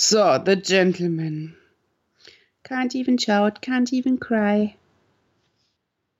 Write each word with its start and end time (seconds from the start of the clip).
So, 0.00 0.38
the 0.38 0.54
gentleman. 0.54 1.56
Can't 2.62 2.94
even 2.94 3.18
shout, 3.18 3.60
can't 3.60 3.92
even 3.92 4.16
cry. 4.16 4.76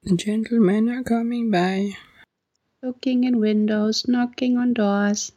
The 0.02 0.16
gentlemen 0.16 0.88
are 0.88 1.04
coming 1.04 1.52
by. 1.52 1.92
Looking 2.82 3.22
in 3.22 3.38
windows, 3.38 4.08
knocking 4.08 4.58
on 4.58 4.74
doors. 4.74 5.30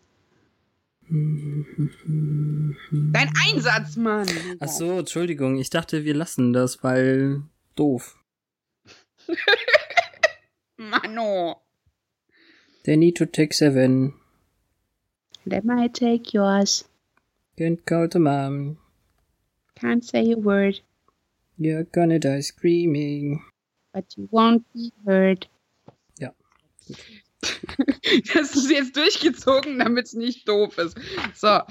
Dein 1.12 3.29
Einsatz, 3.45 3.95
Mann! 3.95 4.27
Ach 4.59 4.70
so, 4.70 4.98
Entschuldigung, 4.98 5.59
ich 5.59 5.70
dachte, 5.70 6.03
wir 6.03 6.15
lassen 6.15 6.51
das, 6.51 6.84
weil 6.84 7.43
doof. 7.76 8.17
Mano. 10.77 11.62
They 12.85 12.98
need 12.98 13.17
to 13.17 13.27
take 13.27 13.53
seven. 13.53 14.15
They 15.45 15.62
might 15.63 15.93
take 15.93 16.34
yours. 16.34 16.85
Can't 17.57 17.85
call 17.85 18.07
the 18.07 18.19
mom. 18.19 18.77
Can't 19.75 20.03
say 20.03 20.31
a 20.31 20.37
word, 20.37 20.79
You're 21.57 21.83
gonna 21.83 22.19
die 22.19 22.41
screaming. 22.41 23.43
but 23.93 24.05
you 24.17 24.27
won't 24.31 24.63
be 24.73 24.91
heard. 25.05 25.48
Ja. 26.20 26.31
Das 28.34 28.55
ist 28.55 28.70
jetzt 28.70 28.95
durchgezogen, 28.95 29.79
damit 29.79 30.05
es 30.05 30.13
nicht 30.13 30.48
doof 30.48 30.77
ist. 30.77 30.98
So. 31.35 31.61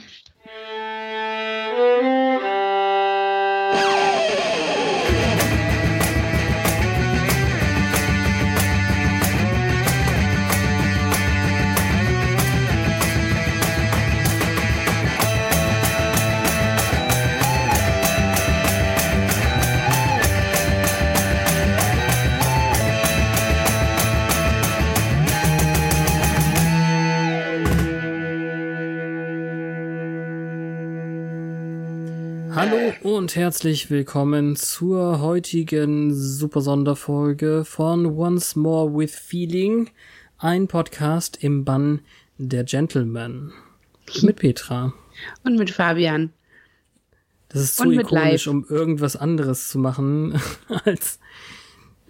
Hallo 32.70 33.16
und 33.16 33.34
herzlich 33.34 33.90
willkommen 33.90 34.54
zur 34.54 35.20
heutigen 35.20 36.14
super 36.14 36.60
Sonderfolge 36.60 37.64
von 37.64 38.06
Once 38.06 38.54
More 38.54 38.94
with 38.94 39.16
Feeling, 39.16 39.90
ein 40.38 40.68
Podcast 40.68 41.42
im 41.42 41.64
Bann 41.64 42.00
der 42.38 42.62
Gentleman. 42.62 43.52
Mit 44.22 44.36
Petra. 44.36 44.92
Und 45.42 45.58
mit 45.58 45.70
Fabian. 45.70 46.32
Das 47.48 47.60
ist 47.62 47.76
zu 47.76 47.88
Und 47.88 47.94
ikonisch, 47.94 48.46
um 48.46 48.64
irgendwas 48.68 49.16
anderes 49.16 49.68
zu 49.68 49.80
machen 49.80 50.40
als, 50.84 51.18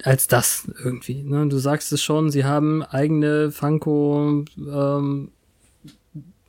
als 0.02 0.26
das 0.26 0.70
irgendwie. 0.84 1.22
Ne? 1.22 1.48
Du 1.48 1.56
sagst 1.56 1.90
es 1.90 2.02
schon, 2.02 2.30
sie 2.30 2.44
haben 2.44 2.82
eigene 2.82 3.50
Funko 3.50 4.44
ähm, 4.58 5.30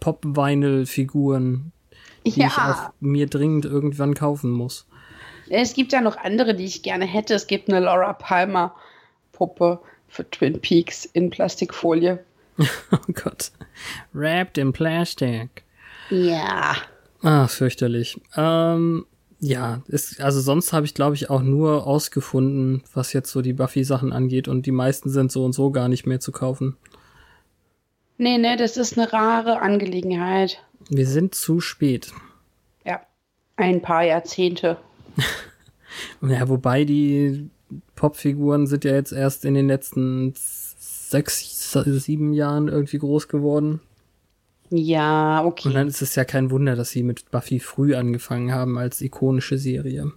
Pop-Vinyl-Figuren, 0.01 1.71
die 2.25 2.29
ich 2.29 2.37
Ja, 2.37 2.71
auf 2.71 2.93
mir 2.99 3.27
dringend 3.27 3.65
irgendwann 3.65 4.13
kaufen 4.13 4.51
muss. 4.51 4.85
es 5.49 5.73
gibt 5.73 5.91
ja 5.93 6.01
noch 6.01 6.17
andere, 6.17 6.55
die 6.55 6.65
ich 6.65 6.83
gerne 6.83 7.05
hätte. 7.05 7.33
Es 7.33 7.47
gibt 7.47 7.69
eine 7.69 7.79
Laura 7.79 8.13
Palmer 8.13 8.73
Puppe 9.31 9.79
für 10.07 10.29
Twin 10.29 10.59
Peaks 10.61 11.05
in 11.05 11.29
Plastikfolie. 11.29 12.19
Oh 12.91 13.13
Gott. 13.13 13.51
Wrapped 14.13 14.57
in 14.57 14.71
Plastic. 14.73 15.63
Ja. 16.09 16.75
Ah, 17.23 17.47
fürchterlich. 17.47 18.19
Ähm, 18.35 19.05
ja, 19.39 19.81
ist, 19.87 20.19
also 20.21 20.39
sonst 20.41 20.73
habe 20.73 20.85
ich, 20.85 20.93
glaube 20.93 21.15
ich, 21.15 21.29
auch 21.29 21.41
nur 21.41 21.87
ausgefunden, 21.87 22.83
was 22.93 23.13
jetzt 23.13 23.31
so 23.31 23.41
die 23.41 23.53
Buffy-Sachen 23.53 24.11
angeht 24.13 24.47
und 24.47 24.65
die 24.67 24.71
meisten 24.71 25.09
sind 25.09 25.31
so 25.31 25.43
und 25.45 25.53
so 25.53 25.71
gar 25.71 25.87
nicht 25.87 26.05
mehr 26.05 26.19
zu 26.19 26.31
kaufen. 26.31 26.77
Nee, 28.17 28.37
nee, 28.37 28.55
das 28.57 28.77
ist 28.77 28.97
eine 28.97 29.11
rare 29.11 29.61
Angelegenheit. 29.61 30.61
Wir 30.93 31.07
sind 31.07 31.33
zu 31.35 31.61
spät. 31.61 32.11
Ja. 32.85 32.99
Ein 33.55 33.81
paar 33.81 34.03
Jahrzehnte. 34.03 34.77
Ja, 36.21 36.47
wobei 36.47 36.85
die 36.85 37.49
Popfiguren 37.95 38.65
sind 38.65 38.85
ja 38.85 38.93
jetzt 38.93 39.11
erst 39.11 39.43
in 39.43 39.55
den 39.55 39.67
letzten 39.67 40.33
sechs, 40.37 41.73
sieben 41.73 42.31
Jahren 42.31 42.69
irgendwie 42.69 42.97
groß 42.97 43.27
geworden. 43.27 43.81
Ja, 44.69 45.41
Und 45.41 45.47
okay. 45.47 45.73
dann 45.73 45.89
ist 45.89 46.01
es 46.01 46.15
ja 46.15 46.23
kein 46.23 46.49
Wunder, 46.49 46.77
dass 46.77 46.91
sie 46.91 47.03
mit 47.03 47.29
Buffy 47.29 47.59
früh 47.59 47.93
angefangen 47.93 48.53
haben 48.53 48.77
als 48.77 49.01
ikonische 49.01 49.57
Serie. 49.57 50.13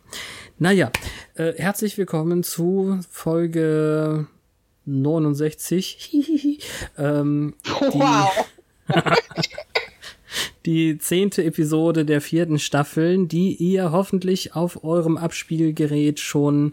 Naja, 0.60 0.92
äh, 1.34 1.54
herzlich 1.56 1.98
willkommen 1.98 2.44
zu 2.44 3.00
Folge 3.10 4.28
69. 4.84 6.60
ähm, 6.98 7.54
Wow. 7.64 8.48
die 10.66 10.98
zehnte 10.98 11.44
Episode 11.44 12.04
der 12.04 12.20
vierten 12.20 12.58
Staffel, 12.58 13.26
die 13.26 13.54
ihr 13.54 13.92
hoffentlich 13.92 14.54
auf 14.54 14.82
eurem 14.84 15.16
Abspielgerät 15.16 16.20
schon 16.20 16.72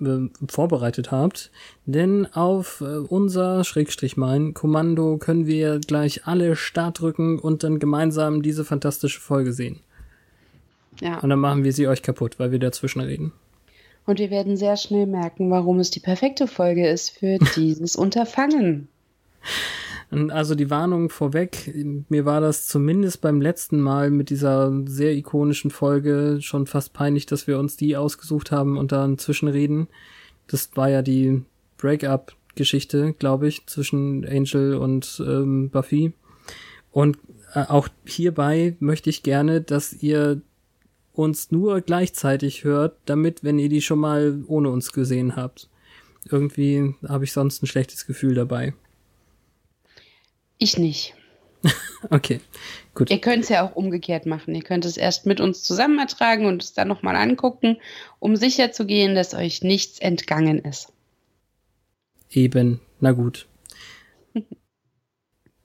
äh, 0.00 0.28
vorbereitet 0.48 1.12
habt. 1.12 1.50
Denn 1.86 2.26
auf 2.26 2.80
äh, 2.80 2.84
unser 2.84 3.64
Schrägstrich 3.64 4.16
mein 4.16 4.54
Kommando 4.54 5.18
können 5.18 5.46
wir 5.46 5.78
gleich 5.78 6.26
alle 6.26 6.56
Start 6.56 7.00
drücken 7.00 7.38
und 7.38 7.62
dann 7.62 7.78
gemeinsam 7.78 8.42
diese 8.42 8.64
fantastische 8.64 9.20
Folge 9.20 9.52
sehen. 9.52 9.80
Ja. 11.00 11.20
Und 11.20 11.30
dann 11.30 11.38
machen 11.38 11.64
wir 11.64 11.72
sie 11.72 11.86
euch 11.86 12.02
kaputt, 12.02 12.38
weil 12.38 12.50
wir 12.50 12.58
dazwischen 12.58 13.00
reden. 13.00 13.32
Und 14.04 14.18
wir 14.18 14.30
werden 14.30 14.56
sehr 14.56 14.76
schnell 14.76 15.06
merken, 15.06 15.50
warum 15.50 15.78
es 15.78 15.90
die 15.90 16.00
perfekte 16.00 16.48
Folge 16.48 16.88
ist 16.88 17.10
für 17.10 17.38
dieses 17.56 17.94
Unterfangen. 17.94 18.88
Also 20.12 20.54
die 20.54 20.68
Warnung 20.68 21.08
vorweg, 21.08 21.72
mir 22.10 22.26
war 22.26 22.42
das 22.42 22.66
zumindest 22.66 23.22
beim 23.22 23.40
letzten 23.40 23.80
Mal 23.80 24.10
mit 24.10 24.28
dieser 24.28 24.70
sehr 24.84 25.14
ikonischen 25.14 25.70
Folge 25.70 26.38
schon 26.42 26.66
fast 26.66 26.92
peinlich, 26.92 27.24
dass 27.24 27.46
wir 27.46 27.58
uns 27.58 27.78
die 27.78 27.96
ausgesucht 27.96 28.52
haben 28.52 28.76
und 28.76 28.92
dann 28.92 29.16
zwischenreden. 29.16 29.88
Das 30.48 30.68
war 30.74 30.90
ja 30.90 31.00
die 31.00 31.42
Break-up-Geschichte, 31.78 33.14
glaube 33.18 33.48
ich, 33.48 33.66
zwischen 33.66 34.26
Angel 34.26 34.74
und 34.74 35.22
ähm, 35.26 35.70
Buffy. 35.70 36.12
Und 36.90 37.16
äh, 37.54 37.64
auch 37.68 37.88
hierbei 38.04 38.76
möchte 38.80 39.08
ich 39.08 39.22
gerne, 39.22 39.62
dass 39.62 39.94
ihr 39.94 40.42
uns 41.14 41.50
nur 41.50 41.80
gleichzeitig 41.80 42.64
hört, 42.64 42.98
damit, 43.06 43.44
wenn 43.44 43.58
ihr 43.58 43.70
die 43.70 43.80
schon 43.80 44.00
mal 44.00 44.44
ohne 44.46 44.68
uns 44.68 44.92
gesehen 44.92 45.36
habt. 45.36 45.70
Irgendwie 46.28 46.94
habe 47.08 47.24
ich 47.24 47.32
sonst 47.32 47.62
ein 47.62 47.66
schlechtes 47.66 48.06
Gefühl 48.06 48.34
dabei. 48.34 48.74
Ich 50.62 50.78
nicht. 50.78 51.14
Okay, 52.10 52.40
gut. 52.96 53.10
Ihr 53.10 53.20
könnt 53.20 53.44
es 53.44 53.48
ja 53.48 53.64
auch 53.64 53.76
umgekehrt 53.76 54.26
machen. 54.26 54.56
Ihr 54.56 54.64
könnt 54.64 54.84
es 54.84 54.96
erst 54.96 55.24
mit 55.24 55.40
uns 55.40 55.62
zusammen 55.62 56.00
ertragen 56.00 56.46
und 56.46 56.60
es 56.60 56.72
dann 56.72 56.88
nochmal 56.88 57.14
angucken, 57.14 57.76
um 58.18 58.34
sicher 58.34 58.72
zu 58.72 58.86
gehen, 58.86 59.14
dass 59.14 59.34
euch 59.34 59.62
nichts 59.62 60.00
entgangen 60.00 60.58
ist. 60.58 60.92
Eben, 62.30 62.80
na 63.00 63.12
gut. 63.12 63.46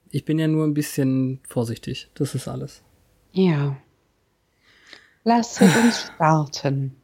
Ich 0.09 0.25
bin 0.25 0.39
ja 0.39 0.47
nur 0.47 0.65
ein 0.65 0.75
bisschen 0.75 1.41
vorsichtig. 1.47 2.09
Das 2.13 2.33
ist 2.35 2.47
alles. 2.47 2.81
Ja. 3.33 3.75
Lasst 5.23 5.59
uns 5.61 6.11
starten. 6.15 6.95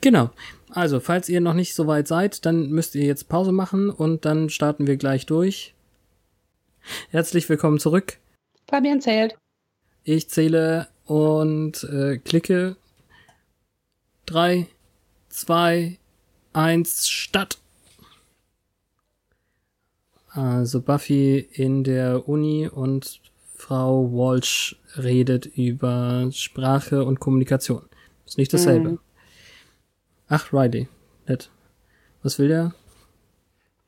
Genau. 0.00 0.30
Also, 0.70 0.98
falls 1.00 1.28
ihr 1.28 1.40
noch 1.40 1.54
nicht 1.54 1.74
so 1.74 1.86
weit 1.86 2.08
seid, 2.08 2.44
dann 2.44 2.68
müsst 2.70 2.94
ihr 2.94 3.04
jetzt 3.04 3.28
Pause 3.28 3.52
machen 3.52 3.90
und 3.90 4.24
dann 4.24 4.50
starten 4.50 4.86
wir 4.86 4.96
gleich 4.96 5.24
durch. 5.24 5.74
Herzlich 7.10 7.48
willkommen 7.48 7.78
zurück. 7.78 8.18
Fabian 8.68 9.00
zählt. 9.00 9.36
Ich 10.04 10.28
zähle 10.28 10.88
und 11.06 11.84
äh, 11.84 12.18
klicke. 12.18 12.76
Drei, 14.26 14.66
zwei, 15.28 15.98
eins, 16.52 17.08
Stadt. 17.08 17.58
Also 20.28 20.80
Buffy 20.80 21.38
in 21.38 21.84
der 21.84 22.28
Uni 22.28 22.66
und 22.66 23.20
Frau 23.54 24.10
Walsh 24.10 24.76
redet 24.96 25.46
über 25.46 26.28
Sprache 26.32 27.04
und 27.04 27.20
Kommunikation. 27.20 27.84
Ist 28.26 28.38
nicht 28.38 28.52
dasselbe. 28.52 28.92
Mhm. 28.92 28.98
Ach, 30.28 30.52
Riley. 30.52 30.88
Nett. 31.26 31.50
Was 32.22 32.38
will 32.38 32.48
der? 32.48 32.74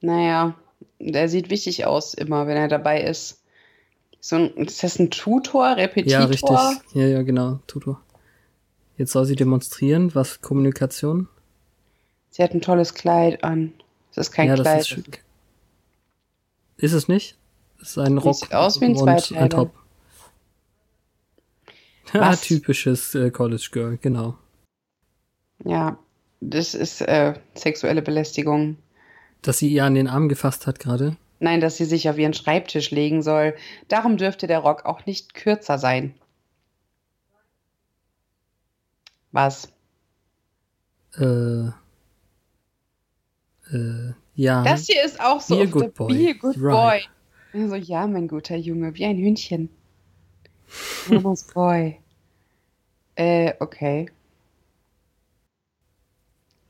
Naja, 0.00 0.54
der 1.12 1.28
sieht 1.28 1.50
wichtig 1.50 1.86
aus, 1.86 2.14
immer, 2.14 2.46
wenn 2.46 2.56
er 2.56 2.68
dabei 2.68 3.02
ist. 3.02 3.42
So 4.20 4.36
ein, 4.36 4.54
ist 4.54 4.82
das 4.82 4.98
ein 4.98 5.10
Tutor, 5.10 5.76
Repetitor? 5.76 6.20
Ja, 6.20 6.24
richtig. 6.24 6.56
Ja, 6.94 7.06
ja, 7.06 7.22
genau. 7.22 7.60
Tutor. 7.66 8.00
Jetzt 8.96 9.12
soll 9.12 9.26
sie 9.26 9.36
demonstrieren, 9.36 10.14
was 10.14 10.40
Kommunikation? 10.40 11.28
Sie 12.30 12.42
hat 12.42 12.54
ein 12.54 12.60
tolles 12.60 12.94
Kleid 12.94 13.44
an. 13.44 13.74
Das 14.14 14.28
ist 14.28 14.32
kein 14.32 14.48
ja, 14.48 14.54
Kleid. 14.54 14.66
das 14.66 14.80
ist 14.82 14.88
schick. 14.88 15.24
Ist 16.76 16.92
es 16.92 17.08
nicht? 17.08 17.36
Es 17.80 17.90
ist 17.90 17.98
ein 17.98 18.18
Rock 18.18 18.36
sieht 18.36 18.54
aus 18.54 18.80
wie 18.80 18.86
ein 18.86 18.96
und 18.96 19.08
ein 19.08 19.18
Zweiteiler. 19.18 19.48
Top. 19.48 19.74
Ja, 22.12 22.36
typisches 22.36 23.14
äh, 23.16 23.30
College 23.32 23.68
Girl, 23.72 23.98
genau. 24.00 24.38
ja, 25.64 25.98
das 26.40 26.74
ist 26.74 27.00
äh, 27.00 27.34
sexuelle 27.54 28.02
Belästigung. 28.02 28.76
Dass 29.44 29.58
sie 29.58 29.68
ihr 29.68 29.84
an 29.84 29.94
den 29.94 30.08
Arm 30.08 30.28
gefasst 30.28 30.66
hat 30.66 30.80
gerade. 30.80 31.16
Nein, 31.38 31.60
dass 31.60 31.76
sie 31.76 31.84
sich 31.84 32.08
auf 32.08 32.16
ihren 32.18 32.34
Schreibtisch 32.34 32.90
legen 32.90 33.22
soll. 33.22 33.54
Darum 33.88 34.16
dürfte 34.16 34.46
der 34.46 34.60
Rock 34.60 34.86
auch 34.86 35.04
nicht 35.06 35.34
kürzer 35.34 35.78
sein. 35.78 36.14
Was? 39.32 39.68
Äh, 41.18 41.68
äh, 43.72 44.12
ja. 44.34 44.64
Das 44.64 44.86
hier 44.86 45.04
ist 45.04 45.20
auch 45.20 45.40
so 45.40 45.56
Be 45.56 45.62
a 45.62 45.66
good 45.66 45.82
der 45.82 45.88
boy. 45.88 46.14
Be 46.14 46.30
a 46.30 46.32
good 46.32 46.56
Right. 46.58 47.08
boy. 47.52 47.62
Also, 47.62 47.74
ja, 47.76 48.06
mein 48.06 48.26
guter 48.26 48.56
Junge, 48.56 48.94
wie 48.94 49.04
ein 49.04 49.18
Hündchen. 49.18 49.68
Mamas 51.08 51.44
Boy. 51.54 51.98
Äh, 53.16 53.52
okay. 53.60 54.10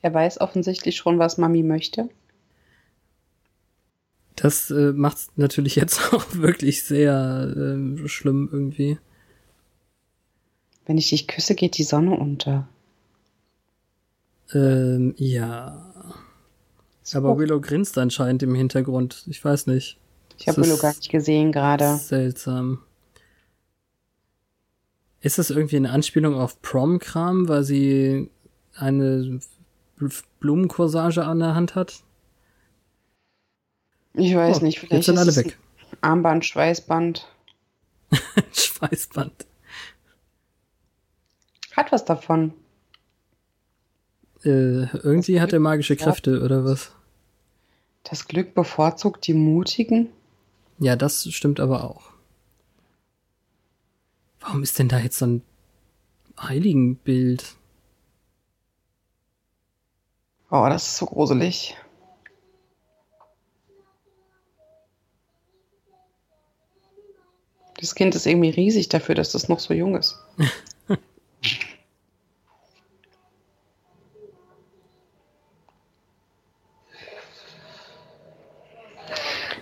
Er 0.02 0.12
weiß 0.12 0.40
offensichtlich 0.40 0.96
schon, 0.96 1.18
was 1.18 1.38
Mami 1.38 1.62
möchte. 1.62 2.10
Das 4.36 4.70
äh, 4.70 4.92
macht's 4.92 5.30
natürlich 5.36 5.76
jetzt 5.76 6.12
auch 6.12 6.24
wirklich 6.34 6.82
sehr 6.82 7.52
ähm, 7.56 8.06
schlimm 8.08 8.48
irgendwie. 8.52 8.98
Wenn 10.86 10.98
ich 10.98 11.08
dich 11.10 11.26
küsse, 11.26 11.54
geht 11.54 11.78
die 11.78 11.84
Sonne 11.84 12.16
unter. 12.18 12.68
Ähm, 14.52 15.14
ja. 15.16 15.90
Aber 17.12 17.38
Willow 17.38 17.60
grinst 17.60 17.96
anscheinend 17.98 18.42
im 18.42 18.54
Hintergrund. 18.54 19.24
Ich 19.26 19.42
weiß 19.44 19.66
nicht. 19.66 19.98
ich 20.38 20.48
habe 20.48 20.62
Willow 20.62 20.76
gar 20.76 20.94
nicht 20.94 21.10
gesehen 21.10 21.52
gerade. 21.52 21.96
Seltsam. 21.96 22.80
Ist 25.20 25.38
das 25.38 25.48
irgendwie 25.50 25.76
eine 25.76 25.90
Anspielung 25.90 26.34
auf 26.34 26.60
Prom-Kram, 26.60 27.48
weil 27.48 27.64
sie 27.64 28.30
eine 28.74 29.40
Bl- 29.98 30.22
Blumencorsage 30.40 31.24
an 31.24 31.38
der 31.38 31.54
Hand 31.54 31.74
hat? 31.74 32.02
Ich 34.14 34.34
weiß 34.34 34.60
Oh, 34.60 34.64
nicht, 34.64 34.78
vielleicht 34.78 34.92
Jetzt 34.92 35.06
sind 35.06 35.16
ist 35.16 35.20
alle 35.20 35.36
weg. 35.36 35.58
Armband, 36.00 36.44
Schweißband. 36.44 37.26
Schweißband. 38.52 39.46
Hat 41.76 41.90
was 41.92 42.04
davon. 42.04 42.52
Äh, 44.44 44.86
irgendwie 44.98 45.40
hat 45.40 45.52
er 45.52 45.60
magische. 45.60 45.96
Kräfte, 45.96 46.42
oder 46.42 46.64
was? 46.64 46.92
Das 48.04 48.28
Glück 48.28 48.54
bevorzugt 48.54 49.26
die 49.26 49.34
Mutigen. 49.34 50.10
Ja, 50.78 50.94
das 50.94 51.26
stimmt 51.32 51.58
aber 51.58 51.84
auch. 51.84 52.02
Warum 54.40 54.62
ist 54.62 54.78
denn 54.78 54.88
da 54.88 54.98
jetzt 54.98 55.18
so 55.18 55.26
ein 55.26 55.42
Heiligenbild? 56.38 57.56
Oh, 60.50 60.66
das 60.68 60.86
ist 60.86 60.96
so 60.98 61.06
gruselig. 61.06 61.76
Das 67.84 67.94
Kind 67.94 68.14
ist 68.14 68.24
irgendwie 68.26 68.48
riesig 68.48 68.88
dafür, 68.88 69.14
dass 69.14 69.32
das 69.32 69.50
noch 69.50 69.60
so 69.60 69.74
jung 69.74 69.94
ist. 69.94 70.16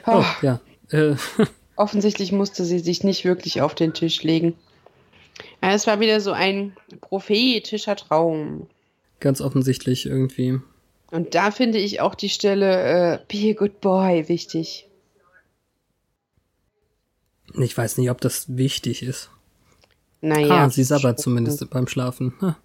Oh, 0.06 0.22
Oh, 0.22 0.24
ja. 0.42 0.60
Äh, 0.90 1.14
offensichtlich 1.76 2.32
musste 2.32 2.64
sie 2.64 2.78
sich 2.80 3.04
nicht 3.04 3.24
wirklich 3.24 3.60
auf 3.62 3.74
den 3.74 3.94
Tisch 3.94 4.22
legen. 4.22 4.54
Ja, 5.62 5.72
Es 5.72 5.86
war 5.86 6.00
wieder 6.00 6.20
so 6.20 6.32
ein 6.32 6.76
prophetischer 7.00 7.96
Traum. 7.96 8.68
ganz 9.20 9.40
offensichtlich 9.40 10.06
irgendwie. 10.06 10.58
Und 11.10 11.34
da 11.34 11.50
finde 11.50 11.78
ich 11.78 12.00
auch 12.00 12.14
die 12.14 12.28
Stelle 12.28 13.14
äh, 13.14 13.18
Be 13.28 13.50
a 13.50 13.54
good 13.54 13.80
boy 13.80 14.28
wichtig. 14.28 14.88
Ich 17.54 17.76
weiß 17.76 17.98
nicht, 17.98 18.10
ob 18.10 18.20
das 18.20 18.56
wichtig 18.56 19.02
ist. 19.02 19.30
Naja. 20.20 20.64
ah, 20.64 20.70
sie 20.70 20.84
sabbert 20.84 21.20
zumindest 21.20 21.68
beim 21.70 21.88
Schlafen. 21.88 22.32
Ha. 22.40 22.56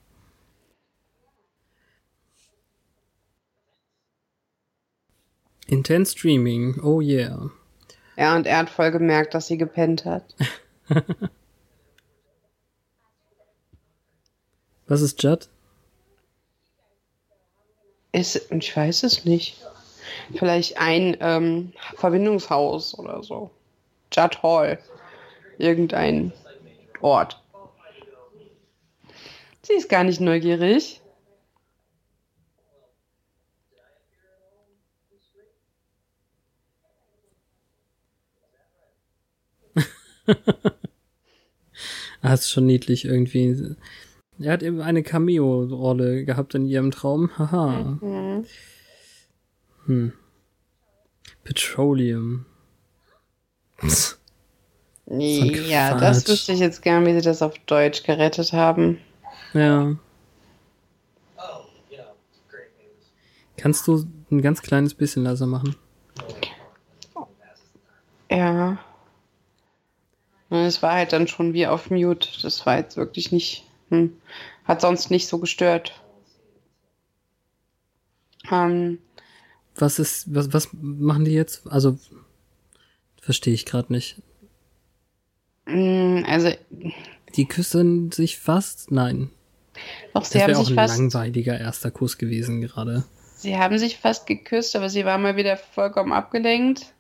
Intense 5.67 6.11
Streaming, 6.13 6.79
oh 6.81 7.01
yeah. 7.01 7.49
Ja, 8.15 8.35
und 8.35 8.47
er 8.47 8.57
hat 8.59 8.69
voll 8.69 8.91
gemerkt, 8.91 9.33
dass 9.33 9.47
sie 9.47 9.57
gepennt 9.57 10.05
hat. 10.05 10.23
Was 14.87 15.01
ist 15.01 15.21
Judd? 15.21 15.49
Ist, 18.13 18.49
ich 18.51 18.75
weiß 18.75 19.03
es 19.03 19.25
nicht. 19.25 19.57
Vielleicht 20.35 20.77
ein 20.77 21.17
ähm, 21.19 21.73
Verbindungshaus 21.95 22.97
oder 22.97 23.21
so. 23.21 23.51
Judd 24.11 24.41
Hall. 24.43 24.79
Irgendein 25.57 26.33
Ort. 27.01 27.41
Sie 29.63 29.73
ist 29.73 29.89
gar 29.89 30.03
nicht 30.03 30.21
neugierig. 30.21 31.01
Ah, 42.23 42.33
ist 42.33 42.49
schon 42.49 42.65
niedlich 42.65 43.05
irgendwie. 43.05 43.75
Er 44.39 44.53
hat 44.53 44.63
eben 44.63 44.81
eine 44.81 45.03
Cameo-Rolle 45.03 46.25
gehabt 46.25 46.55
in 46.55 46.65
ihrem 46.65 46.91
Traum. 46.91 47.29
Haha. 47.37 47.99
Mhm. 48.01 48.45
Hm. 49.85 50.13
Petroleum. 51.43 52.45
Ja, 55.09 55.91
Quatsch. 55.91 56.01
das 56.01 56.27
wüsste 56.27 56.51
ich 56.53 56.59
jetzt 56.59 56.81
gern, 56.81 57.05
wie 57.05 57.13
sie 57.13 57.21
das 57.21 57.41
auf 57.41 57.57
Deutsch 57.59 58.03
gerettet 58.03 58.53
haben. 58.53 58.99
Ja. 59.53 59.95
Kannst 63.55 63.87
du 63.87 64.05
ein 64.29 64.41
ganz 64.41 64.61
kleines 64.61 64.93
bisschen 64.93 65.23
leiser 65.23 65.47
machen? 65.47 65.75
Ja. 68.29 68.77
Es 70.49 70.81
war 70.81 70.93
halt 70.93 71.11
dann 71.13 71.27
schon 71.27 71.53
wie 71.53 71.67
auf 71.67 71.89
Mute. 71.89 72.29
Das 72.41 72.65
war 72.65 72.77
jetzt 72.77 72.97
wirklich 72.97 73.31
nicht. 73.31 73.65
Hm, 73.89 74.17
hat 74.65 74.81
sonst 74.81 75.09
nicht 75.11 75.27
so 75.27 75.39
gestört. 75.39 75.93
Ähm, 78.51 78.99
Was 79.75 79.99
ist, 79.99 80.33
was, 80.33 80.53
was 80.53 80.69
machen 80.73 81.25
die 81.25 81.31
jetzt? 81.33 81.67
Also, 81.67 81.97
verstehe 83.27 83.53
ich 83.53 83.65
gerade 83.65 83.91
nicht. 83.91 84.21
mh, 85.65 86.23
also, 86.27 86.51
Die 87.35 87.45
küssen 87.45 88.11
sich 88.11 88.37
fast? 88.39 88.89
Nein. 88.89 89.29
doch, 90.13 90.21
Das 90.21 90.29
sie 90.31 90.41
haben 90.41 90.47
wäre 90.49 90.59
auch 90.59 90.69
ein 90.69 90.75
langweiliger 90.75 91.59
erster 91.59 91.91
Kuss 91.91 92.17
gewesen 92.17 92.61
gerade. 92.61 93.03
Sie 93.35 93.57
haben 93.57 93.77
sich 93.77 93.97
fast 93.97 94.25
geküsst, 94.27 94.75
aber 94.77 94.89
sie 94.89 95.03
war 95.05 95.17
mal 95.17 95.35
wieder 95.35 95.57
vollkommen 95.57 96.13
abgelenkt. 96.13 96.93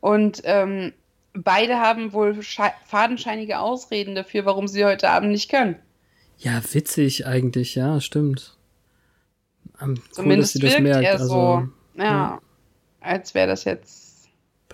Und 0.00 0.40
ähm, 0.44 0.92
beide 1.34 1.78
haben 1.80 2.12
wohl 2.12 2.38
schei- 2.42 2.72
fadenscheinige 2.86 3.58
Ausreden 3.58 4.14
dafür, 4.14 4.44
warum 4.46 4.68
sie 4.68 4.84
heute 4.84 5.10
Abend 5.10 5.32
nicht 5.32 5.50
können. 5.50 5.76
Ja, 6.38 6.62
witzig 6.72 7.26
eigentlich, 7.26 7.74
ja, 7.74 8.00
stimmt. 8.00 8.56
Am- 9.78 9.90
Cool, 9.94 9.96
dass 10.06 10.14
Zumindest 10.14 10.52
sie 10.54 10.58
das 10.60 10.78
merkt. 10.78 11.04
er 11.04 11.18
so. 11.18 11.24
Also, 11.34 11.68
Ja, 11.96 12.04
ja. 12.04 12.40
als 13.00 13.34
wäre 13.34 13.48
das 13.48 13.64
jetzt. 13.64 14.03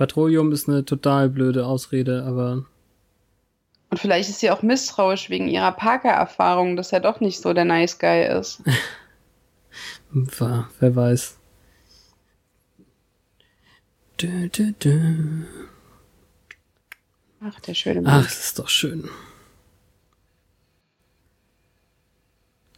Petroleum 0.00 0.50
ist 0.50 0.66
eine 0.66 0.86
total 0.86 1.28
blöde 1.28 1.66
Ausrede, 1.66 2.24
aber. 2.24 2.64
Und 3.90 3.98
vielleicht 3.98 4.30
ist 4.30 4.40
sie 4.40 4.50
auch 4.50 4.62
misstrauisch 4.62 5.28
wegen 5.28 5.46
ihrer 5.46 5.72
Parker-Erfahrung, 5.72 6.74
dass 6.76 6.90
er 6.90 7.00
doch 7.00 7.20
nicht 7.20 7.42
so 7.42 7.52
der 7.52 7.66
Nice 7.66 7.98
Guy 7.98 8.24
ist. 8.24 8.62
Wer 10.10 10.96
weiß. 10.96 11.38
Dö, 14.18 14.48
dö, 14.48 14.72
dö. 14.72 15.42
Ach, 17.42 17.60
der 17.60 17.74
schöne 17.74 18.00
Mann. 18.00 18.22
Ach, 18.24 18.26
es 18.26 18.46
ist 18.46 18.58
doch 18.58 18.70
schön. 18.70 19.06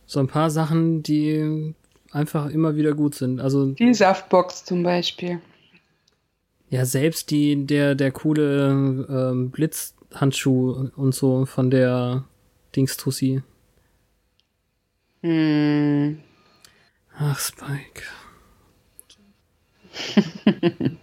So 0.07 0.19
ein 0.19 0.27
paar 0.27 0.51
Sachen, 0.51 1.05
die 1.05 1.77
einfach 2.11 2.51
immer 2.51 2.75
wieder 2.75 2.95
gut 2.95 3.15
sind. 3.15 3.41
Also 3.41 3.67
die 3.67 3.95
Saftbox 3.95 4.65
zum 4.65 4.83
Beispiel. 4.83 5.41
Ja, 6.73 6.87
selbst 6.87 7.31
die 7.31 7.67
der 7.67 7.95
der 7.95 8.11
coole 8.13 8.71
ähm, 9.11 9.51
Blitzhandschuh 9.51 10.89
und 10.97 11.15
so 11.15 11.45
von 11.45 11.71
der 11.71 12.25
Dings-Tussi. 12.75 13.43
Hm. 15.21 16.23
Ach, 17.15 17.39
Spike. 17.39 18.05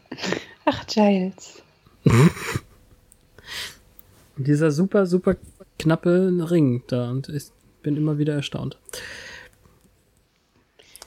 Ach, 0.66 0.88
Giles. 0.88 1.62
Dieser 4.38 4.72
super, 4.72 5.06
super 5.06 5.36
knappe 5.78 6.50
Ring 6.50 6.82
da 6.88 7.12
und 7.12 7.30
ich 7.30 7.52
bin 7.84 7.96
immer 7.96 8.18
wieder 8.18 8.34
erstaunt. 8.34 8.80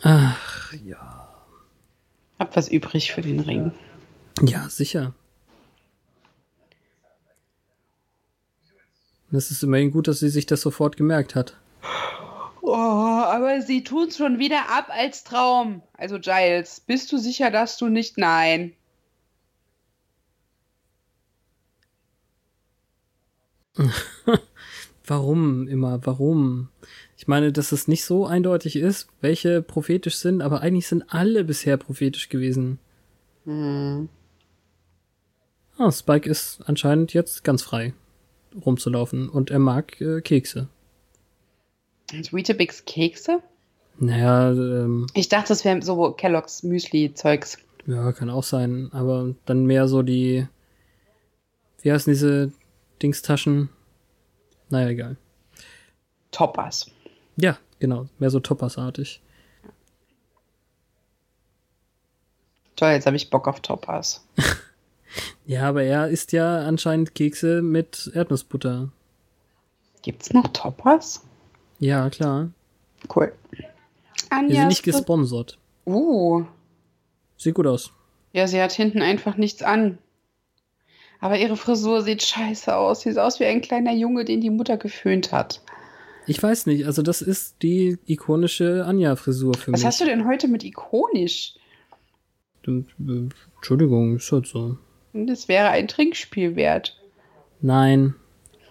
Ach, 0.02 0.72
ja. 0.84 1.34
Hab 2.38 2.54
was 2.54 2.68
übrig 2.68 3.10
für 3.10 3.22
den 3.22 3.40
Ring. 3.40 3.72
Ja, 4.40 4.68
sicher. 4.68 5.14
Das 9.30 9.50
ist 9.50 9.62
immerhin 9.62 9.90
gut, 9.90 10.08
dass 10.08 10.20
sie 10.20 10.28
sich 10.28 10.46
das 10.46 10.60
sofort 10.60 10.96
gemerkt 10.96 11.34
hat. 11.34 11.56
Oh, 12.60 12.74
aber 12.74 13.60
sie 13.62 13.82
tut's 13.82 14.18
schon 14.18 14.38
wieder 14.38 14.68
ab 14.70 14.88
als 14.90 15.24
Traum. 15.24 15.82
Also 15.94 16.18
Giles, 16.18 16.80
bist 16.80 17.10
du 17.12 17.18
sicher, 17.18 17.50
dass 17.50 17.76
du 17.78 17.88
nicht 17.88 18.18
nein? 18.18 18.74
Warum 25.06 25.66
immer? 25.66 26.04
Warum? 26.06 26.68
Ich 27.16 27.26
meine, 27.26 27.52
dass 27.52 27.72
es 27.72 27.88
nicht 27.88 28.04
so 28.04 28.26
eindeutig 28.26 28.76
ist, 28.76 29.08
welche 29.20 29.62
prophetisch 29.62 30.16
sind, 30.16 30.42
aber 30.42 30.60
eigentlich 30.60 30.86
sind 30.88 31.04
alle 31.08 31.44
bisher 31.44 31.76
prophetisch 31.76 32.28
gewesen. 32.28 32.78
Hm. 33.44 34.08
Ah, 35.78 35.90
Spike 35.90 36.28
ist 36.28 36.60
anscheinend 36.66 37.12
jetzt 37.14 37.44
ganz 37.44 37.62
frei 37.62 37.94
rumzulaufen 38.66 39.28
und 39.28 39.50
er 39.50 39.58
mag 39.58 40.00
äh, 40.00 40.20
Kekse. 40.20 40.68
Weetabix 42.10 42.84
Kekse? 42.84 43.42
Naja, 43.98 44.50
ähm, 44.52 45.06
Ich 45.14 45.28
dachte, 45.30 45.48
das 45.48 45.64
wären 45.64 45.80
so 45.80 46.12
Kellogg's 46.12 46.62
Müsli-Zeugs. 46.62 47.58
ja, 47.86 48.12
kann 48.12 48.28
auch 48.30 48.42
sein, 48.44 48.90
aber 48.92 49.34
dann 49.46 49.64
mehr 49.64 49.88
so 49.88 50.02
die, 50.02 50.46
wie 51.80 51.92
heißen 51.92 52.12
diese 52.12 52.52
Dingstaschen? 53.02 53.70
Naja, 54.68 54.88
egal. 54.90 55.16
Toppers. 56.30 56.90
Ja, 57.36 57.58
genau, 57.78 58.06
mehr 58.18 58.30
so 58.30 58.40
Toppers-artig. 58.40 59.22
Toll, 62.76 62.90
jetzt 62.90 63.06
habe 63.06 63.16
ich 63.16 63.30
Bock 63.30 63.48
auf 63.48 63.60
Toppers. 63.60 64.26
Ja, 65.46 65.68
aber 65.68 65.82
er 65.82 66.08
isst 66.08 66.32
ja 66.32 66.60
anscheinend 66.60 67.14
Kekse 67.14 67.62
mit 67.62 68.10
Erdnussbutter. 68.14 68.90
Gibt's 70.02 70.32
noch 70.32 70.48
Toppers? 70.48 71.22
Ja, 71.78 72.08
klar. 72.10 72.50
Cool. 73.14 73.32
Wir 73.50 73.68
Anja. 74.30 74.60
sind 74.60 74.68
nicht 74.68 74.82
gesponsert. 74.82 75.58
Uh. 75.86 76.44
Sieht 77.36 77.54
gut 77.54 77.66
aus. 77.66 77.92
Ja, 78.32 78.46
sie 78.46 78.60
hat 78.62 78.72
hinten 78.72 79.02
einfach 79.02 79.36
nichts 79.36 79.62
an. 79.62 79.98
Aber 81.20 81.38
ihre 81.38 81.56
Frisur 81.56 82.02
sieht 82.02 82.22
scheiße 82.22 82.74
aus. 82.74 83.02
Sie 83.02 83.10
sieht 83.10 83.18
aus 83.18 83.38
wie 83.38 83.44
ein 83.44 83.60
kleiner 83.60 83.92
Junge, 83.92 84.24
den 84.24 84.40
die 84.40 84.50
Mutter 84.50 84.76
geföhnt 84.76 85.32
hat. 85.32 85.60
Ich 86.26 86.40
weiß 86.42 86.66
nicht, 86.66 86.86
also 86.86 87.02
das 87.02 87.20
ist 87.20 87.62
die 87.62 87.98
ikonische 88.06 88.84
Anja-Frisur 88.86 89.54
für 89.54 89.72
Was 89.72 89.80
mich. 89.80 89.86
hast 89.86 90.00
du 90.00 90.04
denn 90.04 90.26
heute 90.26 90.48
mit 90.48 90.62
ikonisch? 90.64 91.54
äh, 92.66 92.82
Entschuldigung, 93.56 94.16
ist 94.16 94.30
halt 94.30 94.46
so. 94.46 94.78
Das 95.12 95.48
wäre 95.48 95.68
ein 95.68 95.88
Trinkspiel 95.88 96.56
wert. 96.56 96.98
Nein. 97.60 98.14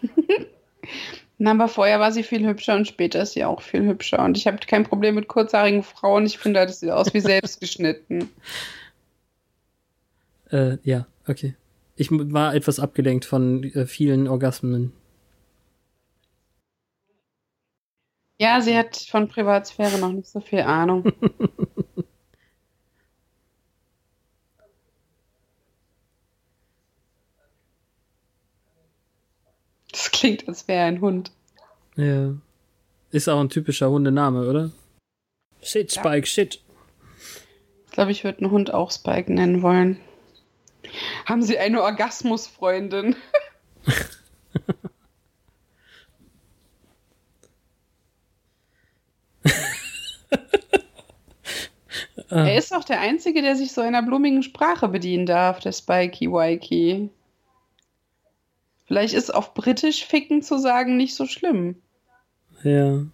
Na, 1.37 1.51
aber 1.51 1.67
vorher 1.67 1.99
war 1.99 2.11
sie 2.11 2.23
viel 2.23 2.45
hübscher 2.45 2.75
und 2.75 2.87
später 2.87 3.21
ist 3.21 3.33
sie 3.33 3.45
auch 3.45 3.61
viel 3.61 3.83
hübscher. 3.85 4.23
Und 4.23 4.37
ich 4.37 4.47
habe 4.47 4.57
kein 4.57 4.83
Problem 4.83 5.15
mit 5.15 5.27
kurzhaarigen 5.27 5.81
Frauen. 5.83 6.25
Ich 6.25 6.37
finde, 6.37 6.65
das 6.65 6.79
sieht 6.79 6.91
aus 6.91 7.13
wie 7.13 7.19
selbstgeschnitten. 7.19 8.29
Äh, 10.51 10.79
ja, 10.83 11.07
okay. 11.29 11.55
Ich 11.95 12.09
war 12.11 12.53
etwas 12.53 12.81
abgelenkt 12.81 13.23
von 13.23 13.63
äh, 13.63 13.85
vielen 13.85 14.27
Orgasmen. 14.27 14.91
Ja, 18.37 18.59
sie 18.59 18.75
hat 18.75 18.97
von 18.97 19.29
Privatsphäre 19.29 19.97
noch 19.97 20.11
nicht 20.11 20.27
so 20.27 20.41
viel 20.41 20.59
Ahnung. 20.59 21.13
Das 29.91 30.07
klingt, 30.21 30.47
als 30.47 30.67
wäre 30.67 30.81
er 30.81 30.85
ein 30.85 31.01
Hund. 31.01 31.31
Ja. 31.95 32.33
Ist 33.11 33.27
auch 33.27 33.39
ein 33.41 33.49
typischer 33.49 33.89
Hundename, 33.89 34.47
oder? 34.47 34.71
Shit, 35.61 35.93
Ja. 35.93 36.01
Spike, 36.01 36.25
shit. 36.27 36.61
Ich 37.87 37.91
glaube, 37.91 38.11
ich 38.11 38.23
würde 38.23 38.39
einen 38.39 38.51
Hund 38.51 38.73
auch 38.73 38.91
Spike 38.91 39.33
nennen 39.33 39.61
wollen. 39.61 39.97
Haben 41.25 41.41
Sie 41.41 41.57
eine 41.57 41.81
Orgasmusfreundin? 41.81 43.15
Ah. 52.29 52.45
Er 52.47 52.57
ist 52.57 52.71
doch 52.71 52.85
der 52.85 53.01
Einzige, 53.01 53.41
der 53.41 53.55
sich 53.57 53.73
so 53.73 53.81
einer 53.81 54.01
blumigen 54.01 54.41
Sprache 54.41 54.87
bedienen 54.87 55.25
darf, 55.25 55.59
der 55.59 55.73
Spikey 55.73 56.31
Wikey. 56.31 57.09
Vielleicht 58.91 59.13
ist 59.13 59.33
auf 59.33 59.53
Britisch 59.53 60.05
ficken 60.05 60.41
zu 60.41 60.57
sagen 60.57 60.97
nicht 60.97 61.15
so 61.15 61.25
schlimm. 61.25 61.81
Ja. 62.61 63.05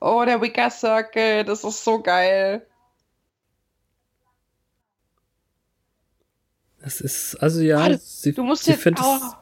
Oh, 0.00 0.22
der 0.24 0.40
Wicker 0.40 0.70
Circle, 0.70 1.44
das 1.44 1.62
ist 1.62 1.84
so 1.84 2.00
geil. 2.00 2.66
Das 6.80 7.02
ist, 7.02 7.34
also 7.34 7.60
ja, 7.60 7.80
Warte, 7.80 7.98
sie, 7.98 8.32
Du 8.32 8.44
musst 8.44 8.64
sie 8.64 8.70
jetzt 8.70 8.86
auch. 8.98 9.36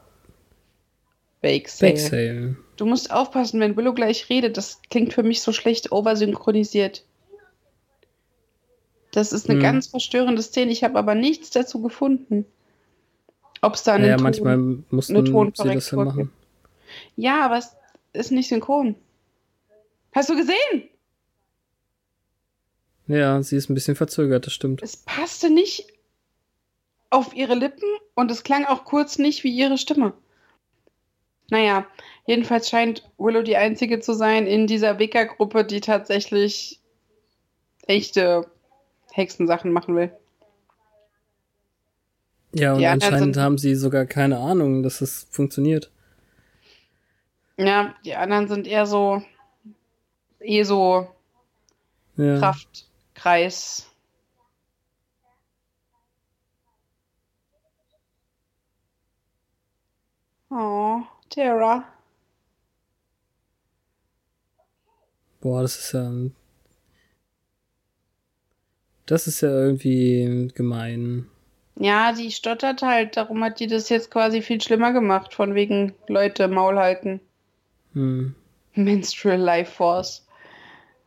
Bake 1.41 1.69
Sale. 1.69 1.93
Backsale. 1.93 2.57
Du 2.75 2.85
musst 2.85 3.09
aufpassen, 3.09 3.61
wenn 3.61 3.77
Willow 3.77 3.93
gleich 3.93 4.29
redet. 4.29 4.57
Das 4.57 4.81
klingt 4.89 5.13
für 5.13 5.23
mich 5.23 5.41
so 5.41 5.53
schlecht 5.53 5.93
oversynchronisiert. 5.93 7.05
Das 9.13 9.31
ist 9.31 9.49
eine 9.49 9.59
Hm. 9.59 9.63
ganz 9.63 9.87
verstörende 9.87 10.41
Szene. 10.41 10.73
Ich 10.73 10.83
habe 10.83 10.99
aber 10.99 11.15
nichts 11.15 11.51
dazu 11.51 11.81
gefunden. 11.81 12.45
Ob 13.61 13.73
es 13.75 13.83
da 13.83 13.93
einen 13.93 14.05
Ja, 14.05 14.15
Ton- 14.15 14.23
manchmal 14.23 14.57
mussten 14.89 15.15
eine 15.17 15.25
sie 15.25 15.31
das 15.31 15.35
ja 15.35 15.97
Tonkorrektur 15.97 16.05
machen. 16.05 16.31
Ja, 17.15 17.45
aber 17.45 17.57
es 17.57 17.75
ist 18.13 18.31
nicht 18.31 18.47
synchron. 18.49 18.95
Hast 20.13 20.29
du 20.29 20.35
gesehen? 20.35 20.89
Ja, 23.07 23.41
sie 23.43 23.55
ist 23.57 23.69
ein 23.69 23.75
bisschen 23.75 23.95
verzögert, 23.95 24.45
das 24.45 24.53
stimmt. 24.53 24.81
Es 24.81 24.97
passte 24.97 25.49
nicht 25.49 25.87
auf 27.09 27.35
ihre 27.35 27.55
Lippen 27.55 27.87
und 28.15 28.31
es 28.31 28.43
klang 28.43 28.65
auch 28.65 28.83
kurz 28.85 29.17
nicht 29.19 29.43
wie 29.43 29.55
ihre 29.55 29.77
Stimme. 29.77 30.13
Naja, 31.51 31.85
jedenfalls 32.25 32.69
scheint 32.69 33.07
Willow 33.19 33.43
die 33.43 33.57
einzige 33.57 33.99
zu 33.99 34.13
sein 34.13 34.47
in 34.47 34.65
dieser 34.65 34.97
Wicker-Gruppe, 34.97 35.63
die 35.63 35.81
tatsächlich 35.81 36.79
echte 37.85 38.47
Hexensachen 39.11 39.71
machen 39.71 39.95
will. 39.95 40.11
Ja, 42.57 42.71
und 42.71 42.85
anderen 42.85 43.13
anscheinend 43.13 43.37
haben 43.37 43.57
sie 43.57 43.75
sogar 43.75 44.05
keine 44.05 44.39
Ahnung, 44.39 44.81
dass 44.81 45.01
es 45.01 45.27
funktioniert. 45.29 45.91
Ja, 47.57 47.93
die 48.05 48.15
anderen 48.15 48.47
sind 48.47 48.65
eher 48.65 48.85
so, 48.85 49.21
eh 50.39 50.63
so 50.63 51.09
Ja. 52.15 52.39
Kraftkreis. 52.39 53.91
Oh, 60.49 61.01
Tara. 61.29 61.83
Boah, 65.41 65.61
das 65.61 65.77
ist 65.77 65.91
ja. 65.91 66.09
Das 69.05 69.27
ist 69.27 69.41
ja 69.41 69.49
irgendwie 69.49 70.51
gemein. 70.55 71.27
Ja, 71.77 72.13
die 72.13 72.31
stottert 72.31 72.81
halt, 72.81 73.17
darum 73.17 73.43
hat 73.43 73.59
die 73.59 73.67
das 73.67 73.89
jetzt 73.89 74.09
quasi 74.09 74.41
viel 74.41 74.61
schlimmer 74.61 74.93
gemacht, 74.93 75.33
von 75.33 75.55
wegen 75.55 75.93
Leute 76.07 76.47
Maul 76.47 76.77
halten. 76.77 77.19
Hm. 77.93 78.33
Menstrual 78.73 79.39
Life 79.39 79.71
Force. 79.71 80.25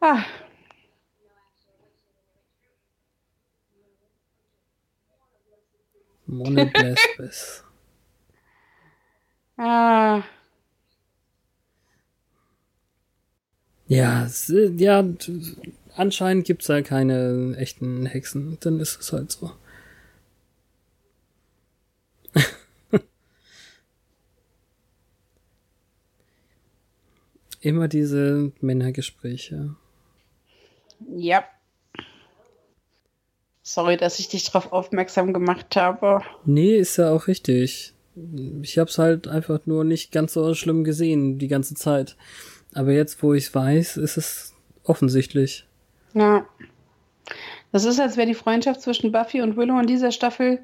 Ah, 0.01 0.25
Monoblaspis. 6.29 7.65
ah. 9.59 10.23
Ja, 13.87 14.25
es, 14.27 14.53
ja, 14.77 15.03
anscheinend 15.97 16.47
gibt's 16.47 16.67
da 16.67 16.83
keine 16.83 17.57
echten 17.57 18.05
Hexen, 18.05 18.59
dann 18.61 18.81
ist 18.81 19.01
es 19.01 19.13
halt 19.13 19.33
so. 19.33 19.51
Immer 27.61 27.89
diese 27.89 28.53
Männergespräche. 28.61 29.75
Ja. 31.17 31.45
Sorry, 33.63 33.97
dass 33.97 34.19
ich 34.19 34.29
dich 34.29 34.45
darauf 34.45 34.73
aufmerksam 34.73 35.33
gemacht 35.33 35.77
habe. 35.77 36.23
Nee, 36.45 36.77
ist 36.77 36.97
ja 36.97 37.11
auch 37.11 37.27
richtig. 37.27 37.93
Ich 38.63 38.79
hab's 38.79 38.99
halt 38.99 39.29
einfach 39.29 39.61
nur 39.67 39.85
nicht 39.85 40.11
ganz 40.11 40.33
so 40.33 40.55
schlimm 40.55 40.85
gesehen 40.85 41.39
die 41.39 41.49
ganze 41.49 41.75
Zeit. 41.75 42.17
Aber 42.75 42.93
jetzt, 42.93 43.23
wo 43.23 43.35
ich's 43.35 43.55
weiß, 43.55 43.97
ist 43.99 44.17
es 44.17 44.55
offensichtlich. 44.85 45.67
Ja. 46.15 46.47
Das 47.73 47.85
ist, 47.85 48.01
als 48.01 48.17
wäre 48.17 48.27
die 48.27 48.35
Freundschaft 48.35 48.81
zwischen 48.81 49.13
Buffy 49.13 49.43
und 49.43 49.57
Willow 49.57 49.79
in 49.79 49.87
dieser 49.87 50.13
Staffel 50.13 50.61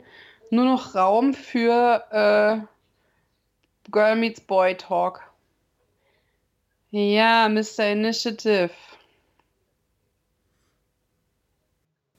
nur 0.51 0.65
noch 0.65 0.95
Raum 0.95 1.35
für 1.35 2.05
äh, 2.11 3.91
Girl 3.91 4.17
Meets 4.17 4.41
Boy 4.41 4.77
Talk. 4.77 5.21
Ja, 6.97 7.49
Mr. 7.49 7.91
Initiative. 7.91 8.71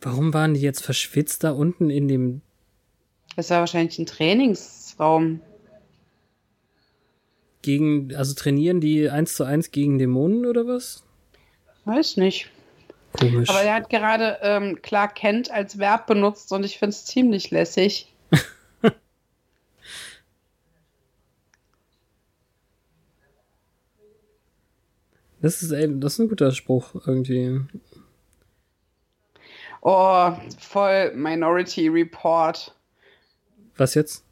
Warum 0.02 0.34
waren 0.34 0.54
die 0.54 0.60
jetzt 0.60 0.84
verschwitzt 0.84 1.46
da 1.46 1.52
unten 1.52 1.90
in 1.90 2.10
dem. 2.10 2.42
Das 3.38 3.50
war 3.52 3.62
wahrscheinlich 3.62 3.98
ein 4.00 4.06
Trainingsraum. 4.06 5.40
Gegen, 7.62 8.14
also 8.16 8.34
trainieren 8.34 8.82
die 8.82 9.10
eins 9.10 9.36
zu 9.36 9.46
eins 9.46 9.72
gegen 9.72 9.98
Dämonen 9.98 10.46
oder 10.46 10.68
was? 10.68 11.06
Weiß 11.86 12.18
nicht. 12.18 12.52
Komisch. 13.18 13.50
Aber 13.50 13.62
er 13.62 13.76
hat 13.76 13.90
gerade 13.90 14.40
ähm, 14.42 14.82
Clark 14.82 15.16
Kent 15.16 15.52
als 15.52 15.80
Verb 15.80 16.06
benutzt 16.06 16.52
und 16.52 16.66
ich 16.66 16.80
finde 16.80 16.90
es 16.90 17.06
ziemlich 17.06 17.50
lässig. 17.50 18.14
Das 25.46 25.62
ist, 25.62 25.72
ey, 25.72 25.88
das 26.00 26.14
ist 26.14 26.20
ein 26.20 26.28
guter 26.28 26.52
Spruch 26.52 26.96
irgendwie. 27.06 27.62
Oh, 29.84 30.32
voll 30.58 31.14
Minority 31.14 31.88
Report. 31.88 32.74
Was 33.78 33.94
jetzt? 33.94 34.26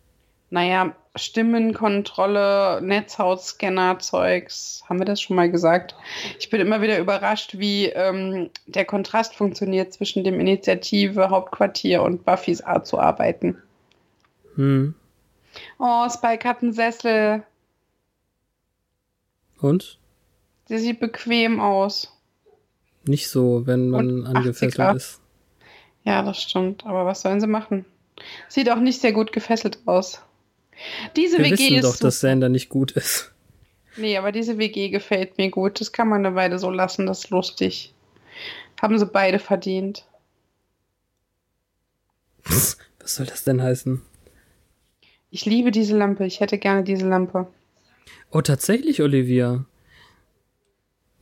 Naja, 0.50 0.96
Stimmenkontrolle, 1.16 2.82
Netzhautscanner-Zeugs. 2.82 4.86
Haben 4.90 4.98
wir 4.98 5.06
das 5.06 5.22
schon 5.22 5.36
mal 5.36 5.52
gesagt? 5.52 5.94
Ich 6.40 6.50
bin 6.50 6.60
immer 6.60 6.82
wieder 6.82 6.98
überrascht, 6.98 7.60
wie 7.60 7.90
ähm, 7.90 8.50
der 8.66 8.86
Kontrast 8.86 9.36
funktioniert 9.36 9.94
zwischen 9.94 10.24
dem 10.24 10.40
Initiative, 10.40 11.30
Hauptquartier 11.30 12.02
und 12.02 12.26
Buffys 12.26 12.62
Art 12.62 12.88
zu 12.88 12.98
arbeiten. 12.98 13.62
Hm. 14.56 14.96
Oh, 15.78 16.10
Spike 16.10 16.50
hat 16.50 16.64
einen 16.64 16.74
Sessel. 16.74 17.44
Und? 19.62 20.00
Der 20.74 20.80
sieht 20.80 21.00
bequem 21.00 21.60
aus. 21.60 22.12
Nicht 23.06 23.28
so, 23.30 23.68
wenn 23.68 23.90
man 23.92 24.26
angefesselt 24.26 24.80
80er. 24.80 24.96
ist. 24.96 25.22
Ja, 26.04 26.24
das 26.24 26.42
stimmt. 26.42 26.84
Aber 26.88 27.06
was 27.06 27.22
sollen 27.22 27.40
sie 27.40 27.46
machen? 27.46 27.86
Sieht 28.48 28.72
auch 28.72 28.80
nicht 28.80 29.00
sehr 29.00 29.14
gut 29.14 29.32
gefesselt 29.32 29.78
aus. 29.86 30.24
Diese 31.16 31.38
Wir 31.38 31.46
WG 31.46 31.52
wissen 31.52 31.76
ist 31.76 31.84
doch, 31.84 31.98
dass. 31.98 32.22
Sander 32.22 32.50
nicht 32.50 32.70
gut 32.70 32.94
ist. 32.94 33.32
Nee, 33.98 34.18
aber 34.18 34.32
diese 34.32 34.58
WG 34.58 34.90
gefällt 34.90 35.38
mir 35.38 35.52
gut. 35.52 35.80
Das 35.80 35.92
kann 35.92 36.10
man 36.10 36.26
eine 36.26 36.34
Weile 36.34 36.58
so 36.58 36.72
lassen. 36.72 37.06
Das 37.06 37.26
ist 37.26 37.30
lustig. 37.30 37.94
Haben 38.82 38.98
sie 38.98 39.06
beide 39.06 39.38
verdient. 39.38 40.08
Was 42.46 42.78
soll 43.04 43.28
das 43.28 43.44
denn 43.44 43.62
heißen? 43.62 44.02
Ich 45.30 45.46
liebe 45.46 45.70
diese 45.70 45.96
Lampe. 45.96 46.26
Ich 46.26 46.40
hätte 46.40 46.58
gerne 46.58 46.84
diese 46.84 47.08
Lampe. 47.08 47.46
Oh, 48.32 48.42
tatsächlich, 48.42 49.04
Olivia. 49.04 49.66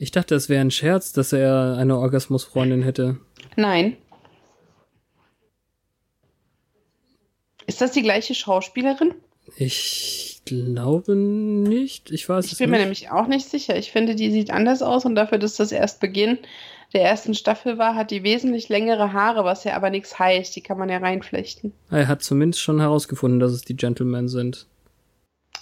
Ich 0.01 0.09
dachte, 0.09 0.33
es 0.33 0.49
wäre 0.49 0.61
ein 0.61 0.71
Scherz, 0.71 1.13
dass 1.13 1.31
er 1.31 1.77
eine 1.77 1.95
Orgasmusfreundin 1.95 2.81
hätte. 2.81 3.19
Nein. 3.55 3.97
Ist 7.67 7.81
das 7.81 7.91
die 7.91 8.01
gleiche 8.01 8.33
Schauspielerin? 8.33 9.13
Ich 9.57 10.41
glaube 10.45 11.15
nicht. 11.15 12.09
Ich 12.09 12.27
weiß 12.27 12.45
Ich 12.47 12.53
es 12.53 12.57
bin 12.57 12.71
mir 12.71 12.77
nicht. 12.77 12.85
nämlich 12.85 13.11
auch 13.11 13.27
nicht 13.27 13.47
sicher. 13.47 13.77
Ich 13.77 13.91
finde, 13.91 14.15
die 14.15 14.31
sieht 14.31 14.49
anders 14.49 14.81
aus 14.81 15.05
und 15.05 15.13
dafür, 15.13 15.37
dass 15.37 15.57
das 15.57 15.71
erst 15.71 15.99
Beginn 15.99 16.39
der 16.93 17.03
ersten 17.03 17.35
Staffel 17.35 17.77
war, 17.77 17.93
hat 17.93 18.09
die 18.09 18.23
wesentlich 18.23 18.69
längere 18.69 19.13
Haare, 19.13 19.45
was 19.45 19.65
ja 19.65 19.75
aber 19.75 19.91
nichts 19.91 20.17
heißt. 20.17 20.55
Die 20.55 20.61
kann 20.61 20.79
man 20.79 20.89
ja 20.89 20.97
reinflechten. 20.97 21.73
Er 21.91 22.07
hat 22.07 22.23
zumindest 22.23 22.63
schon 22.63 22.79
herausgefunden, 22.79 23.39
dass 23.39 23.51
es 23.51 23.61
die 23.61 23.75
Gentlemen 23.77 24.27
sind. 24.29 24.65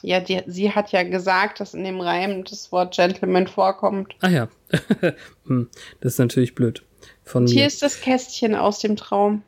Ja, 0.02 0.20
die, 0.20 0.42
sie 0.48 0.72
hat 0.74 0.92
ja 0.92 1.04
gesagt, 1.04 1.60
dass 1.60 1.74
in 1.74 1.84
dem 1.84 2.00
Reim 2.00 2.44
das 2.46 2.72
Wort 2.72 2.96
Gentleman 2.96 3.48
vorkommt. 3.48 4.16
Ah 4.22 4.30
ja. 4.30 4.48
Hm, 5.46 5.68
das 6.00 6.14
ist 6.14 6.20
natürlich 6.20 6.54
blöd. 6.56 6.84
Von 7.24 7.48
hier 7.48 7.62
mir. 7.62 7.68
ist 7.68 7.82
das 7.82 8.02
Kästchen 8.02 8.56
aus 8.56 8.80
dem 8.80 8.96
Traum. 8.96 9.42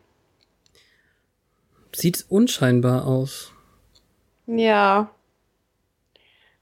Sieht 1.94 2.26
unscheinbar 2.30 3.06
aus. 3.06 3.52
Ja. 4.48 5.12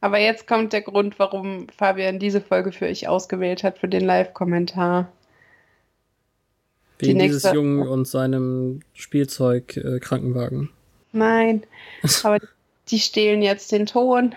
Aber 0.02 0.20
jetzt 0.20 0.48
kommt 0.48 0.74
der 0.74 0.82
Grund, 0.82 1.20
warum 1.20 1.68
Fabian 1.70 2.20
diese 2.20 2.42
Folge 2.42 2.72
für 2.72 2.86
euch 2.86 3.08
ausgewählt 3.08 3.64
hat, 3.64 3.78
für 3.80 3.88
den 3.88 4.06
Live-Kommentar. 4.06 5.12
Die 7.02 7.08
Wegen 7.08 7.20
dieses 7.20 7.44
nächste- 7.44 7.56
Jungen 7.56 7.88
und 7.88 8.08
seinem 8.08 8.82
Spielzeug-Krankenwagen. 8.94 10.70
Nein, 11.12 11.64
aber 12.24 12.40
die 12.40 12.48
stehlen 12.98 13.44
jetzt 13.44 13.72
den 13.72 13.86
Ton. 13.86 14.34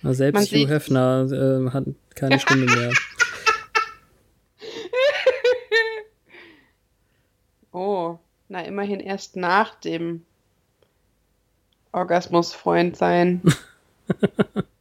Na, 0.00 0.08
Man 0.08 0.14
selbst 0.14 0.40
Hugh 0.50 0.56
sieht- 0.60 0.68
Hefner 0.70 1.26
äh, 1.30 1.70
hat 1.70 1.84
keine 2.14 2.40
Stimme 2.40 2.64
mehr. 2.64 2.90
Oh, 7.72 8.18
na 8.48 8.62
immerhin 8.64 9.00
erst 9.00 9.34
nach 9.36 9.74
dem 9.80 10.24
Orgasmusfreund 11.92 12.96
sein. 12.96 13.42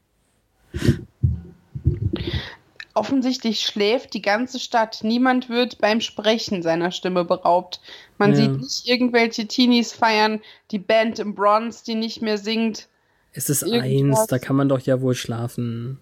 Offensichtlich 2.96 3.62
schläft 3.62 4.14
die 4.14 4.22
ganze 4.22 4.60
Stadt. 4.60 5.00
Niemand 5.04 5.50
wird 5.50 5.80
beim 5.80 6.00
Sprechen 6.00 6.62
seiner 6.62 6.92
Stimme 6.92 7.26
beraubt. 7.26 7.82
Man 8.20 8.32
Ja. 8.32 8.36
sieht 8.38 8.58
nicht 8.62 8.88
irgendwelche 8.88 9.48
Teenies 9.48 9.94
feiern, 9.94 10.42
die 10.72 10.78
Band 10.80 11.18
im 11.20 11.34
Bronze, 11.34 11.84
die 11.86 11.96
nicht 11.96 12.22
mehr 12.22 12.38
singt. 12.38 12.88
Es 13.32 13.50
ist 13.50 13.64
Irgendwas. 13.64 14.20
eins, 14.20 14.28
da 14.28 14.38
kann 14.38 14.56
man 14.56 14.70
doch 14.70 14.80
ja 14.82 15.02
wohl 15.02 15.16
schlafen. 15.16 16.00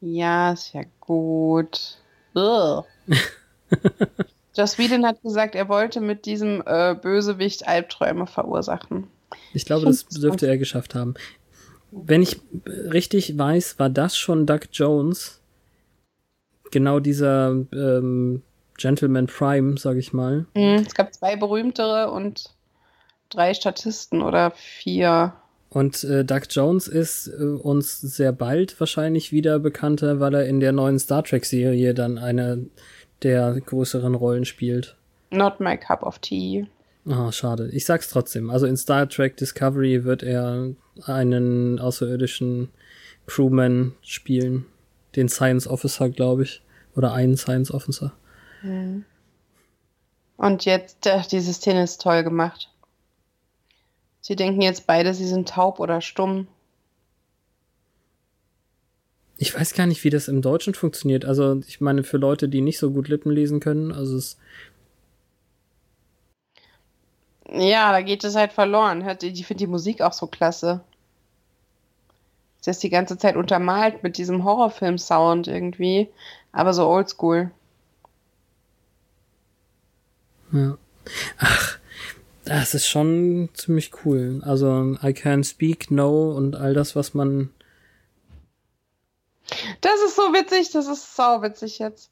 Ja, 0.00 0.52
ist 0.52 0.72
ja 0.72 0.82
gut. 1.00 1.98
Joss 4.56 4.78
Whedon 4.78 5.04
hat 5.06 5.22
gesagt, 5.22 5.54
er 5.54 5.68
wollte 5.68 6.00
mit 6.00 6.24
diesem 6.24 6.62
äh, 6.66 6.94
Bösewicht 6.94 7.68
Albträume 7.68 8.26
verursachen. 8.26 9.08
Ich 9.52 9.64
glaube, 9.66 9.86
das 9.86 10.06
dürfte 10.06 10.46
er 10.46 10.56
geschafft 10.58 10.94
haben. 10.94 11.14
Wenn 11.90 12.22
ich 12.22 12.40
richtig 12.66 13.36
weiß, 13.38 13.78
war 13.78 13.90
das 13.90 14.16
schon 14.16 14.46
Doug 14.46 14.60
Jones. 14.72 15.40
Genau 16.70 17.00
dieser 17.00 17.50
ähm, 17.72 18.42
Gentleman 18.76 19.26
Prime, 19.26 19.76
sag 19.76 19.96
ich 19.96 20.12
mal. 20.12 20.46
Mhm. 20.54 20.84
Es 20.86 20.94
gab 20.94 21.12
zwei 21.12 21.36
berühmtere 21.36 22.10
und 22.10 22.54
drei 23.30 23.54
Statisten 23.54 24.22
oder 24.22 24.52
vier. 24.52 25.34
Und 25.70 26.02
äh, 26.04 26.24
Doug 26.24 26.42
Jones 26.50 26.88
ist 26.88 27.28
äh, 27.28 27.42
uns 27.42 28.00
sehr 28.00 28.32
bald 28.32 28.78
wahrscheinlich 28.80 29.32
wieder 29.32 29.58
bekannter, 29.58 30.20
weil 30.20 30.34
er 30.34 30.46
in 30.46 30.60
der 30.60 30.72
neuen 30.72 30.98
Star 30.98 31.22
Trek-Serie 31.22 31.92
dann 31.92 32.16
eine 32.16 32.66
der 33.22 33.60
größeren 33.60 34.14
Rollen 34.14 34.44
spielt. 34.44 34.96
Not 35.30 35.60
my 35.60 35.76
cup 35.76 36.02
of 36.02 36.18
tea. 36.20 36.66
Ah, 37.06 37.32
schade. 37.32 37.68
Ich 37.72 37.84
sag's 37.84 38.08
trotzdem. 38.08 38.50
Also 38.50 38.66
in 38.66 38.76
Star 38.76 39.08
Trek 39.08 39.36
Discovery 39.36 40.04
wird 40.04 40.22
er 40.22 40.74
einen 41.04 41.78
außerirdischen 41.78 42.68
Crewman 43.26 43.94
spielen. 44.02 44.66
Den 45.18 45.28
Science 45.28 45.66
Officer, 45.66 46.08
glaube 46.08 46.44
ich. 46.44 46.62
Oder 46.94 47.12
einen 47.12 47.36
Science 47.36 47.74
Officer. 47.74 48.12
Und 50.36 50.64
jetzt, 50.64 51.06
äh, 51.06 51.22
diese 51.28 51.52
Szene 51.52 51.82
ist 51.82 52.00
toll 52.00 52.22
gemacht. 52.22 52.70
Sie 54.20 54.36
denken 54.36 54.62
jetzt 54.62 54.86
beide, 54.86 55.12
sie 55.14 55.26
sind 55.26 55.48
taub 55.48 55.80
oder 55.80 56.00
stumm. 56.00 56.46
Ich 59.38 59.52
weiß 59.58 59.74
gar 59.74 59.86
nicht, 59.86 60.04
wie 60.04 60.10
das 60.10 60.28
im 60.28 60.40
Deutschen 60.40 60.74
funktioniert. 60.74 61.24
Also, 61.24 61.60
ich 61.66 61.80
meine, 61.80 62.04
für 62.04 62.18
Leute, 62.18 62.48
die 62.48 62.60
nicht 62.60 62.78
so 62.78 62.92
gut 62.92 63.08
Lippen 63.08 63.32
lesen 63.32 63.58
können, 63.58 63.90
also 63.90 64.16
es, 64.16 64.38
Ja, 67.50 67.90
da 67.92 68.02
geht 68.02 68.22
es 68.24 68.36
halt 68.36 68.52
verloren. 68.52 69.04
Hört 69.04 69.22
Ich 69.24 69.46
finde 69.46 69.64
die 69.64 69.70
Musik 69.70 70.02
auch 70.02 70.12
so 70.12 70.26
klasse. 70.28 70.80
Ist 72.60 72.66
jetzt 72.66 72.82
die 72.82 72.90
ganze 72.90 73.18
Zeit 73.18 73.36
untermalt 73.36 74.02
mit 74.02 74.18
diesem 74.18 74.44
Horrorfilm-Sound 74.44 75.46
irgendwie, 75.46 76.08
aber 76.52 76.72
so 76.72 76.86
oldschool. 76.86 77.50
Ja. 80.52 80.78
Ach, 81.38 81.78
das 82.44 82.74
ist 82.74 82.88
schon 82.88 83.50
ziemlich 83.54 83.92
cool. 84.04 84.42
Also 84.44 84.96
I 85.02 85.12
Can 85.12 85.44
Speak 85.44 85.90
No 85.90 86.32
und 86.32 86.56
all 86.56 86.74
das, 86.74 86.96
was 86.96 87.14
man. 87.14 87.50
Das 89.80 90.00
ist 90.04 90.16
so 90.16 90.22
witzig, 90.32 90.70
das 90.70 90.88
ist 90.88 91.14
sau 91.16 91.42
witzig 91.42 91.78
jetzt. 91.78 92.10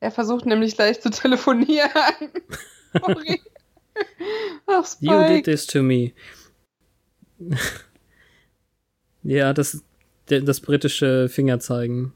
Er 0.00 0.10
versucht 0.10 0.46
nämlich 0.46 0.76
gleich 0.76 1.00
zu 1.00 1.10
telefonieren. 1.10 1.90
Sorry. 2.92 3.40
Ach, 4.66 4.86
Spike. 4.86 5.12
You 5.12 5.28
did 5.28 5.44
this 5.44 5.66
to 5.66 5.82
me. 5.82 6.12
Ja, 9.22 9.52
das, 9.52 9.82
das 10.26 10.60
britische 10.60 11.28
Fingerzeigen. 11.28 12.12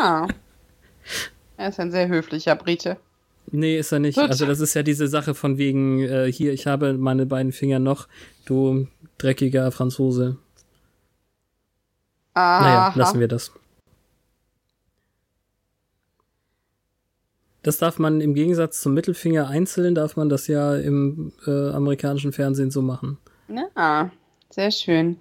ah. 0.00 0.28
Er 1.58 1.70
ist 1.70 1.80
ein 1.80 1.90
sehr 1.90 2.08
höflicher 2.08 2.54
Brite. 2.54 2.98
Nee, 3.50 3.78
ist 3.78 3.92
er 3.92 3.98
nicht. 3.98 4.18
Gut. 4.18 4.28
Also 4.28 4.44
das 4.44 4.60
ist 4.60 4.74
ja 4.74 4.82
diese 4.82 5.08
Sache 5.08 5.34
von 5.34 5.56
wegen, 5.56 6.00
äh, 6.00 6.30
hier, 6.30 6.52
ich 6.52 6.66
habe 6.66 6.94
meine 6.94 7.26
beiden 7.26 7.52
Finger 7.52 7.78
noch, 7.78 8.08
du 8.44 8.88
dreckiger 9.18 9.70
Franzose. 9.70 10.36
Aha. 12.34 12.60
Naja, 12.60 12.92
lassen 12.94 13.20
wir 13.20 13.28
das. 13.28 13.52
Das 17.62 17.78
darf 17.78 17.98
man 17.98 18.20
im 18.20 18.34
Gegensatz 18.34 18.80
zum 18.80 18.94
Mittelfinger 18.94 19.48
einzeln, 19.48 19.94
darf 19.94 20.16
man 20.16 20.28
das 20.28 20.46
ja 20.46 20.76
im 20.76 21.32
äh, 21.46 21.70
amerikanischen 21.70 22.32
Fernsehen 22.32 22.70
so 22.70 22.82
machen. 22.82 23.18
Ja, 23.48 24.10
sehr 24.56 24.70
schön. 24.70 25.20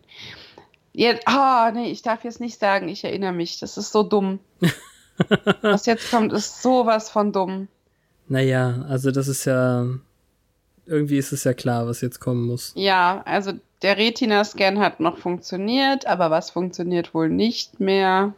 Ja, 0.93 1.13
oh, 1.27 1.71
nee, 1.73 1.91
ich 1.91 2.01
darf 2.01 2.23
jetzt 2.23 2.39
nicht 2.39 2.57
sagen, 2.57 2.87
ich 2.87 3.03
erinnere 3.03 3.33
mich. 3.33 3.59
Das 3.59 3.77
ist 3.77 3.91
so 3.91 4.01
dumm. 4.01 4.39
Was 5.61 5.85
jetzt 5.85 6.09
kommt, 6.09 6.33
ist 6.33 6.61
sowas 6.61 7.09
von 7.09 7.31
dumm. 7.31 7.67
Naja, 8.27 8.85
also 8.89 9.11
das 9.11 9.27
ist 9.27 9.45
ja. 9.45 9.85
Irgendwie 10.87 11.17
ist 11.17 11.31
es 11.31 11.43
ja 11.43 11.53
klar, 11.53 11.87
was 11.87 12.01
jetzt 12.01 12.19
kommen 12.19 12.45
muss. 12.45 12.71
Ja, 12.75 13.23
also 13.25 13.53
der 13.81 13.97
Retina-Scan 13.97 14.77
hat 14.77 14.99
noch 14.99 15.17
funktioniert, 15.17 16.05
aber 16.05 16.29
was 16.29 16.51
funktioniert 16.51 17.15
wohl 17.15 17.27
nicht 17.27 17.79
mehr? 17.79 18.35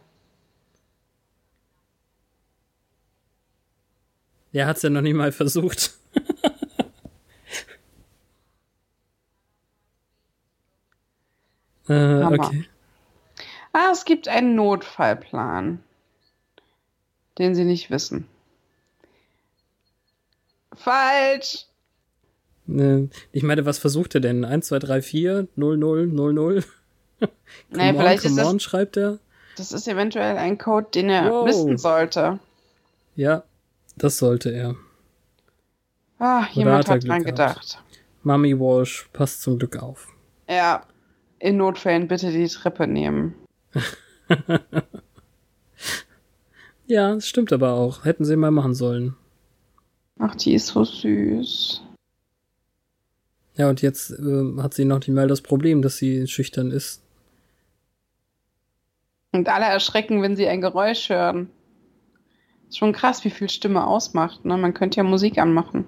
Er 4.52 4.66
hat 4.66 4.78
es 4.78 4.82
ja 4.82 4.88
noch 4.88 5.02
nie 5.02 5.12
mal 5.12 5.30
versucht. 5.30 5.92
äh, 11.88 12.24
okay. 12.24 12.68
Ah, 13.72 13.90
es 13.92 14.04
gibt 14.04 14.28
einen 14.28 14.54
Notfallplan, 14.54 15.82
den 17.38 17.54
Sie 17.54 17.64
nicht 17.64 17.90
wissen. 17.90 18.26
Falsch. 20.74 21.66
Ich 23.32 23.42
meine, 23.42 23.64
was 23.64 23.78
versucht 23.78 24.14
er 24.14 24.20
denn? 24.20 24.44
1, 24.44 24.66
2, 24.66 24.78
3, 24.78 25.02
4, 25.02 25.48
0, 25.56 25.76
0, 25.78 26.06
0, 26.06 26.32
0. 26.32 26.64
naja, 27.70 27.94
vielleicht 27.94 28.22
come 28.22 28.40
ist 28.40 28.46
on, 28.46 28.54
das, 28.54 28.62
schreibt 28.62 28.96
er. 28.96 29.18
Das 29.56 29.72
ist 29.72 29.88
eventuell 29.88 30.36
ein 30.36 30.58
Code, 30.58 30.88
den 30.94 31.08
er 31.08 31.30
wow. 31.30 31.46
wissen 31.46 31.78
sollte. 31.78 32.38
Ja, 33.16 33.42
das 33.96 34.18
sollte 34.18 34.50
er. 34.50 34.76
Ah, 36.18 36.46
jemand 36.52 36.88
hat, 36.88 36.96
hat 36.96 37.08
dran 37.08 37.24
gedacht. 37.24 37.82
Mami 38.22 38.58
Walsh, 38.58 39.08
passt 39.12 39.42
zum 39.42 39.58
Glück 39.58 39.82
auf. 39.82 40.08
Ja, 40.48 40.84
in 41.38 41.56
Notfällen 41.56 42.08
bitte 42.08 42.32
die 42.32 42.48
Treppe 42.48 42.86
nehmen. 42.86 43.34
ja, 46.86 47.14
das 47.14 47.26
stimmt 47.28 47.52
aber 47.52 47.72
auch. 47.74 48.04
Hätten 48.04 48.24
sie 48.24 48.36
mal 48.36 48.50
machen 48.50 48.74
sollen. 48.74 49.14
Ach, 50.18 50.34
die 50.34 50.54
ist 50.54 50.68
so 50.68 50.84
süß. 50.84 51.82
Ja, 53.54 53.68
und 53.68 53.82
jetzt 53.82 54.10
äh, 54.10 54.56
hat 54.58 54.74
sie 54.74 54.84
noch 54.84 54.98
nicht 54.98 55.08
mal 55.08 55.28
das 55.28 55.40
Problem, 55.40 55.82
dass 55.82 55.96
sie 55.96 56.26
schüchtern 56.26 56.70
ist. 56.70 57.02
Und 59.32 59.48
alle 59.48 59.66
erschrecken, 59.66 60.22
wenn 60.22 60.36
sie 60.36 60.48
ein 60.48 60.60
Geräusch 60.60 61.08
hören. 61.08 61.50
Ist 62.68 62.78
schon 62.78 62.92
krass, 62.92 63.24
wie 63.24 63.30
viel 63.30 63.48
Stimme 63.48 63.86
ausmacht. 63.86 64.44
Ne? 64.44 64.56
Man 64.56 64.74
könnte 64.74 64.98
ja 64.98 65.02
Musik 65.02 65.38
anmachen. 65.38 65.86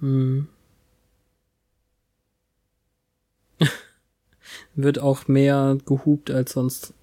Hm. 0.00 0.48
Wird 4.76 4.98
auch 4.98 5.26
mehr 5.26 5.78
gehupt 5.86 6.30
als 6.30 6.52
sonst. 6.52 6.94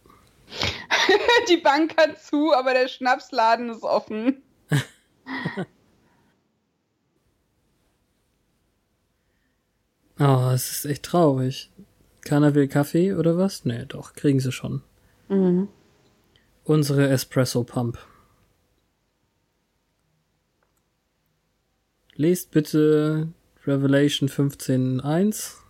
Die 1.50 1.58
Bank 1.58 1.98
hat 1.98 2.22
zu, 2.22 2.54
aber 2.54 2.74
der 2.74 2.88
Schnapsladen 2.88 3.70
ist 3.70 3.84
offen. 3.84 4.42
oh, 10.20 10.52
es 10.54 10.72
ist 10.72 10.86
echt 10.86 11.04
traurig. 11.04 11.72
Keiner 12.22 12.56
will 12.56 12.70
Kaffee 12.70 13.14
oder 13.14 13.38
was? 13.38 13.66
Nee, 13.66 13.86
doch, 13.88 14.14
kriegen 14.14 14.40
sie 14.40 14.54
schon. 14.54 14.82
Mhm. 15.28 15.68
Unsere 16.64 17.10
Espresso 17.10 17.64
Pump. 17.64 17.98
Lest 22.16 22.52
bitte 22.52 23.34
Revelation 23.66 24.30
15.1. 24.30 25.63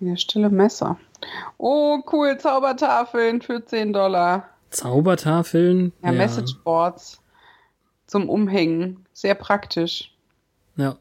Ja, 0.00 0.16
stille 0.16 0.48
Messer. 0.48 0.98
Oh, 1.58 1.98
cool, 2.10 2.38
Zaubertafeln 2.38 3.42
für 3.42 3.64
10 3.64 3.92
Dollar. 3.92 4.48
Zaubertafeln? 4.70 5.92
Ja, 6.02 6.12
ja. 6.12 6.18
Messageboards 6.18 7.20
zum 8.06 8.28
Umhängen. 8.28 9.06
Sehr 9.12 9.34
praktisch. 9.34 10.14
Ja. 10.76 10.98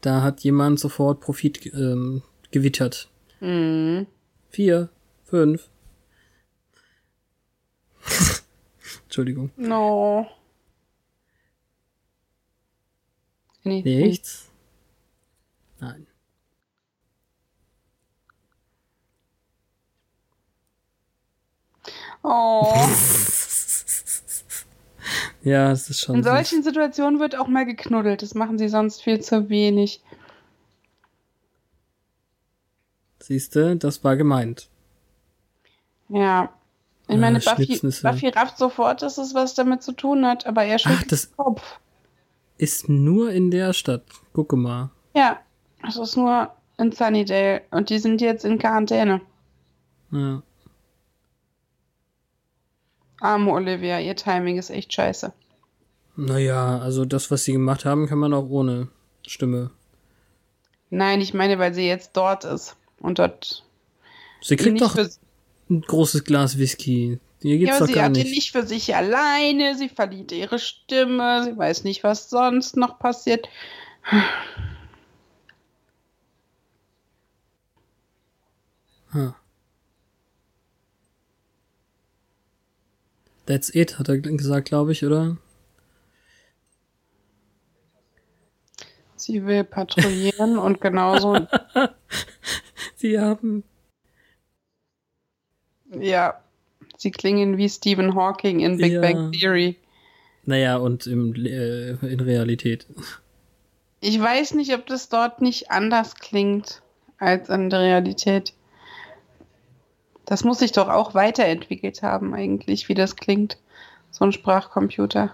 Da 0.00 0.22
hat 0.22 0.40
jemand 0.40 0.80
sofort 0.80 1.20
Profit 1.20 1.66
ähm, 1.74 2.22
gewittert. 2.50 3.10
Mhm. 3.40 4.06
Vier, 4.48 4.88
fünf. 5.24 5.68
Entschuldigung. 9.04 9.50
No. 9.56 10.26
Nee, 13.62 13.82
Nichts? 13.82 14.48
Nein. 15.80 16.06
Oh. 22.28 22.74
ja, 25.44 25.70
es 25.70 25.88
ist 25.88 26.00
schon. 26.00 26.16
In 26.16 26.24
solchen 26.24 26.56
süß. 26.56 26.64
Situationen 26.64 27.20
wird 27.20 27.38
auch 27.38 27.46
mal 27.46 27.64
geknuddelt. 27.64 28.22
Das 28.22 28.34
machen 28.34 28.58
sie 28.58 28.68
sonst 28.68 29.00
viel 29.02 29.20
zu 29.20 29.48
wenig. 29.48 30.02
Siehste, 33.20 33.76
das 33.76 34.02
war 34.02 34.16
gemeint. 34.16 34.68
Ja. 36.08 36.50
Ich 37.08 37.14
ah, 37.14 37.18
meine, 37.18 37.38
Buffy, 37.38 37.78
Buffy 38.02 38.28
rafft 38.28 38.58
sofort, 38.58 39.02
dass 39.02 39.18
es 39.18 39.32
was 39.34 39.54
damit 39.54 39.84
zu 39.84 39.92
tun 39.92 40.26
hat, 40.26 40.46
aber 40.46 40.64
er 40.64 40.80
schüttelt 40.80 41.12
den 41.12 41.36
Kopf. 41.36 41.78
Ist 42.58 42.88
nur 42.88 43.30
in 43.30 43.52
der 43.52 43.72
Stadt. 43.72 44.02
Gucke 44.32 44.56
mal. 44.56 44.90
Ja, 45.14 45.38
es 45.86 45.96
ist 45.96 46.16
nur 46.16 46.50
in 46.78 46.90
Sunnydale 46.90 47.62
und 47.70 47.90
die 47.90 48.00
sind 48.00 48.20
jetzt 48.20 48.44
in 48.44 48.58
Quarantäne. 48.58 49.20
Ja. 50.10 50.42
Arme 53.20 53.50
Olivia, 53.50 54.00
ihr 54.00 54.16
Timing 54.16 54.58
ist 54.58 54.70
echt 54.70 54.92
scheiße. 54.92 55.32
Naja, 56.16 56.78
also 56.78 57.04
das, 57.04 57.30
was 57.30 57.44
sie 57.44 57.52
gemacht 57.52 57.84
haben, 57.84 58.06
kann 58.06 58.18
man 58.18 58.32
auch 58.32 58.48
ohne 58.48 58.88
Stimme. 59.26 59.70
Nein, 60.90 61.20
ich 61.20 61.34
meine, 61.34 61.58
weil 61.58 61.74
sie 61.74 61.86
jetzt 61.86 62.12
dort 62.14 62.44
ist. 62.44 62.76
Und 63.00 63.18
dort. 63.18 63.64
Sie 64.40 64.56
kriegt 64.56 64.80
doch 64.80 64.96
ein 65.68 65.80
großes 65.82 66.24
Glas 66.24 66.58
Whisky. 66.58 67.18
Hier 67.42 67.58
geht's 67.58 67.70
ja, 67.70 67.76
aber 67.76 67.86
doch 67.86 67.94
sie 67.94 68.00
hat 68.00 68.12
nicht. 68.12 68.26
ihn 68.26 68.32
nicht 68.32 68.52
für 68.52 68.66
sich 68.66 68.94
alleine. 68.94 69.76
Sie 69.76 69.88
verliert 69.88 70.32
ihre 70.32 70.58
Stimme. 70.58 71.44
Sie 71.44 71.56
weiß 71.56 71.84
nicht, 71.84 72.02
was 72.02 72.30
sonst 72.30 72.76
noch 72.76 72.98
passiert. 72.98 73.48
Huh. 79.12 79.32
That's 83.46 83.74
it, 83.74 83.98
hat 83.98 84.08
er 84.08 84.18
gesagt, 84.18 84.68
glaube 84.68 84.92
ich, 84.92 85.04
oder? 85.04 85.36
Sie 89.16 89.44
will 89.46 89.64
patrouillieren 89.64 90.58
und 90.58 90.80
genauso. 90.80 91.46
Sie 92.96 93.18
haben. 93.18 93.64
Ja, 96.00 96.40
sie 96.96 97.10
klingen 97.10 97.56
wie 97.56 97.68
Stephen 97.68 98.14
Hawking 98.14 98.60
in 98.60 98.78
Big 98.78 98.92
ja. 98.92 99.00
Bang 99.00 99.32
Theory. 99.32 99.76
Naja, 100.44 100.76
und 100.76 101.06
im, 101.06 101.34
äh, 101.34 101.90
in 101.90 102.20
Realität. 102.20 102.86
Ich 104.00 104.20
weiß 104.20 104.54
nicht, 104.54 104.74
ob 104.74 104.86
das 104.86 105.08
dort 105.08 105.40
nicht 105.42 105.70
anders 105.70 106.16
klingt. 106.16 106.82
als 107.18 107.48
in 107.48 107.70
der 107.70 107.80
Realität. 107.80 108.52
Das 110.26 110.44
muss 110.44 110.58
sich 110.58 110.72
doch 110.72 110.88
auch 110.88 111.14
weiterentwickelt 111.14 112.02
haben, 112.02 112.34
eigentlich, 112.34 112.88
wie 112.88 112.94
das 112.94 113.16
klingt. 113.16 113.58
So 114.10 114.24
ein 114.24 114.32
Sprachcomputer. 114.32 115.32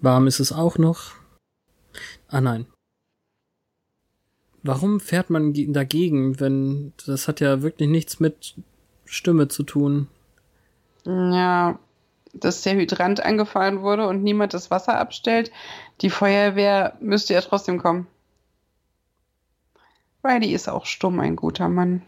Warm 0.00 0.26
ist 0.26 0.40
es 0.40 0.50
auch 0.52 0.78
noch. 0.78 1.12
Ah 2.28 2.40
nein. 2.40 2.66
Warum 4.62 4.98
fährt 5.00 5.28
man 5.28 5.52
dagegen, 5.72 6.40
wenn 6.40 6.92
das 7.06 7.28
hat 7.28 7.40
ja 7.40 7.62
wirklich 7.62 7.88
nichts 7.88 8.18
mit 8.18 8.54
Stimme 9.04 9.48
zu 9.48 9.62
tun? 9.62 10.08
Ja, 11.04 11.78
dass 12.32 12.62
der 12.62 12.74
Hydrant 12.74 13.24
angefahren 13.24 13.82
wurde 13.82 14.06
und 14.08 14.22
niemand 14.22 14.54
das 14.54 14.70
Wasser 14.70 14.98
abstellt. 14.98 15.50
Die 16.00 16.10
Feuerwehr 16.10 16.96
müsste 17.00 17.34
ja 17.34 17.40
trotzdem 17.40 17.78
kommen. 17.78 18.06
Riley 20.24 20.52
ist 20.52 20.68
auch 20.68 20.86
stumm, 20.86 21.20
ein 21.20 21.36
guter 21.36 21.68
Mann. 21.68 22.02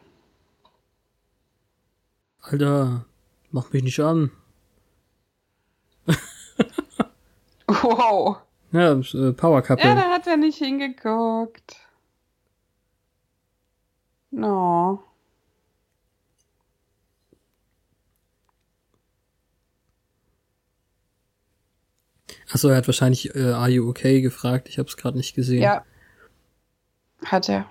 Alter, 2.45 3.07
mach 3.51 3.73
mich 3.73 3.83
nicht 3.83 4.01
an. 4.01 4.31
wow. 7.67 8.37
Ja, 8.71 8.93
äh, 8.93 9.33
Powerkappe. 9.33 9.83
Ja, 9.83 9.95
da 9.95 10.11
hat 10.11 10.27
er 10.27 10.37
nicht 10.37 10.59
hingeguckt. 10.59 11.77
No. 14.31 15.03
Achso, 22.51 22.69
er 22.69 22.77
hat 22.77 22.87
wahrscheinlich 22.87 23.35
äh, 23.35 23.53
Are 23.53 23.71
you 23.71 23.89
okay 23.89 24.21
gefragt. 24.21 24.69
Ich 24.69 24.79
habe 24.79 24.89
es 24.89 24.99
gerade 24.99 25.17
nicht 25.17 25.35
gesehen. 25.35 25.63
Ja. 25.63 25.83
Hat 27.25 27.49
er. 27.49 27.71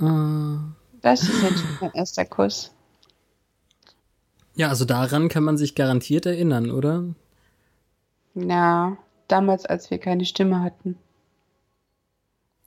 Uh. 0.00 0.58
Das 1.00 1.22
ist 1.22 1.42
jetzt 1.42 1.64
mein 1.80 1.92
erster 1.92 2.24
Kuss. 2.24 2.72
Ja, 4.56 4.68
also 4.68 4.84
daran 4.84 5.28
kann 5.28 5.44
man 5.44 5.56
sich 5.56 5.74
garantiert 5.74 6.26
erinnern, 6.26 6.70
oder? 6.70 7.04
Ja, 8.34 8.96
damals, 9.28 9.66
als 9.66 9.90
wir 9.90 9.98
keine 9.98 10.24
Stimme 10.24 10.62
hatten. 10.62 10.96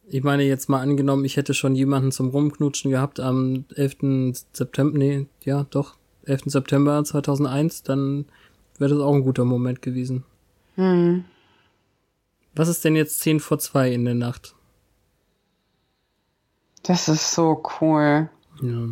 Ich 0.08 0.24
meine, 0.24 0.44
jetzt 0.44 0.70
mal 0.70 0.82
angenommen, 0.82 1.26
ich 1.26 1.38
hätte 1.38 1.54
schon 1.54 1.76
jemanden 1.76 2.12
zum 2.12 2.30
Rumknutschen 2.30 2.92
gehabt 2.92 3.20
am 3.20 3.66
11. 3.76 4.34
September, 4.54 4.98
nee, 4.98 5.28
ja, 5.44 5.66
doch, 5.70 5.98
11. 6.26 6.44
September 6.46 7.04
2001, 7.04 7.84
dann 7.84 8.26
wäre 8.78 8.92
das 8.92 9.04
auch 9.04 9.14
ein 9.14 9.24
guter 9.24 9.46
Moment 9.46 9.82
gewesen. 9.82 10.24
Hm. 10.76 11.26
Was 12.56 12.70
ist 12.70 12.84
denn 12.86 12.96
jetzt 12.96 13.20
10 13.20 13.40
vor 13.40 13.60
2 13.60 13.92
in 13.92 14.06
der 14.06 14.16
Nacht? 14.16 14.56
Das 16.90 17.08
ist 17.08 17.34
so 17.36 17.64
cool. 17.80 18.30
Ja. 18.64 18.88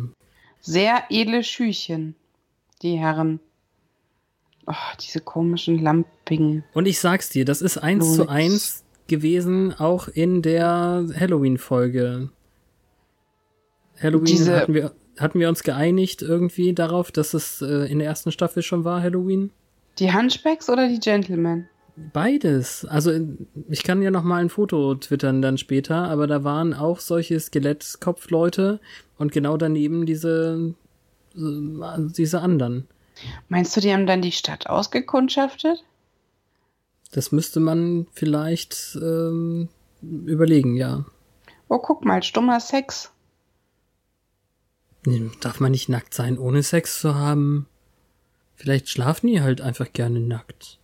Sehr 0.60 1.02
edle 1.10 1.42
Schüchen, 1.42 2.14
die 2.80 2.96
Herren. 2.96 3.40
Oh, 4.68 4.74
diese 5.00 5.18
komischen 5.18 5.82
Lampigen. 5.82 6.62
Und 6.74 6.86
ich 6.86 7.00
sag's 7.00 7.28
dir, 7.28 7.44
das 7.44 7.60
ist 7.60 7.76
eins 7.76 8.14
zu 8.14 8.28
eins 8.28 8.84
gewesen, 9.08 9.74
auch 9.74 10.06
in 10.06 10.42
der 10.42 11.06
Halloween-Folge. 11.18 12.30
Halloween 14.00 14.26
Diese- 14.26 14.56
hatten, 14.56 14.74
wir, 14.74 14.92
hatten 15.18 15.40
wir 15.40 15.48
uns 15.48 15.64
geeinigt 15.64 16.22
irgendwie 16.22 16.74
darauf, 16.74 17.10
dass 17.10 17.34
es 17.34 17.62
äh, 17.62 17.90
in 17.90 17.98
der 17.98 18.06
ersten 18.06 18.30
Staffel 18.30 18.62
schon 18.62 18.84
war, 18.84 19.02
Halloween? 19.02 19.50
Die 19.98 20.14
Hunchbacks 20.14 20.70
oder 20.70 20.86
die 20.86 21.00
Gentlemen? 21.00 21.68
Beides. 22.12 22.84
Also 22.84 23.12
ich 23.68 23.82
kann 23.82 24.02
ja 24.02 24.10
noch 24.10 24.22
mal 24.22 24.40
ein 24.40 24.50
Foto 24.50 24.94
twittern 24.94 25.42
dann 25.42 25.58
später, 25.58 26.08
aber 26.08 26.26
da 26.26 26.44
waren 26.44 26.74
auch 26.74 27.00
solche 27.00 27.38
Skelettkopfleute 27.38 28.80
und 29.16 29.32
genau 29.32 29.56
daneben 29.56 30.06
diese 30.06 30.74
äh, 31.34 31.40
diese 31.98 32.40
anderen. 32.40 32.88
Meinst 33.48 33.76
du, 33.76 33.80
die 33.80 33.92
haben 33.92 34.06
dann 34.06 34.22
die 34.22 34.32
Stadt 34.32 34.68
ausgekundschaftet? 34.68 35.84
Das 37.10 37.32
müsste 37.32 37.60
man 37.60 38.06
vielleicht 38.12 38.98
ähm, 39.00 39.68
überlegen, 40.02 40.76
ja. 40.76 41.04
Oh, 41.68 41.78
guck 41.78 42.04
mal, 42.04 42.22
stummer 42.22 42.60
Sex. 42.60 43.10
Nee, 45.06 45.30
Darf 45.40 45.60
man 45.60 45.72
nicht 45.72 45.88
nackt 45.88 46.14
sein, 46.14 46.38
ohne 46.38 46.62
Sex 46.62 47.00
zu 47.00 47.14
haben? 47.14 47.66
Vielleicht 48.56 48.88
schlafen 48.88 49.28
die 49.28 49.40
halt 49.40 49.60
einfach 49.60 49.92
gerne 49.92 50.20
nackt. 50.20 50.78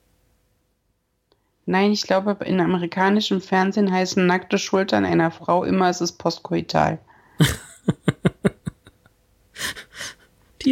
Nein, 1.66 1.92
ich 1.92 2.02
glaube, 2.02 2.36
in 2.44 2.60
amerikanischem 2.60 3.40
Fernsehen 3.40 3.90
heißen 3.90 4.26
nackte 4.26 4.58
Schultern 4.58 5.04
einer 5.04 5.30
Frau 5.30 5.64
immer, 5.64 5.88
es 5.88 6.00
ist 6.00 6.12
postkoital. 6.18 6.98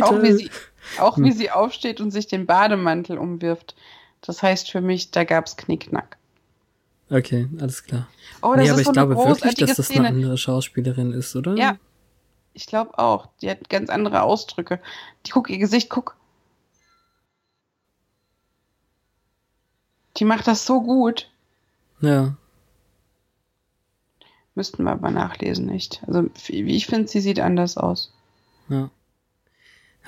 Auch 0.01 0.23
wie 0.23 0.33
sie, 0.33 0.51
auch 0.99 1.17
Hm. 1.17 1.25
wie 1.25 1.33
sie 1.33 1.51
aufsteht 1.51 2.01
und 2.01 2.11
sich 2.11 2.27
den 2.27 2.47
Bademantel 2.47 3.19
umwirft. 3.19 3.75
Das 4.23 4.43
heißt 4.43 4.71
für 4.71 4.81
mich, 4.81 5.11
da 5.11 5.25
gab's 5.25 5.57
Knickknack. 5.57 6.17
Okay, 7.11 7.49
alles 7.61 7.85
klar. 7.85 8.09
Oh, 8.41 8.55
das 8.55 8.65
nee, 8.65 8.71
aber 8.71 8.75
ist 8.77 8.81
ich 8.81 8.87
so 8.87 8.93
glaube 8.93 9.17
wirklich, 9.17 9.55
dass 9.57 9.75
das 9.75 9.87
Szene. 9.87 10.09
eine 10.09 10.17
andere 10.17 10.39
Schauspielerin 10.39 11.13
ist, 11.13 11.37
oder? 11.37 11.55
Ja. 11.57 11.77
Ich 12.55 12.67
glaube 12.67 12.99
auch. 12.99 13.29
Die 13.41 13.51
hat 13.51 13.69
ganz 13.69 13.91
andere 13.91 14.23
Ausdrücke. 14.23 14.81
Die 15.27 15.31
guck 15.31 15.51
ihr 15.51 15.59
Gesicht, 15.59 15.91
guck. 15.91 16.17
Die 20.17 20.25
macht 20.25 20.47
das 20.47 20.67
so 20.67 20.83
gut. 20.83 21.31
Ja. 22.01 22.37
Müssten 24.55 24.85
wir 24.85 24.93
aber 24.93 25.11
nachlesen, 25.11 25.67
nicht? 25.67 26.03
Also, 26.07 26.29
wie 26.47 26.77
ich 26.77 26.87
finde, 26.87 27.09
sie 27.09 27.21
sieht 27.21 27.41
anders 27.41 27.77
aus. 27.77 28.13
Ja. 28.69 28.91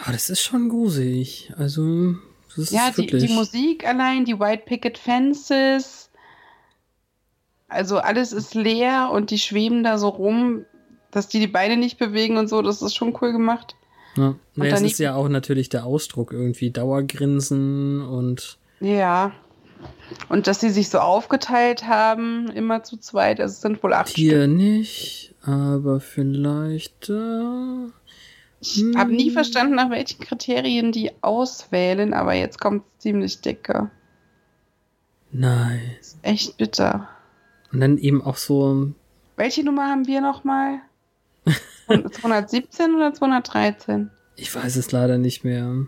Aber 0.03 0.12
das 0.12 0.29
ist 0.29 0.43
schon 0.43 0.69
gruselig. 0.69 1.53
Also, 1.57 2.14
das 2.49 2.59
ist 2.59 2.73
Ja, 2.73 2.90
die, 2.90 3.07
die 3.07 3.33
Musik 3.33 3.87
allein, 3.87 4.25
die 4.25 4.38
White 4.38 4.64
Picket 4.67 4.99
Fences. 4.99 6.11
Also 7.69 7.99
alles 7.99 8.33
ist 8.33 8.55
leer 8.55 9.11
und 9.12 9.31
die 9.31 9.38
schweben 9.38 9.83
da 9.83 9.99
so 9.99 10.09
rum, 10.09 10.64
dass 11.11 11.29
die 11.29 11.40
die 11.40 11.47
Beine 11.49 11.77
nicht 11.77 11.99
bewegen 11.99 12.37
und 12.37 12.49
so. 12.49 12.62
Das 12.62 12.83
ist 12.83 12.95
schon 12.95 13.17
cool 13.21 13.33
gemacht. 13.33 13.75
Ja. 14.17 14.37
Nee, 14.55 14.69
es 14.69 14.81
ist 14.83 14.99
ja 15.01 15.14
auch 15.14 15.29
natürlich 15.29 15.71
der 15.71 15.85
Ausdruck 15.85 16.33
irgendwie 16.33 16.71
Dauergrinsen 16.71 18.03
und 18.03 18.59
Ja. 18.81 19.33
Und 20.28 20.46
dass 20.46 20.60
sie 20.60 20.70
sich 20.70 20.88
so 20.90 20.98
aufgeteilt 20.98 21.87
haben, 21.87 22.48
immer 22.50 22.82
zu 22.82 22.96
zweit. 22.98 23.40
Also 23.40 23.52
es 23.52 23.60
sind 23.60 23.82
wohl 23.82 23.92
acht 23.94 24.08
Stück. 24.10 24.16
hier 24.18 24.46
nicht, 24.46 25.34
aber 25.42 26.00
vielleicht. 26.00 27.08
Äh, 27.10 27.88
Ich 28.60 28.82
habe 28.96 29.12
nie 29.12 29.26
Hm. 29.28 29.32
verstanden, 29.34 29.74
nach 29.74 29.90
welchen 29.90 30.20
Kriterien 30.20 30.92
die 30.92 31.10
auswählen, 31.22 32.14
aber 32.14 32.32
jetzt 32.34 32.60
kommt 32.60 32.82
ziemlich 32.98 33.40
dicke. 33.40 33.90
nice. 35.32 36.16
Echt 36.22 36.56
bitter. 36.56 37.08
Und 37.72 37.80
dann 37.80 37.98
eben 37.98 38.22
auch 38.22 38.37
so. 38.37 38.92
Welche 39.37 39.64
Nummer 39.64 39.88
haben 39.90 40.06
wir 40.06 40.20
nochmal? 40.20 40.78
217 41.88 42.94
oder 42.96 43.12
213? 43.12 44.10
Ich 44.37 44.54
weiß 44.54 44.76
es 44.76 44.92
leider 44.92 45.18
nicht 45.18 45.44
mehr. 45.44 45.87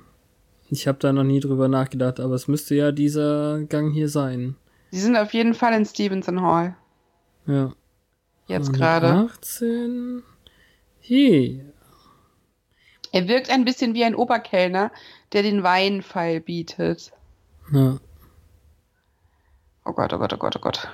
Ich 0.68 0.88
habe 0.88 0.98
da 0.98 1.12
noch 1.12 1.24
nie 1.24 1.40
drüber 1.40 1.68
nachgedacht, 1.68 2.18
aber 2.20 2.34
es 2.34 2.48
müsste 2.48 2.74
ja 2.74 2.92
dieser 2.92 3.60
Gang 3.64 3.92
hier 3.92 4.08
sein. 4.08 4.56
Die 4.92 4.98
sind 4.98 5.16
auf 5.16 5.32
jeden 5.32 5.54
Fall 5.54 5.74
in 5.74 5.86
Stevenson 5.86 6.42
Hall. 6.42 6.76
Ja. 7.46 7.72
Jetzt 8.46 8.72
gerade. 8.72 9.28
18. 9.30 10.22
Hier. 11.00 11.72
Er 13.12 13.28
wirkt 13.28 13.50
ein 13.50 13.64
bisschen 13.64 13.94
wie 13.94 14.04
ein 14.04 14.14
Oberkellner, 14.14 14.90
der 15.32 15.42
den 15.42 15.62
Weinpfeil 15.62 16.40
bietet. 16.40 17.12
Ja. 17.72 17.98
Oh 19.84 19.92
Gott, 19.92 20.12
oh 20.12 20.18
Gott, 20.18 20.32
oh 20.32 20.36
Gott, 20.36 20.56
oh 20.56 20.60
Gott. 20.60 20.88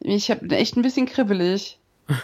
Ich 0.00 0.30
habe 0.30 0.48
echt 0.54 0.76
ein 0.76 0.82
bisschen 0.82 1.06
kribbelig. 1.06 1.80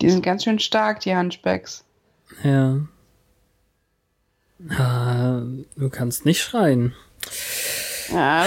Die 0.00 0.10
sind 0.10 0.22
ganz 0.22 0.44
schön 0.44 0.58
stark, 0.58 1.00
die 1.00 1.16
Hunchbacks. 1.16 1.84
Ja. 2.42 2.80
Ah, 4.70 5.42
du 5.76 5.88
kannst 5.90 6.24
nicht 6.24 6.40
schreien. 6.42 6.94
Ja, 8.12 8.46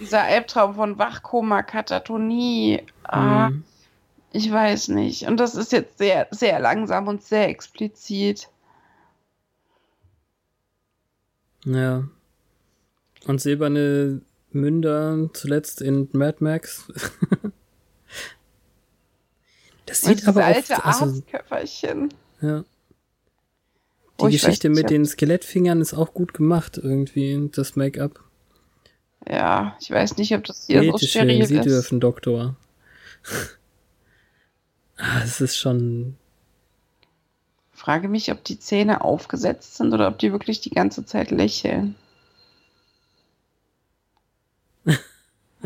dieser 0.00 0.22
Albtraum 0.22 0.74
von 0.74 0.98
Wachkoma, 0.98 1.62
Katatonie. 1.62 2.82
Ah, 3.04 3.50
Mhm. 3.50 3.64
Ich 4.34 4.50
weiß 4.50 4.88
nicht. 4.88 5.26
Und 5.26 5.36
das 5.38 5.54
ist 5.54 5.72
jetzt 5.72 5.98
sehr, 5.98 6.26
sehr 6.30 6.58
langsam 6.58 7.06
und 7.06 7.22
sehr 7.22 7.48
explizit. 7.50 8.48
Ja. 11.66 12.04
Und 13.26 13.40
silberne 13.42 14.22
Münder 14.50 15.28
zuletzt 15.34 15.82
in 15.82 16.08
Mad 16.12 16.38
Max. 16.40 16.90
das 20.00 20.04
sieht 20.04 20.20
dieses 20.20 20.28
aber 20.28 20.44
alte 20.44 20.74
oft, 20.74 20.84
also, 20.84 21.04
Arztköfferchen. 21.06 22.14
ja. 22.40 22.64
Die 24.20 24.26
Oh, 24.26 24.28
ich 24.28 24.40
Geschichte 24.40 24.68
mit 24.68 24.90
den 24.90 25.04
Skelettfingern 25.06 25.80
ist 25.80 25.94
auch 25.94 26.14
gut 26.14 26.34
gemacht, 26.34 26.78
irgendwie, 26.78 27.50
das 27.52 27.76
Make-up. 27.76 28.20
Ja, 29.28 29.76
ich 29.80 29.90
weiß 29.90 30.16
nicht, 30.16 30.34
ob 30.34 30.44
das 30.44 30.66
hier 30.66 30.84
so 30.84 30.98
steril 30.98 31.44
schön, 31.44 31.46
Sie 31.46 31.58
ist. 31.58 31.66
dürfen, 31.66 32.00
Doktor. 32.00 32.56
ah, 34.96 35.22
es 35.24 35.40
ist 35.40 35.56
schon. 35.56 36.16
Frage 37.72 38.08
mich, 38.08 38.30
ob 38.32 38.44
die 38.44 38.58
Zähne 38.58 39.02
aufgesetzt 39.02 39.76
sind 39.76 39.92
oder 39.92 40.08
ob 40.08 40.18
die 40.18 40.32
wirklich 40.32 40.60
die 40.60 40.70
ganze 40.70 41.04
Zeit 41.04 41.30
lächeln. 41.30 41.96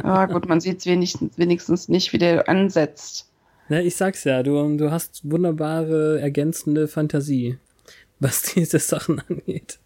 Ah, 0.03 0.27
gut, 0.27 0.47
man 0.47 0.61
sieht 0.61 0.81
es 0.81 0.87
wenigstens, 0.87 1.39
wenigstens 1.39 1.89
nicht, 1.89 2.13
wie 2.13 2.19
der 2.19 2.51
ansetzt. 2.51 3.31
Na, 3.69 3.81
ich 3.81 3.97
sag's 3.97 4.25
ja, 4.25 4.43
du, 4.43 4.77
du 4.77 4.91
hast 4.91 5.29
wunderbare, 5.29 6.21
ergänzende 6.21 6.89
Fantasie, 6.89 7.59
was 8.21 8.43
diese 8.55 8.79
Sachen 8.79 9.21
angeht. 9.29 9.79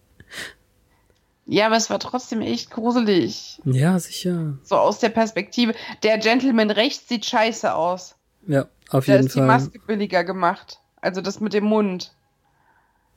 Ja, 1.47 1.67
aber 1.67 1.77
es 1.77 1.91
war 1.91 1.99
trotzdem 1.99 2.43
echt 2.43 2.71
gruselig. 2.71 3.61
Ja, 3.65 3.99
sicher. 3.99 4.59
So 4.63 4.77
aus 4.77 5.01
der 5.01 5.09
Perspektive. 5.09 5.75
Der 6.05 6.19
Gentleman 6.19 6.71
rechts 6.71 7.09
sieht 7.09 7.27
scheiße 7.27 7.75
aus. 7.75 8.15
Ja, 8.47 8.67
auf 8.91 9.07
Da 9.07 9.15
jeden 9.15 9.27
ist 9.27 9.35
die 9.35 9.41
Fall. 9.41 9.49
Maske 9.49 9.81
billiger 9.85 10.23
gemacht. 10.23 10.79
Also 11.01 11.21
das 11.21 11.41
mit 11.41 11.53
dem 11.53 11.65
Mund. 11.65 12.15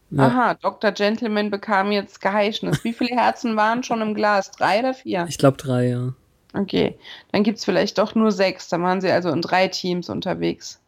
Ja. 0.09 0.27
Aha, 0.27 0.53
Dr. 0.55 0.91
Gentleman 0.91 1.51
bekam 1.51 1.91
jetzt 1.91 2.21
Geheischnis. 2.21 2.83
Wie 2.83 2.93
viele 2.93 3.15
Herzen 3.15 3.55
waren 3.55 3.83
schon 3.83 4.01
im 4.01 4.13
Glas? 4.15 4.51
Drei 4.51 4.79
oder 4.79 4.93
vier? 4.93 5.25
Ich 5.29 5.37
glaube 5.37 5.57
drei, 5.57 5.89
ja. 5.89 6.13
Okay, 6.53 6.97
dann 7.31 7.43
gibt's 7.43 7.65
vielleicht 7.65 7.97
doch 7.97 8.13
nur 8.15 8.31
sechs. 8.31 8.69
Dann 8.69 8.83
waren 8.83 9.01
sie 9.01 9.09
also 9.09 9.29
in 9.29 9.41
drei 9.41 9.67
Teams 9.67 10.09
unterwegs. 10.09 10.79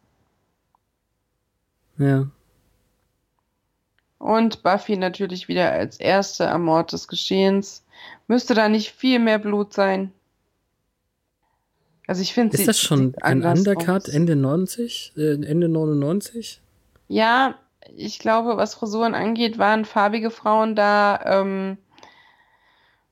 Ja. 1.98 2.28
Und 4.18 4.62
Buffy 4.62 4.96
natürlich 4.96 5.48
wieder 5.48 5.72
als 5.72 5.98
erste 5.98 6.50
am 6.50 6.68
Ort 6.68 6.92
des 6.92 7.08
Geschehens. 7.08 7.84
Müsste 8.28 8.54
da 8.54 8.68
nicht 8.68 8.92
viel 8.92 9.18
mehr 9.18 9.38
Blut 9.38 9.72
sein? 9.72 10.12
Also 12.06 12.22
ich 12.22 12.32
finde 12.32 12.56
Ist 12.56 12.68
das 12.68 12.78
schon 12.78 13.14
ein 13.20 13.44
Undercut 13.44 14.08
Ende 14.08 14.36
90? 14.36 15.14
Äh, 15.16 15.44
Ende 15.44 15.68
99? 15.68 16.60
Ja, 17.08 17.56
ich 17.96 18.18
glaube, 18.18 18.56
was 18.56 18.74
Frisuren 18.74 19.14
angeht, 19.14 19.58
waren 19.58 19.84
farbige 19.84 20.30
Frauen 20.30 20.76
da 20.76 21.20
ähm, 21.24 21.78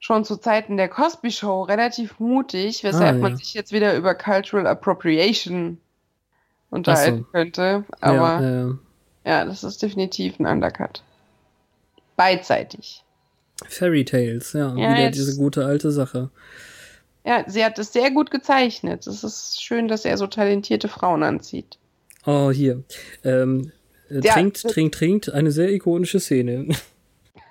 schon 0.04 0.22
zu 0.26 0.36
Zeiten 0.36 0.76
der 0.76 0.90
Cosby 0.90 1.30
Show 1.30 1.62
relativ 1.62 2.20
mutig, 2.20 2.84
weshalb 2.84 3.14
Ah, 3.14 3.16
ja. 3.16 3.22
man 3.22 3.36
sich 3.38 3.54
jetzt 3.54 3.72
wieder 3.72 3.96
über 3.96 4.14
Cultural 4.14 4.66
Appropriation 4.66 5.78
unterhalten 6.68 7.20
so. 7.24 7.30
könnte. 7.32 7.84
Aber 8.02 8.40
ja, 8.42 8.68
äh, 8.68 8.74
ja, 9.24 9.44
das 9.46 9.64
ist 9.64 9.80
definitiv 9.80 10.38
ein 10.38 10.44
Undercut. 10.44 11.02
Beidseitig. 12.16 13.02
Fairy 13.66 14.04
Tales, 14.04 14.52
ja. 14.52 14.68
Ja, 14.68 14.76
wieder 14.76 14.98
jetzt- 14.98 15.16
diese 15.16 15.36
gute 15.38 15.64
alte 15.64 15.90
Sache. 15.90 16.28
Ja, 17.24 17.42
sie 17.48 17.64
hat 17.64 17.78
es 17.78 17.90
sehr 17.94 18.10
gut 18.10 18.30
gezeichnet. 18.30 19.06
Es 19.06 19.24
ist 19.24 19.62
schön, 19.62 19.88
dass 19.88 20.04
er 20.04 20.18
so 20.18 20.26
talentierte 20.26 20.88
Frauen 20.88 21.22
anzieht. 21.22 21.78
Oh, 22.26 22.50
hier. 22.50 22.82
Ähm, 23.24 23.72
äh, 24.10 24.20
Ja, 24.22 24.34
trinkt, 24.34 24.60
trinkt, 24.68 24.96
trinkt. 24.96 25.32
Eine 25.32 25.50
sehr 25.50 25.70
ikonische 25.72 26.20
Szene. 26.20 26.68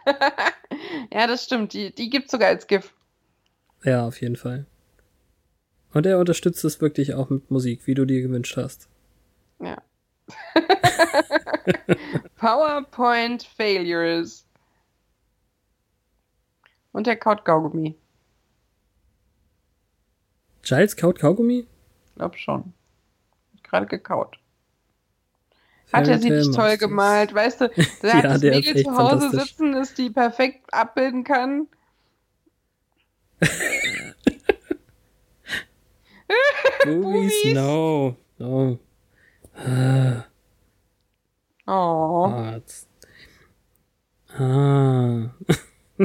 Ja, 1.12 1.28
das 1.28 1.44
stimmt. 1.44 1.74
Die, 1.74 1.94
die 1.94 2.10
gibt's 2.10 2.32
sogar 2.32 2.50
als 2.50 2.68
GIF. 2.68 2.94
ja, 3.84 4.06
auf 4.06 4.22
jeden 4.22 4.36
Fall. 4.36 4.66
Und 5.94 6.06
er 6.06 6.18
unterstützt 6.20 6.64
es 6.66 6.82
wirklich 6.82 7.14
auch 7.14 7.30
mit 7.30 7.52
Musik, 7.52 7.86
wie 7.86 7.94
du 7.94 8.06
dir 8.06 8.22
gewünscht 8.22 8.58
hast. 8.58 8.90
Ja. 9.62 9.82
PowerPoint 12.38 13.44
Failures. 13.44 14.46
Und 16.92 17.08
der 17.08 17.16
kaut 17.18 17.46
Kaugummi. 17.46 17.96
Giles 20.64 20.96
kaut 20.96 21.20
Kaugummi? 21.20 21.68
Glaub 22.16 22.38
schon. 22.38 22.74
Gerade 23.64 23.86
gekaut. 23.86 24.40
Hat 25.94 26.08
er 26.08 26.20
sie 26.20 26.30
nicht 26.30 26.54
toll 26.54 26.78
gemalt, 26.78 27.34
weißt 27.34 27.62
du? 27.62 27.70
Der 28.02 28.10
Ja, 28.10 28.14
hat 28.16 28.26
das 28.26 28.42
der 28.42 28.54
ist 28.60 28.66
Mädel 28.66 28.84
zu 28.84 28.98
Hause 28.98 29.30
sitzen, 29.32 29.72
das 29.74 29.94
die 29.94 30.10
perfekt 30.10 30.74
abbilden 30.74 31.24
kann. 31.24 31.68
Movies. 36.86 37.54
No. 37.54 38.16
No. 38.40 38.80
Ah, 39.56 40.26
Oh. 41.66 42.26
Arzt. 42.28 42.90
Ah. 44.38 45.30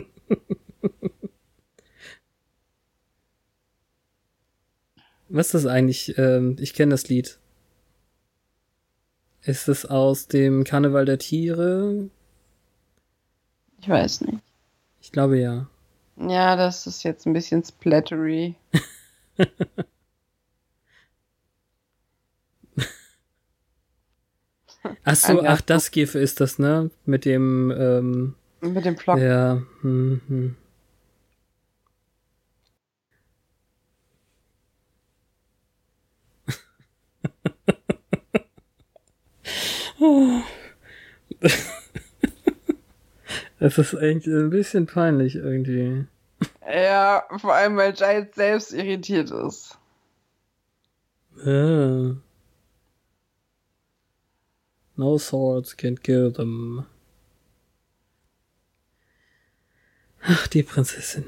Was 5.30 5.46
ist 5.46 5.54
das 5.54 5.66
eigentlich? 5.66 6.16
Ähm, 6.16 6.56
ich 6.60 6.74
kenne 6.74 6.90
das 6.92 7.08
Lied. 7.08 7.38
Ist 9.42 9.68
es 9.68 9.86
aus 9.86 10.28
dem 10.28 10.64
Karneval 10.64 11.04
der 11.04 11.18
Tiere? 11.18 12.10
Ich 13.80 13.88
weiß 13.88 14.22
nicht. 14.22 14.42
Ich 15.00 15.12
glaube 15.12 15.38
ja. 15.38 15.68
Ja, 16.16 16.56
das 16.56 16.86
ist 16.86 17.04
jetzt 17.04 17.26
ein 17.26 17.32
bisschen 17.32 17.64
splattery. 17.64 18.56
Ach 25.04 25.16
so, 25.16 25.42
ach, 25.42 25.60
das 25.60 25.90
GIF 25.90 26.14
ist 26.14 26.40
das, 26.40 26.58
ne? 26.58 26.90
Mit 27.04 27.24
dem, 27.24 27.72
ähm, 27.76 28.34
Mit 28.60 28.84
dem 28.84 28.96
Flock. 28.96 29.18
ja, 29.18 29.62
hm, 29.82 30.20
hm. 30.28 30.56
Es 43.60 43.76
ist 43.76 43.96
eigentlich 43.96 44.32
ein 44.32 44.50
bisschen 44.50 44.86
peinlich 44.86 45.34
irgendwie. 45.34 46.06
Ja, 46.64 47.24
vor 47.38 47.54
allem, 47.54 47.76
weil 47.76 47.92
Giles 47.92 48.34
selbst 48.34 48.72
irritiert 48.72 49.32
ist. 49.32 49.76
Ah. 51.44 52.14
No 54.96 55.18
swords 55.18 55.76
can 55.76 56.00
kill 56.00 56.32
them. 56.32 56.86
Ach, 60.22 60.46
die 60.48 60.62
Prinzessin. 60.62 61.24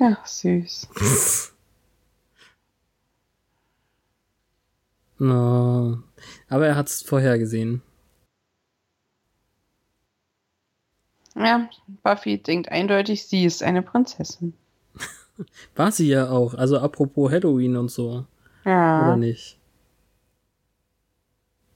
Ja, 0.00 0.18
süß. 0.24 0.88
No. 5.22 6.02
Aber 6.48 6.66
er 6.66 6.76
hat's 6.76 7.02
vorher 7.02 7.38
gesehen. 7.38 7.82
Ja, 11.36 11.68
Buffy 12.02 12.38
denkt 12.38 12.70
eindeutig, 12.70 13.26
sie 13.26 13.44
ist 13.44 13.62
eine 13.62 13.82
Prinzessin. 13.82 14.54
War 15.76 15.92
sie 15.92 16.08
ja 16.08 16.30
auch. 16.30 16.54
Also 16.54 16.78
apropos 16.78 17.30
Halloween 17.30 17.76
und 17.76 17.90
so. 17.90 18.24
Ja. 18.64 19.02
Oder 19.02 19.16
nicht? 19.18 19.58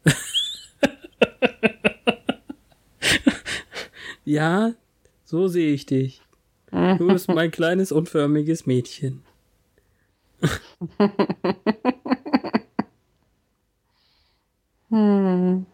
ja, 4.24 4.72
so 5.26 5.48
sehe 5.48 5.74
ich 5.74 5.84
dich. 5.84 6.22
Du 6.74 7.06
bist 7.06 7.28
mein 7.28 7.52
kleines 7.52 7.92
unförmiges 7.92 8.66
Mädchen. 8.66 9.22
Hm. 14.90 15.66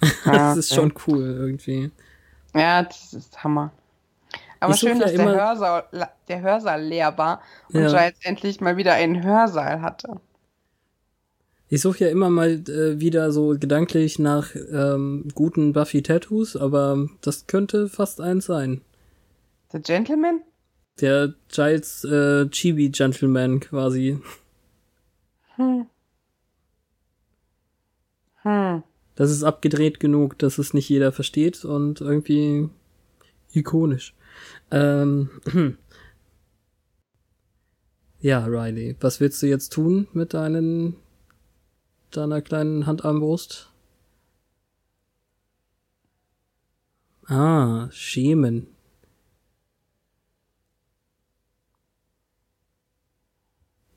Das 0.24 0.56
ist 0.56 0.74
schon 0.74 0.92
cool 1.06 1.22
irgendwie. 1.22 1.90
Ja, 2.54 2.82
das 2.82 3.12
ist 3.12 3.42
Hammer. 3.44 3.70
Aber 4.58 4.74
Ich 4.74 4.80
schön, 4.80 4.98
dass 4.98 5.12
der 5.12 5.26
Hörsaal, 5.26 5.84
der 6.28 6.40
Hörsaal 6.40 6.82
leer 6.82 7.16
war 7.16 7.40
und 7.72 7.80
Ja. 7.82 7.88
Giles 7.88 8.18
endlich 8.22 8.60
mal 8.60 8.76
wieder 8.76 8.94
einen 8.94 9.22
Hörsaal 9.22 9.80
hatte. 9.82 10.20
Ich 11.72 11.80
suche 11.80 12.04
ja 12.04 12.10
immer 12.10 12.28
mal 12.30 12.68
äh, 12.68 13.00
wieder 13.00 13.30
so 13.30 13.56
gedanklich 13.58 14.18
nach 14.18 14.54
ähm, 14.54 15.28
guten 15.34 15.72
Buffy-Tattoos, 15.72 16.56
aber 16.56 17.08
das 17.20 17.46
könnte 17.46 17.88
fast 17.88 18.20
eins 18.20 18.46
sein. 18.46 18.80
The 19.72 19.78
Gentleman? 19.80 20.42
Der 21.00 21.32
Giles 21.48 22.04
äh, 22.04 22.46
Chibi-Gentleman 22.50 23.60
quasi. 23.60 24.18
Hm. 25.54 25.86
Hm. 28.42 28.82
Das 29.14 29.30
ist 29.30 29.44
abgedreht 29.44 30.00
genug, 30.00 30.38
dass 30.38 30.58
es 30.58 30.74
nicht 30.74 30.88
jeder 30.88 31.12
versteht 31.12 31.64
und 31.64 32.00
irgendwie 32.00 32.68
ikonisch. 33.52 34.14
Ähm, 34.72 35.30
Ja, 38.22 38.44
Riley, 38.44 38.96
was 39.00 39.18
willst 39.20 39.42
du 39.42 39.46
jetzt 39.46 39.72
tun 39.72 40.06
mit 40.12 40.34
deinen, 40.34 40.96
deiner 42.16 42.42
kleinen 42.42 42.86
Handarmbrust? 42.86 43.70
Ah, 47.26 47.88
schämen. 47.92 48.66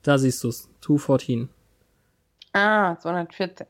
Da 0.03 0.17
siehst 0.17 0.43
du's. 0.43 0.69
214. 0.81 1.49
Ah, 2.51 2.95
214. 2.99 3.65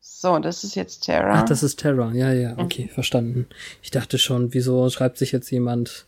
So, 0.00 0.38
das 0.38 0.62
ist 0.62 0.76
jetzt 0.76 1.00
Terra. 1.00 1.40
Ach, 1.40 1.44
das 1.44 1.62
ist 1.64 1.80
Terra. 1.80 2.12
Ja, 2.12 2.32
ja, 2.32 2.56
okay, 2.58 2.84
mhm. 2.84 2.88
verstanden. 2.90 3.46
Ich 3.82 3.90
dachte 3.90 4.18
schon, 4.18 4.54
wieso 4.54 4.88
schreibt 4.90 5.18
sich 5.18 5.32
jetzt 5.32 5.50
jemand. 5.50 6.06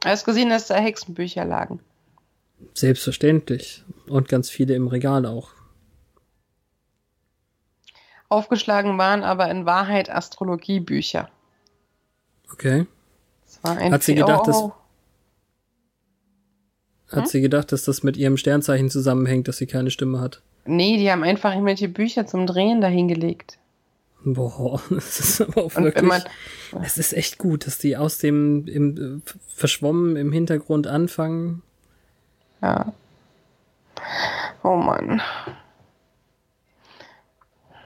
Du 0.00 0.08
hast 0.08 0.24
gesehen, 0.24 0.50
dass 0.50 0.66
da 0.66 0.76
Hexenbücher 0.76 1.44
lagen. 1.44 1.80
Selbstverständlich. 2.74 3.84
Und 4.08 4.28
ganz 4.28 4.50
viele 4.50 4.74
im 4.74 4.88
Regal 4.88 5.26
auch. 5.26 5.50
Aufgeschlagen 8.28 8.98
waren 8.98 9.22
aber 9.22 9.50
in 9.50 9.66
Wahrheit 9.66 10.10
Astrologiebücher. 10.10 11.28
Okay. 12.52 12.86
Das 13.44 13.62
war 13.62 13.78
ein 13.78 13.92
Hat 13.92 14.02
sie 14.02 14.14
gedacht, 14.14 14.46
dass. 14.48 14.62
Hat 17.08 17.22
hm? 17.22 17.26
sie 17.26 17.40
gedacht, 17.40 17.70
dass 17.70 17.84
das 17.84 18.02
mit 18.02 18.16
ihrem 18.16 18.36
Sternzeichen 18.36 18.90
zusammenhängt, 18.90 19.46
dass 19.46 19.58
sie 19.58 19.66
keine 19.66 19.90
Stimme 19.90 20.20
hat? 20.20 20.42
Nee, 20.64 20.96
die 20.96 21.10
haben 21.10 21.22
einfach 21.22 21.52
irgendwelche 21.52 21.88
Bücher 21.88 22.26
zum 22.26 22.46
Drehen 22.46 22.80
dahingelegt. 22.80 23.58
Boah, 24.24 24.82
das 24.90 25.20
ist 25.20 25.40
aber 25.40 25.66
auch 25.66 25.76
wirklich. 25.76 26.24
Es 26.82 26.98
ist 26.98 27.12
echt 27.12 27.38
gut, 27.38 27.66
dass 27.66 27.78
die 27.78 27.96
aus 27.96 28.18
dem 28.18 28.66
im, 28.66 29.22
verschwommen 29.46 30.16
im 30.16 30.32
Hintergrund 30.32 30.88
anfangen. 30.88 31.62
Ja. 32.60 32.92
Oh 34.62 34.76
Mann. 34.76 35.22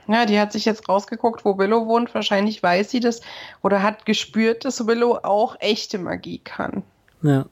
Ja, 0.07 0.25
die 0.25 0.39
hat 0.39 0.51
sich 0.51 0.65
jetzt 0.65 0.89
rausgeguckt, 0.89 1.45
wo 1.45 1.57
Willow 1.57 1.85
wohnt. 1.87 2.13
Wahrscheinlich 2.13 2.61
weiß 2.61 2.91
sie 2.91 2.99
das 2.99 3.21
oder 3.61 3.81
hat 3.81 4.05
gespürt, 4.05 4.65
dass 4.65 4.85
Willow 4.85 5.19
auch 5.23 5.55
echte 5.59 5.99
Magie 5.99 6.39
kann. 6.39 6.83
Ja. 7.21 7.45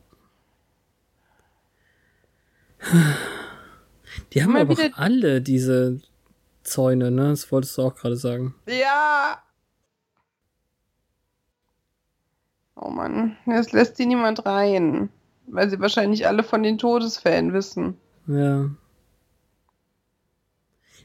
Die 4.34 4.44
haben 4.44 4.56
aber 4.56 4.76
alle 4.96 5.42
diese 5.42 6.02
Zäune, 6.64 7.12
ne? 7.12 7.30
Das 7.30 7.52
wolltest 7.52 7.78
du 7.78 7.84
auch 7.84 7.96
gerade 7.96 8.16
sagen. 8.16 8.56
Ja. 8.68 9.42
Oh 12.76 12.90
Mann, 12.90 13.38
jetzt 13.46 13.74
lässt 13.74 13.98
sie 13.98 14.06
niemand 14.06 14.46
rein. 14.46 15.10
Weil 15.48 15.70
sie 15.70 15.80
wahrscheinlich 15.80 16.28
alle 16.28 16.44
von 16.44 16.62
den 16.62 16.78
Todesfällen 16.78 17.54
wissen. 17.54 17.98
Ja. 18.30 18.70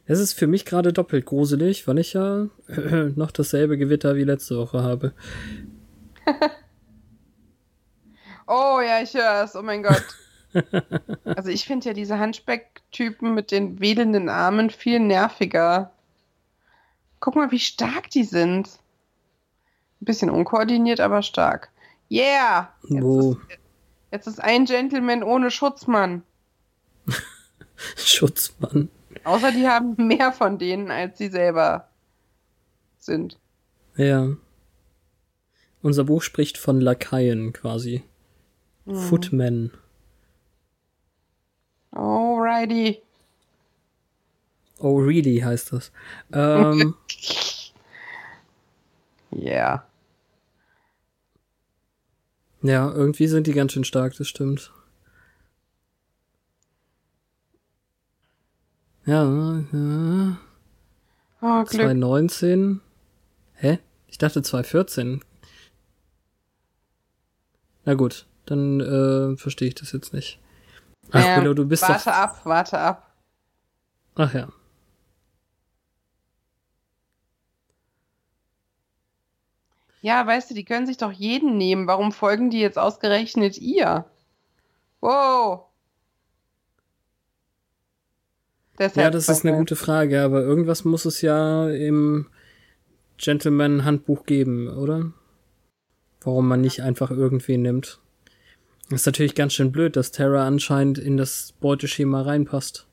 Es 0.04 0.18
ist 0.20 0.34
für 0.34 0.46
mich 0.46 0.66
gerade 0.66 0.92
doppelt 0.92 1.24
gruselig, 1.24 1.88
weil 1.88 1.98
ich 1.98 2.12
ja 2.12 2.48
noch 3.16 3.30
dasselbe 3.30 3.78
Gewitter 3.78 4.14
wie 4.14 4.24
letzte 4.24 4.58
Woche 4.58 4.82
habe. 4.82 5.14
oh 8.46 8.78
ja, 8.86 9.00
ich 9.02 9.14
höre 9.14 9.44
es. 9.44 9.56
Oh 9.56 9.62
mein 9.62 9.82
Gott. 9.82 10.04
also 11.24 11.48
ich 11.48 11.64
finde 11.64 11.88
ja 11.88 11.94
diese 11.94 12.18
Handspeck-Typen 12.18 13.32
mit 13.32 13.50
den 13.50 13.80
wedelnden 13.80 14.28
Armen 14.28 14.68
viel 14.68 15.00
nerviger. 15.00 15.92
Guck 17.20 17.36
mal, 17.36 17.50
wie 17.50 17.58
stark 17.58 18.10
die 18.10 18.24
sind. 18.24 18.68
Ein 20.02 20.04
bisschen 20.04 20.28
unkoordiniert, 20.28 21.00
aber 21.00 21.22
stark. 21.22 21.70
Yeah! 22.10 22.74
Jetzt, 22.82 23.02
ist, 23.02 23.36
jetzt 24.10 24.26
ist 24.26 24.44
ein 24.44 24.66
Gentleman 24.66 25.22
ohne 25.22 25.50
Schutzmann. 25.50 26.22
Schutzmann. 27.96 28.88
Außer 29.24 29.52
die 29.52 29.66
haben 29.66 29.94
mehr 29.96 30.32
von 30.32 30.58
denen, 30.58 30.90
als 30.90 31.18
sie 31.18 31.28
selber 31.28 31.88
sind. 32.98 33.38
Ja. 33.96 34.36
Unser 35.82 36.04
Buch 36.04 36.22
spricht 36.22 36.58
von 36.58 36.80
Lakaien 36.80 37.52
quasi. 37.52 38.02
Mhm. 38.84 38.96
Footmen. 38.96 39.70
Alrighty. 41.92 43.02
Oh, 44.78 44.96
really 44.96 45.40
heißt 45.40 45.72
das. 45.72 45.92
Ähm, 46.32 46.94
yeah. 49.32 49.86
Ja, 52.62 52.90
irgendwie 52.92 53.26
sind 53.26 53.46
die 53.46 53.52
ganz 53.52 53.72
schön 53.72 53.84
stark, 53.84 54.16
das 54.16 54.26
stimmt. 54.26 54.72
Ja, 59.06 59.22
ja. 59.72 60.38
Oh, 61.42 61.64
Glück. 61.64 61.82
2019. 61.82 62.80
Hä? 63.54 63.78
Ich 64.06 64.18
dachte 64.18 64.42
2014. 64.42 65.22
Na 67.84 67.94
gut, 67.94 68.26
dann 68.46 68.80
äh, 68.80 69.36
verstehe 69.36 69.68
ich 69.68 69.74
das 69.74 69.92
jetzt 69.92 70.14
nicht. 70.14 70.40
Ach, 71.10 71.22
ähm, 71.22 71.42
Willow, 71.42 71.54
du 71.54 71.66
bist 71.66 71.82
warte 71.82 72.04
doch... 72.06 72.12
ab, 72.12 72.40
warte 72.44 72.78
ab. 72.78 73.14
Ach 74.14 74.32
ja. 74.32 74.48
Ja, 80.00 80.26
weißt 80.26 80.50
du, 80.50 80.54
die 80.54 80.64
können 80.64 80.86
sich 80.86 80.96
doch 80.98 81.12
jeden 81.12 81.56
nehmen. 81.56 81.86
Warum 81.86 82.12
folgen 82.12 82.50
die 82.50 82.60
jetzt 82.60 82.78
ausgerechnet 82.78 83.58
ihr? 83.58 84.04
Wow. 85.00 85.64
Ja, 88.78 89.10
das 89.10 89.28
ist 89.28 89.44
eine 89.44 89.56
gute 89.56 89.76
Frage, 89.76 90.22
aber 90.22 90.42
irgendwas 90.42 90.84
muss 90.84 91.04
es 91.04 91.20
ja 91.20 91.68
im 91.70 92.26
Gentleman-Handbuch 93.18 94.26
geben, 94.26 94.68
oder? 94.68 95.12
Warum 96.22 96.48
man 96.48 96.60
nicht 96.60 96.82
einfach 96.82 97.10
irgendwen 97.10 97.62
nimmt. 97.62 98.00
Das 98.90 99.02
ist 99.02 99.06
natürlich 99.06 99.34
ganz 99.34 99.54
schön 99.54 99.72
blöd, 99.72 99.96
dass 99.96 100.10
Terra 100.10 100.46
anscheinend 100.46 100.98
in 100.98 101.16
das 101.16 101.54
Beuteschema 101.60 102.22
reinpasst. 102.22 102.86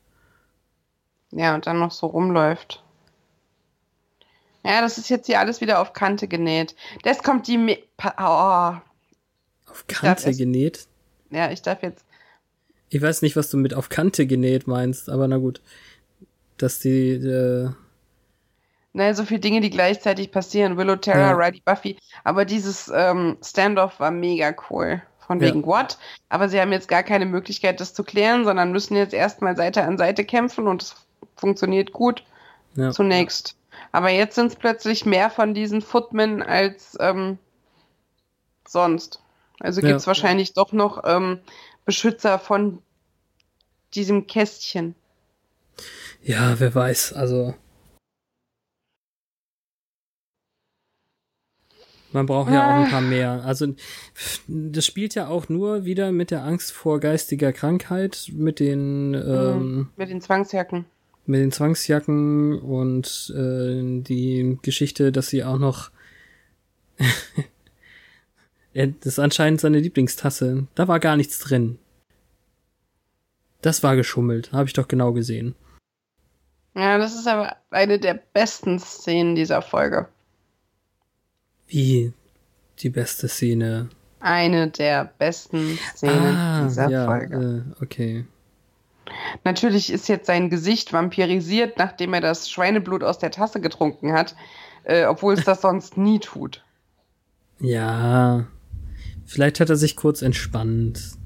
Ja, 1.30 1.54
und 1.54 1.66
dann 1.66 1.78
noch 1.78 1.90
so 1.90 2.06
rumläuft. 2.06 2.82
Ja, 4.64 4.80
das 4.80 4.98
ist 4.98 5.10
jetzt 5.10 5.26
hier 5.26 5.40
alles 5.40 5.60
wieder 5.60 5.80
auf 5.80 5.92
Kante 5.92 6.28
genäht. 6.28 6.76
Das 7.02 7.22
kommt 7.22 7.48
die. 7.48 7.58
Me 7.58 7.78
oh. 8.18 8.74
Auf 9.66 9.86
Kante 9.88 10.34
genäht? 10.34 10.86
Ja, 11.30 11.50
ich 11.50 11.62
darf 11.62 11.82
jetzt. 11.82 12.04
Ich 12.92 13.00
weiß 13.00 13.22
nicht, 13.22 13.36
was 13.36 13.48
du 13.48 13.56
mit 13.56 13.72
auf 13.72 13.88
Kante 13.88 14.26
genäht 14.26 14.66
meinst, 14.66 15.08
aber 15.08 15.26
na 15.26 15.38
gut. 15.38 15.62
Dass 16.58 16.78
die. 16.78 17.12
Äh 17.12 17.70
naja, 18.92 19.14
so 19.14 19.24
viele 19.24 19.40
Dinge, 19.40 19.62
die 19.62 19.70
gleichzeitig 19.70 20.30
passieren. 20.30 20.76
Willow, 20.76 20.96
Terra, 20.96 21.30
ja. 21.30 21.32
Riley, 21.32 21.62
Buffy. 21.64 21.96
Aber 22.22 22.44
dieses 22.44 22.92
ähm, 22.94 23.38
Standoff 23.42 23.98
war 23.98 24.10
mega 24.10 24.54
cool. 24.68 25.00
Von 25.26 25.40
wegen 25.40 25.60
ja. 25.62 25.66
what? 25.66 25.96
Aber 26.28 26.50
sie 26.50 26.60
haben 26.60 26.72
jetzt 26.72 26.88
gar 26.88 27.02
keine 27.02 27.24
Möglichkeit, 27.24 27.80
das 27.80 27.94
zu 27.94 28.04
klären, 28.04 28.44
sondern 28.44 28.72
müssen 28.72 28.94
jetzt 28.94 29.14
erstmal 29.14 29.56
Seite 29.56 29.84
an 29.84 29.96
Seite 29.96 30.26
kämpfen 30.26 30.68
und 30.68 30.82
es 30.82 30.94
funktioniert 31.36 31.94
gut 31.94 32.22
ja. 32.74 32.90
zunächst. 32.90 33.56
Aber 33.92 34.10
jetzt 34.10 34.34
sind 34.34 34.48
es 34.48 34.56
plötzlich 34.56 35.06
mehr 35.06 35.30
von 35.30 35.54
diesen 35.54 35.80
Footmen 35.80 36.42
als 36.42 36.98
ähm, 37.00 37.38
sonst. 38.68 39.22
Also 39.60 39.80
gibt 39.80 39.94
es 39.94 40.06
wahrscheinlich 40.06 40.52
doch 40.52 40.72
noch 40.72 41.02
ähm, 41.06 41.38
Beschützer 41.84 42.38
von 42.38 42.80
diesem 43.94 44.26
Kästchen. 44.26 44.94
Ja, 46.22 46.58
wer 46.58 46.74
weiß. 46.74 47.12
Also 47.12 47.54
Man 52.12 52.26
braucht 52.26 52.52
ja 52.52 52.66
auch 52.66 52.84
ein 52.84 52.90
paar 52.90 53.00
mehr. 53.00 53.42
Also 53.44 53.74
das 54.46 54.84
spielt 54.84 55.14
ja 55.14 55.28
auch 55.28 55.48
nur 55.48 55.84
wieder 55.84 56.12
mit 56.12 56.30
der 56.30 56.44
Angst 56.44 56.72
vor 56.72 57.00
geistiger 57.00 57.52
Krankheit, 57.52 58.30
mit 58.32 58.60
den 58.60 59.10
mhm. 59.10 59.14
ähm, 59.14 59.88
mit 59.96 60.10
den 60.10 60.20
Zwangsjacken. 60.20 60.84
Mit 61.24 61.40
den 61.40 61.52
Zwangsjacken 61.52 62.58
und 62.58 63.32
äh, 63.34 64.02
die 64.02 64.58
Geschichte, 64.62 65.12
dass 65.12 65.28
sie 65.28 65.44
auch 65.44 65.58
noch 65.58 65.90
das 68.74 68.94
ist 69.04 69.18
anscheinend 69.18 69.60
seine 69.60 69.78
Lieblingstasse. 69.78 70.66
Da 70.74 70.88
war 70.88 71.00
gar 71.00 71.16
nichts 71.16 71.38
drin. 71.38 71.78
Das 73.60 73.82
war 73.82 73.96
geschummelt, 73.96 74.52
habe 74.52 74.66
ich 74.66 74.72
doch 74.72 74.88
genau 74.88 75.12
gesehen. 75.12 75.54
Ja, 76.74 76.98
das 76.98 77.14
ist 77.14 77.28
aber 77.28 77.56
eine 77.70 77.98
der 77.98 78.14
besten 78.14 78.78
Szenen 78.78 79.34
dieser 79.34 79.62
Folge. 79.62 80.08
Wie 81.68 82.12
die 82.78 82.90
beste 82.90 83.28
Szene? 83.28 83.88
Eine 84.20 84.68
der 84.68 85.12
besten 85.18 85.78
Szenen 85.94 86.36
ah, 86.36 86.64
dieser 86.64 86.88
ja, 86.88 87.06
Folge. 87.06 87.64
Äh, 87.78 87.82
okay. 87.82 88.24
Natürlich 89.44 89.92
ist 89.92 90.08
jetzt 90.08 90.26
sein 90.26 90.48
Gesicht 90.48 90.92
vampirisiert, 90.92 91.76
nachdem 91.78 92.14
er 92.14 92.20
das 92.20 92.48
Schweineblut 92.48 93.02
aus 93.02 93.18
der 93.18 93.30
Tasse 93.30 93.60
getrunken 93.60 94.12
hat, 94.12 94.34
äh, 94.84 95.04
obwohl 95.04 95.34
es 95.34 95.44
das 95.44 95.60
sonst 95.62 95.96
nie 95.96 96.20
tut. 96.20 96.64
Ja, 97.58 98.46
Vielleicht 99.32 99.60
hat 99.60 99.70
er 99.70 99.76
sich 99.76 99.96
kurz 99.96 100.20
entspannt. 100.20 101.16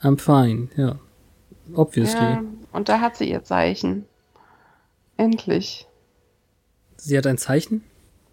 I'm 0.00 0.18
fine, 0.18 0.68
ja. 0.76 0.98
Obviously. 1.74 2.18
Ja, 2.18 2.42
und 2.72 2.88
da 2.88 2.98
hat 2.98 3.16
sie 3.16 3.30
ihr 3.30 3.44
Zeichen. 3.44 4.04
Endlich. 5.16 5.86
Sie 6.96 7.16
hat 7.16 7.28
ein 7.28 7.38
Zeichen? 7.38 7.84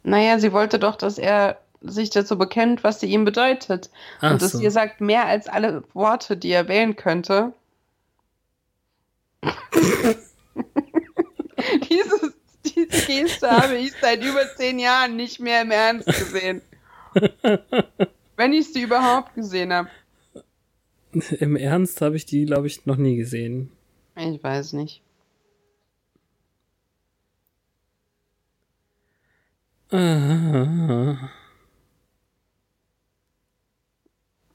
Naja, 0.01 0.39
sie 0.39 0.51
wollte 0.51 0.79
doch, 0.79 0.95
dass 0.95 1.19
er 1.19 1.59
sich 1.81 2.09
dazu 2.09 2.39
bekennt, 2.39 2.83
was 2.83 2.99
sie 2.99 3.05
ihm 3.05 3.23
bedeutet. 3.23 3.91
Ach 4.19 4.31
und 4.31 4.41
dass 4.41 4.53
so. 4.53 4.59
ihr 4.59 4.71
sagt, 4.71 5.01
mehr 5.01 5.27
als 5.27 5.47
alle 5.47 5.83
Worte, 5.93 6.37
die 6.37 6.49
er 6.49 6.67
wählen 6.67 6.95
könnte. 6.95 7.53
Diese 12.91 13.05
Geste 13.05 13.49
habe 13.49 13.77
ich 13.77 13.93
seit 14.01 14.23
über 14.23 14.43
zehn 14.55 14.79
Jahren 14.79 15.15
nicht 15.15 15.39
mehr 15.39 15.61
im 15.61 15.71
Ernst 15.71 16.07
gesehen. 16.07 16.61
Wenn 18.35 18.53
ich 18.53 18.71
sie 18.71 18.83
überhaupt 18.83 19.35
gesehen 19.35 19.73
habe. 19.73 19.89
Im 21.39 21.55
Ernst 21.55 22.01
habe 22.01 22.15
ich 22.15 22.25
die, 22.25 22.45
glaube 22.45 22.67
ich, 22.67 22.85
noch 22.85 22.97
nie 22.97 23.15
gesehen. 23.15 23.71
Ich 24.15 24.43
weiß 24.43 24.73
nicht. 24.73 25.01
Ah. 29.91 31.29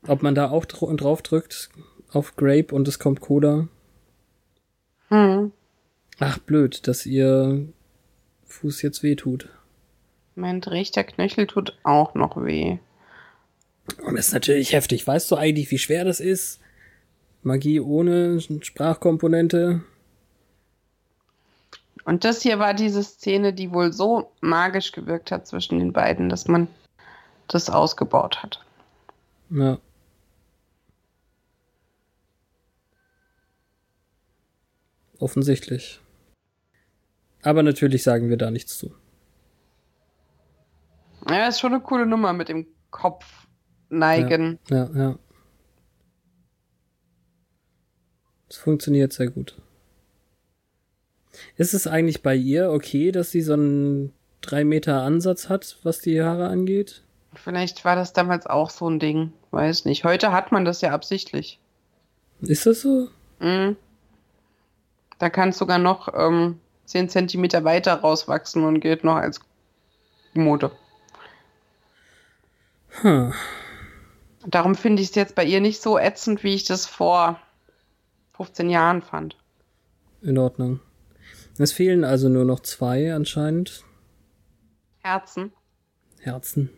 Ob 0.07 0.23
man 0.23 0.35
da 0.35 0.51
auch 0.51 0.65
dr 0.65 0.95
drauf 0.97 1.23
drückt 1.23 1.71
auf 2.11 2.37
Grape 2.37 2.75
und 2.75 2.87
es 2.87 2.99
kommt 2.99 3.21
Coda? 3.21 3.69
Hm. 5.09 5.53
Ach, 6.21 6.39
blöd, 6.39 6.87
dass 6.87 7.07
ihr 7.07 7.67
Fuß 8.55 8.83
jetzt 8.83 9.03
wehtut. 9.03 9.49
Mein 10.37 10.61
rechter 10.63 11.05
Knöchel 11.05 11.47
tut 11.47 11.77
auch 11.83 12.15
noch 12.15 12.37
weh. 12.43 12.79
Und 14.05 14.17
das 14.17 14.29
ist 14.29 14.33
natürlich 14.33 14.73
heftig. 14.73 15.07
Weißt 15.07 15.31
du 15.31 15.37
eigentlich, 15.37 15.71
wie 15.71 15.79
schwer 15.79 16.05
das 16.05 16.21
ist? 16.21 16.61
Magie 17.43 17.81
ohne 17.81 18.41
Sprachkomponente. 18.41 19.83
Und 22.05 22.25
das 22.25 22.43
hier 22.43 22.59
war 22.59 22.75
diese 22.75 23.03
Szene, 23.03 23.53
die 23.53 23.73
wohl 23.73 23.93
so 23.93 24.31
magisch 24.41 24.93
gewirkt 24.93 25.31
hat 25.31 25.47
zwischen 25.47 25.79
den 25.79 25.93
beiden, 25.93 26.29
dass 26.29 26.49
man 26.49 26.69
das 27.49 27.71
ausgebaut 27.71 28.43
hat. 28.43 28.65
Ja. 29.51 29.79
Offensichtlich. 35.19 36.01
Aber 37.45 37.63
natürlich 37.63 38.03
sagen 38.03 38.31
wir 38.31 38.39
da 38.39 38.51
nichts 38.51 38.79
zu. 38.79 38.95
Ja, 41.29 41.47
ist 41.47 41.61
schon 41.61 41.75
eine 41.75 41.83
coole 41.83 42.07
Nummer 42.07 42.33
mit 42.33 42.49
dem 42.49 42.67
Kopf 42.91 43.47
neigen. 43.91 44.59
Ja, 44.71 44.91
ja. 44.95 45.19
Es 48.49 48.57
funktioniert 48.57 49.13
sehr 49.13 49.29
gut. 49.29 49.61
Ist 51.57 51.75
es 51.75 51.87
eigentlich 51.87 52.23
bei 52.23 52.35
ihr 52.35 52.71
okay, 52.71 53.13
dass 53.13 53.31
sie 53.31 53.43
so 53.43 53.53
einen 53.55 54.13
3 54.41 54.65
Meter 54.65 55.03
Ansatz 55.03 55.49
hat, 55.49 55.79
was 55.83 55.99
die 55.99 56.23
Haare 56.23 56.49
angeht? 56.49 57.03
Vielleicht 57.35 57.85
war 57.85 57.97
das 57.97 58.13
damals 58.13 58.47
auch 58.47 58.71
so 58.71 58.89
ein 58.89 59.01
Ding. 59.01 59.33
Weiß 59.51 59.85
nicht. 59.85 60.05
Heute 60.05 60.33
hat 60.33 60.51
man 60.51 60.65
das 60.65 60.81
ja 60.81 60.93
absichtlich. 60.93 61.59
Ist 62.41 62.65
das 62.65 62.81
so? 62.81 63.09
Mhm. 63.41 63.77
Da 65.19 65.31
kann 65.31 65.51
es 65.51 65.59
sogar 65.59 65.79
noch 65.79 66.09
ähm, 66.15 66.61
10 66.87 67.09
Zentimeter 67.09 67.65
weiter 67.65 67.95
rauswachsen 67.95 68.65
und 68.65 68.81
gilt 68.81 69.05
noch 69.05 69.17
als 69.17 69.41
Mode. 70.35 70.71
Hm. 73.01 73.33
Darum 74.47 74.75
finde 74.75 75.03
ich 75.03 75.09
es 75.09 75.15
jetzt 75.15 75.35
bei 75.35 75.45
ihr 75.45 75.61
nicht 75.61 75.81
so 75.81 75.99
ätzend, 75.99 76.45
wie 76.45 76.55
ich 76.55 76.65
das 76.65 76.87
vor 76.87 77.41
15 78.37 78.69
Jahren 78.69 79.03
fand. 79.03 79.37
In 80.23 80.39
Ordnung. 80.39 80.81
Es 81.59 81.73
fehlen 81.73 82.05
also 82.05 82.29
nur 82.29 82.45
noch 82.45 82.61
zwei 82.61 83.15
anscheinend. 83.15 83.85
Herzen. 85.03 85.53
Herzen. 86.21 86.71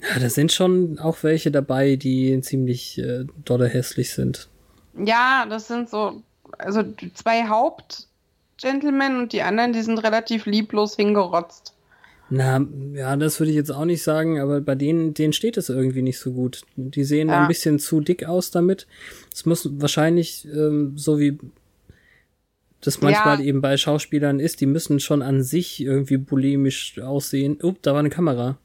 Ja, 0.00 0.18
da 0.18 0.30
sind 0.30 0.50
schon 0.50 0.98
auch 0.98 1.22
welche 1.22 1.50
dabei, 1.50 1.96
die 1.96 2.40
ziemlich 2.40 2.98
äh, 2.98 3.24
dolle 3.44 3.68
hässlich 3.68 4.12
sind. 4.12 4.48
Ja, 4.96 5.46
das 5.48 5.68
sind 5.68 5.88
so, 5.88 6.22
also 6.58 6.82
zwei 7.14 7.44
Hauptgentlemen 8.64 9.18
und 9.20 9.32
die 9.32 9.42
anderen, 9.42 9.72
die 9.72 9.82
sind 9.82 9.98
relativ 9.98 10.46
lieblos 10.46 10.96
hingerotzt. 10.96 11.74
Na, 12.32 12.64
ja, 12.94 13.16
das 13.16 13.40
würde 13.40 13.50
ich 13.50 13.56
jetzt 13.56 13.70
auch 13.72 13.84
nicht 13.84 14.02
sagen, 14.04 14.38
aber 14.38 14.60
bei 14.60 14.76
denen, 14.76 15.14
denen 15.14 15.32
steht 15.32 15.56
es 15.56 15.68
irgendwie 15.68 16.02
nicht 16.02 16.18
so 16.20 16.32
gut. 16.32 16.62
Die 16.76 17.02
sehen 17.04 17.28
Ja. 17.28 17.42
ein 17.42 17.48
bisschen 17.48 17.78
zu 17.80 18.00
dick 18.00 18.24
aus 18.24 18.50
damit. 18.52 18.86
Es 19.34 19.46
muss 19.46 19.68
wahrscheinlich, 19.80 20.46
ähm, 20.46 20.92
so 20.96 21.18
wie 21.18 21.38
das 22.82 23.00
manchmal 23.00 23.40
Ja. 23.40 23.44
eben 23.46 23.60
bei 23.60 23.76
Schauspielern 23.76 24.38
ist, 24.38 24.60
die 24.60 24.66
müssen 24.66 25.00
schon 25.00 25.22
an 25.22 25.42
sich 25.42 25.80
irgendwie 25.80 26.18
bulimisch 26.18 27.00
aussehen. 27.00 27.58
Oh, 27.62 27.74
da 27.82 27.92
war 27.94 28.00
eine 28.00 28.10
Kamera. 28.10 28.58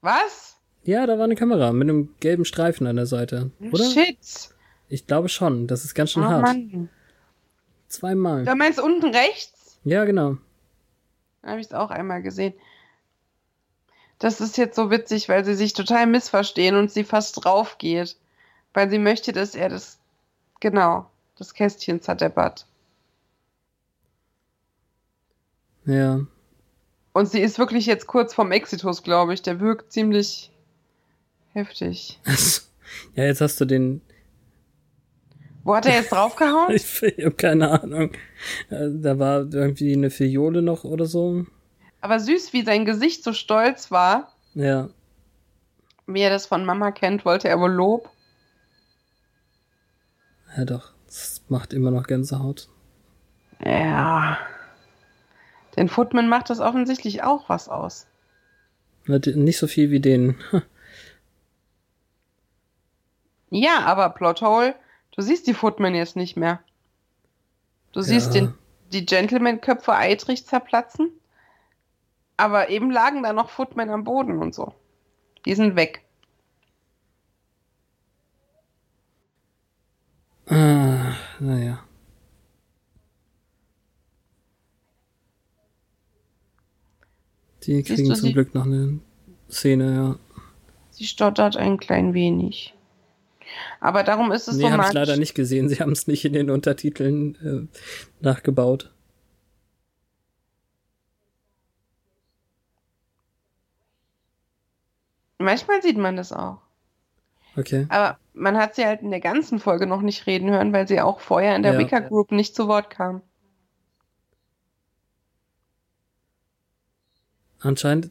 Was? 0.00 0.56
Ja, 0.82 1.06
da 1.06 1.18
war 1.18 1.24
eine 1.24 1.36
Kamera 1.36 1.72
mit 1.72 1.88
einem 1.88 2.08
gelben 2.18 2.44
Streifen 2.44 2.86
an 2.88 2.96
der 2.96 3.06
Seite, 3.06 3.50
oder? 3.70 3.84
Shit. 3.84 4.18
Ich 4.88 5.06
glaube 5.06 5.28
schon. 5.28 5.66
Das 5.68 5.84
ist 5.84 5.94
ganz 5.94 6.10
Oh 6.10 6.14
schön 6.14 6.24
hart. 6.24 6.42
Mann. 6.42 6.88
Zweimal. 7.90 8.44
Da 8.44 8.54
meinst 8.54 8.78
du 8.78 8.84
unten 8.84 9.12
rechts? 9.14 9.78
Ja, 9.84 10.04
genau. 10.04 10.38
Da 11.42 11.50
habe 11.50 11.60
ich 11.60 11.66
es 11.66 11.72
auch 11.74 11.90
einmal 11.90 12.22
gesehen. 12.22 12.54
Das 14.18 14.40
ist 14.40 14.56
jetzt 14.56 14.76
so 14.76 14.90
witzig, 14.90 15.28
weil 15.28 15.44
sie 15.44 15.54
sich 15.54 15.72
total 15.72 16.06
missverstehen 16.06 16.76
und 16.76 16.90
sie 16.90 17.04
fast 17.04 17.44
drauf 17.44 17.78
geht. 17.78 18.16
Weil 18.72 18.88
sie 18.88 18.98
möchte, 18.98 19.32
dass 19.32 19.54
er 19.54 19.68
das, 19.68 19.98
genau, 20.60 21.10
das 21.36 21.52
Kästchen 21.52 22.00
zerdeppert. 22.00 22.66
Ja. 25.84 26.20
Und 27.12 27.26
sie 27.26 27.40
ist 27.40 27.58
wirklich 27.58 27.86
jetzt 27.86 28.06
kurz 28.06 28.34
vorm 28.34 28.52
Exitus, 28.52 29.02
glaube 29.02 29.34
ich. 29.34 29.42
Der 29.42 29.58
wirkt 29.58 29.92
ziemlich 29.92 30.52
heftig. 31.52 32.20
ja, 33.16 33.24
jetzt 33.24 33.40
hast 33.40 33.60
du 33.60 33.64
den. 33.64 34.00
Wo 35.70 35.76
hat 35.76 35.86
er 35.86 35.94
jetzt 35.94 36.10
draufgehauen? 36.10 36.70
Ich, 36.74 37.00
ich 37.00 37.24
habe 37.24 37.36
keine 37.36 37.80
Ahnung. 37.80 38.10
Äh, 38.70 38.88
Da 38.90 39.20
war 39.20 39.42
irgendwie 39.52 39.92
eine 39.92 40.10
Fiole 40.10 40.62
noch 40.62 40.82
oder 40.82 41.06
so. 41.06 41.46
Aber 42.00 42.18
süß, 42.18 42.52
wie 42.52 42.62
sein 42.64 42.84
Gesicht 42.84 43.22
so 43.22 43.32
stolz 43.32 43.92
war. 43.92 44.32
Ja. 44.54 44.88
Wie 46.08 46.22
er 46.22 46.30
das 46.30 46.46
von 46.46 46.64
Mama 46.64 46.90
kennt, 46.90 47.24
wollte 47.24 47.48
er 47.48 47.60
wohl 47.60 47.70
Lob. 47.70 48.10
Ja, 50.56 50.64
doch. 50.64 50.92
Das 51.06 51.42
macht 51.48 51.72
immer 51.72 51.92
noch 51.92 52.08
Gänsehaut. 52.08 52.68
Ja. 53.64 54.38
Den 55.76 55.88
Footman 55.88 56.28
macht 56.28 56.50
das 56.50 56.58
offensichtlich 56.58 57.22
auch 57.22 57.48
was 57.48 57.68
aus. 57.68 58.08
Nicht 59.06 59.58
so 59.58 59.68
viel 59.68 59.92
wie 59.92 60.00
den. 60.00 60.34
Ja, 63.52 63.80
aber 63.80 64.10
Plothole, 64.10 64.76
du 65.20 65.26
siehst 65.26 65.46
die 65.46 65.52
Footmen 65.52 65.94
jetzt 65.94 66.16
nicht 66.16 66.38
mehr. 66.38 66.60
Du 67.92 68.00
siehst 68.00 68.34
Ja. 68.34 68.40
den, 68.40 68.54
die 68.90 69.04
Gentleman-Köpfe 69.04 69.92
eitrig 69.92 70.46
zerplatzen. 70.46 71.10
Aber 72.38 72.70
eben 72.70 72.90
lagen 72.90 73.22
da 73.22 73.34
noch 73.34 73.50
Footmen 73.50 73.90
am 73.90 74.02
Boden 74.04 74.38
und 74.38 74.54
so. 74.54 74.72
Die 75.44 75.54
sind 75.54 75.76
weg. 75.76 76.02
Ah, 80.46 81.12
naja. 81.38 81.84
Die 87.64 87.82
kriegen 87.82 88.06
zum 88.06 88.14
sie? 88.14 88.32
Glück 88.32 88.54
noch 88.54 88.64
eine 88.64 89.00
Szene, 89.50 89.94
ja. 89.94 90.16
Sie 90.92 91.04
stottert 91.06 91.58
ein 91.58 91.78
klein 91.78 92.14
wenig. 92.14 92.74
Aber 93.80 94.02
darum 94.02 94.32
ist 94.32 94.48
es 94.48 94.56
Nee, 94.56 94.62
so 94.64 94.70
habe 94.70 94.84
ich 94.86 94.92
leider 94.92 95.16
nicht 95.16 95.34
gesehen. 95.34 95.68
Sie 95.68 95.80
haben 95.80 95.92
es 95.92 96.06
nicht 96.06 96.24
in 96.24 96.32
den 96.32 96.50
Untertiteln 96.50 97.70
äh, 97.70 98.24
nachgebaut. 98.24 98.92
Manchmal 105.38 105.80
sieht 105.80 105.96
man 105.96 106.16
das 106.16 106.32
auch. 106.32 106.58
Okay. 107.56 107.86
Aber 107.88 108.18
man 108.34 108.56
hat 108.56 108.74
sie 108.74 108.84
halt 108.84 109.02
in 109.02 109.10
der 109.10 109.20
ganzen 109.20 109.58
Folge 109.58 109.86
noch 109.86 110.02
nicht 110.02 110.26
reden 110.26 110.50
hören, 110.50 110.72
weil 110.72 110.86
sie 110.86 111.00
auch 111.00 111.20
vorher 111.20 111.56
in 111.56 111.62
der 111.62 111.72
Ja. 111.74 111.78
Wicca 111.78 111.98
Group 112.00 112.30
nicht 112.30 112.54
zu 112.54 112.68
Wort 112.68 112.90
kam. 112.90 113.22
Anscheinend 117.60 118.10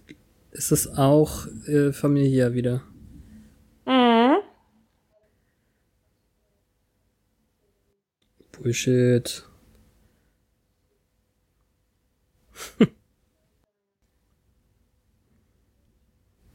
ist 0.52 0.72
es 0.72 0.98
auch 0.98 1.48
äh, 1.68 1.92
familiär 1.94 2.54
wieder. 2.54 2.82
Mhm. 3.86 4.19
Bullshit. 8.62 9.44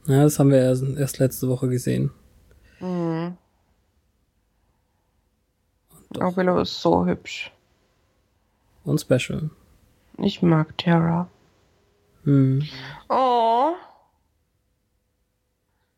ja, 0.05 0.23
das 0.23 0.37
haben 0.37 0.51
wir 0.51 0.59
erst, 0.59 0.83
erst 0.83 1.19
letzte 1.19 1.47
Woche 1.49 1.67
gesehen. 1.67 2.11
Mhm. 2.79 3.37
Oh, 6.19 6.35
Willow 6.35 6.59
ist 6.59 6.79
so 6.79 7.05
hübsch. 7.05 7.51
Und 8.83 9.01
special. 9.01 9.49
Ich 10.19 10.41
mag 10.41 10.77
Terra. 10.77 11.29
Hm. 12.23 12.63
Oh. 13.09 13.73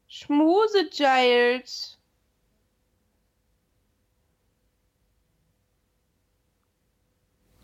Schmuse, 0.07 0.89
Giles. 0.89 1.96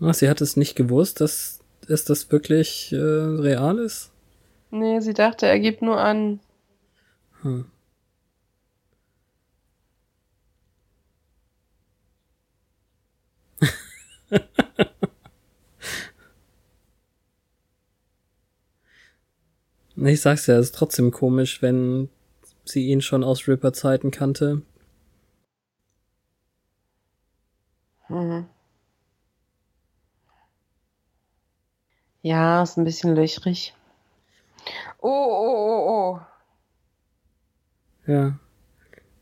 Ach, 0.05 0.13
sie 0.13 0.29
hat 0.29 0.41
es 0.41 0.57
nicht 0.57 0.75
gewusst, 0.75 1.21
dass 1.21 1.61
es 1.87 2.03
das 2.03 2.29
wirklich 2.31 2.91
äh, 2.91 2.97
real 2.97 3.79
ist? 3.79 4.11
Nee, 4.69 4.99
sie 4.99 5.13
dachte, 5.13 5.45
er 5.47 5.59
gibt 5.59 5.81
nur 5.81 5.97
an. 5.97 6.41
Hm. 7.41 7.65
ich 19.95 20.21
sag's 20.21 20.47
ja, 20.47 20.57
es 20.57 20.65
ist 20.67 20.75
trotzdem 20.75 21.11
komisch, 21.11 21.61
wenn 21.61 22.09
sie 22.65 22.87
ihn 22.87 22.99
schon 23.01 23.23
aus 23.23 23.47
Ripper-Zeiten 23.47 24.11
kannte. 24.11 24.63
Mhm. 28.09 28.47
Ja, 32.23 32.63
ist 32.63 32.77
ein 32.77 32.85
bisschen 32.85 33.15
löchrig. 33.15 33.75
Oh, 34.99 35.09
oh, 35.09 36.17
oh, 36.17 36.19
oh. 38.07 38.11
Ja. 38.11 38.39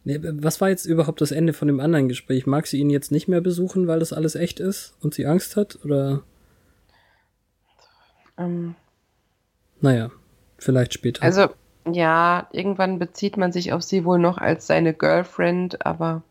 Nee, 0.04 0.20
Was 0.22 0.62
war 0.62 0.70
jetzt 0.70 0.86
überhaupt 0.86 1.22
das 1.22 1.32
Ende 1.32 1.54
von 1.54 1.68
dem 1.68 1.80
anderen 1.80 2.08
Gespräch? 2.10 2.48
Mag 2.48 2.68
sie 2.68 2.80
ihn 2.80 2.90
jetzt 2.90 3.12
nicht 3.12 3.28
mehr 3.28 3.42
besuchen, 3.42 3.88
weil 3.88 4.00
das 4.00 4.14
alles 4.14 4.36
echt 4.36 4.60
ist 4.60 4.96
und 5.02 5.14
sie 5.14 5.26
Angst 5.28 5.56
hat? 5.56 5.80
Oder? 5.84 6.24
Ähm, 8.38 8.76
Naja, 9.82 10.12
vielleicht 10.58 10.94
später. 10.94 11.24
also, 11.24 11.48
ja, 11.92 12.48
irgendwann 12.52 13.00
bezieht 13.00 13.38
man 13.38 13.52
sich 13.52 13.74
auf 13.74 13.82
sie 13.84 14.06
wohl 14.06 14.20
noch 14.20 14.38
als 14.38 14.68
seine 14.68 14.94
Girlfriend, 14.94 15.86
aber 15.86 16.22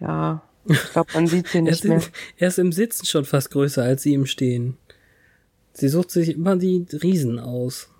ja, 0.00 0.42
ich 0.64 0.90
glaube, 0.92 1.10
man 1.14 1.26
sieht 1.28 1.48
sie 1.48 1.58
er, 1.64 1.64
nicht 1.64 1.84
ist, 1.84 1.84
mehr. 1.84 2.02
er 2.38 2.48
ist 2.48 2.58
im 2.58 2.72
Sitzen 2.72 3.06
schon 3.06 3.24
fast 3.24 3.50
größer 3.50 3.82
als 3.82 4.02
sie 4.02 4.14
im 4.14 4.26
Stehen. 4.26 4.78
Sie 5.78 5.88
sucht 5.90 6.10
sich 6.10 6.30
immer 6.30 6.56
die 6.56 6.86
Riesen 6.90 7.38
aus. 7.38 7.90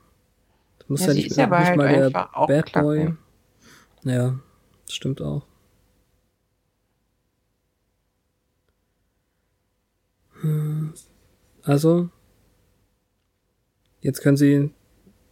Das 0.79 0.89
muss 0.89 1.01
Ja, 1.01 1.09
ja, 1.09 1.15
nicht, 1.15 1.27
ist 1.31 1.37
nicht 1.37 1.51
halt 1.51 1.77
mal 1.77 1.89
der 1.89 2.11
Bad 2.11 2.73
Boy. 2.73 3.15
Ja, 4.03 4.39
das 4.87 4.95
stimmt 4.95 5.21
auch. 5.21 5.45
Hm, 10.41 10.95
Also, 11.65 12.09
jetzt 14.01 14.23
können 14.23 14.39
sie 14.39 14.71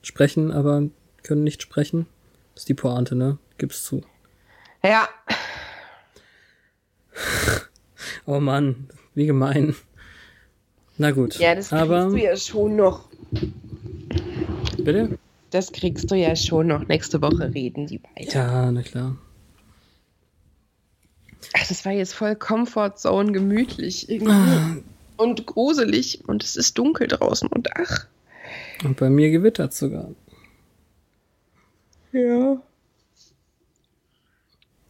sprechen, 0.03 0.51
aber 0.53 0.83
können 1.23 1.45
nicht 1.45 1.63
sprechen. 1.63 2.07
Das 2.53 2.65
ist 2.65 2.69
die 2.69 2.75
Pointe, 2.75 3.15
ne? 3.15 3.39
Gib's 3.57 3.85
zu. 3.85 4.03
Ja, 4.83 5.09
Oh 8.27 8.41
Mann, 8.41 8.89
wie 9.15 9.25
gemein. 9.27 9.75
Na 10.97 11.11
gut. 11.11 11.39
ja, 11.39 11.55
das 11.55 11.71
kriegst 11.71 11.83
aber 11.83 12.11
du 12.11 12.17
ja 12.17 12.37
schon 12.37 12.77
noch. 12.77 13.09
bitte? 14.77 15.19
Das 15.51 15.73
kriegst 15.73 16.11
du 16.11 16.15
ja 16.15 16.35
schon 16.37 16.69
noch. 16.69 16.87
Nächste 16.89 17.23
Woche 17.23 17.53
reden 17.55 17.87
die 17.87 17.99
beiden. 17.99 18.31
Ja, 18.31 18.71
na 18.71 18.83
klar. 18.83 19.17
Ach, 21.53 21.69
das 21.69 21.85
war 21.85 21.93
jetzt 21.93 22.15
voll 22.15 22.35
Comfort 22.37 22.97
Zone 22.97 23.33
gemütlich 23.33 24.09
irgendwie. 24.09 24.33
Ah. 24.33 24.77
und 25.17 25.47
gruselig 25.47 26.25
und 26.27 26.43
es 26.43 26.57
ist 26.57 26.77
dunkel 26.79 27.07
draußen 27.07 27.49
und 27.49 27.69
ach. 27.77 28.07
Und 28.83 28.97
bei 28.97 29.09
mir 29.09 29.31
gewittert 29.31 29.73
sogar. 29.73 30.11
Ja. 32.13 32.61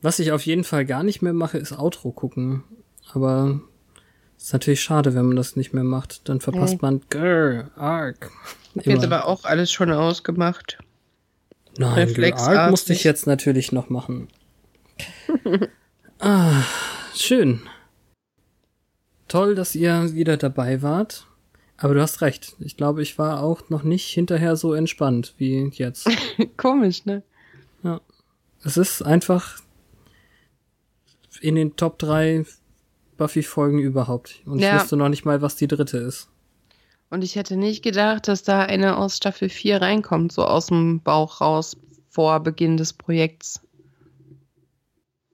Was 0.03 0.19
ich 0.19 0.33
auf 0.33 0.45
jeden 0.45 0.65
Fall 0.65 0.85
gar 0.85 1.03
nicht 1.03 1.23
mehr 1.23 1.33
mache, 1.33 1.59
ist 1.59 1.73
Outro 1.73 2.13
gucken. 2.13 2.65
Aber 3.13 3.61
ist 4.45 4.53
natürlich 4.53 4.83
schade, 4.83 5.15
wenn 5.15 5.25
man 5.25 5.37
das 5.37 5.57
nicht 5.57 5.73
mehr 5.73 5.85
macht. 5.85 6.29
Dann 6.29 6.39
verpasst 6.39 6.83
man 6.83 7.01
Grr, 7.09 7.71
Arc. 7.77 8.31
Jetzt 8.75 9.05
aber 9.05 9.27
auch 9.27 9.45
alles 9.45 9.73
schon 9.73 9.91
ausgemacht. 9.91 10.79
Nein, 11.79 11.95
reflexartig. 11.95 12.59
Arc 12.59 12.71
musste 12.71 12.93
ich 12.93 13.05
jetzt 13.05 13.27
natürlich 13.27 13.73
noch 13.73 13.89
machen. 13.89 14.29
ah, 16.19 16.63
schön. 17.15 17.63
Toll, 19.29 19.55
dass 19.55 19.75
ihr 19.75 20.13
wieder 20.13 20.37
dabei 20.37 20.83
wart. 20.83 21.27
Aber 21.79 21.95
du 21.95 22.03
hast 22.03 22.21
recht. 22.21 22.55
Ich 22.61 22.77
glaube, 22.77 23.01
ich 23.01 23.19
war 23.19 23.43
auch 23.43 23.71
noch 23.71 23.83
nicht 23.83 24.09
hinterher 24.09 24.57
so 24.57 24.75
entspannt 24.75 25.35
wie 25.39 25.71
jetzt. 25.73 26.07
Komisch, 26.59 27.07
ne? 27.07 27.23
Es 28.63 28.77
ist 28.77 29.01
einfach 29.01 29.59
in 31.41 31.55
den 31.55 31.77
Top 31.77 31.99
3 31.99 32.45
Buffy-Folgen 33.17 33.79
überhaupt. 33.79 34.43
Und 34.47 34.59
ich 34.59 34.65
Ja. 34.65 34.81
wusste 34.81 34.97
noch 34.97 35.09
nicht 35.09 35.25
mal, 35.25 35.43
was 35.43 35.57
die 35.57 35.67
dritte 35.69 35.99
ist. 35.99 36.29
Und 37.11 37.23
ich 37.23 37.37
hätte 37.37 37.57
nicht 37.57 37.83
gedacht, 37.83 38.27
dass 38.29 38.43
da 38.43 38.61
eine 38.63 38.97
aus 38.97 39.17
Staffel 39.17 39.49
4 39.49 39.81
reinkommt, 39.81 40.33
so 40.33 40.45
aus 40.45 40.67
dem 40.67 41.01
Bauch 41.01 41.41
raus 41.41 41.77
vor 42.09 42.41
Beginn 42.41 42.77
des 42.77 42.93
Projekts. 42.93 43.61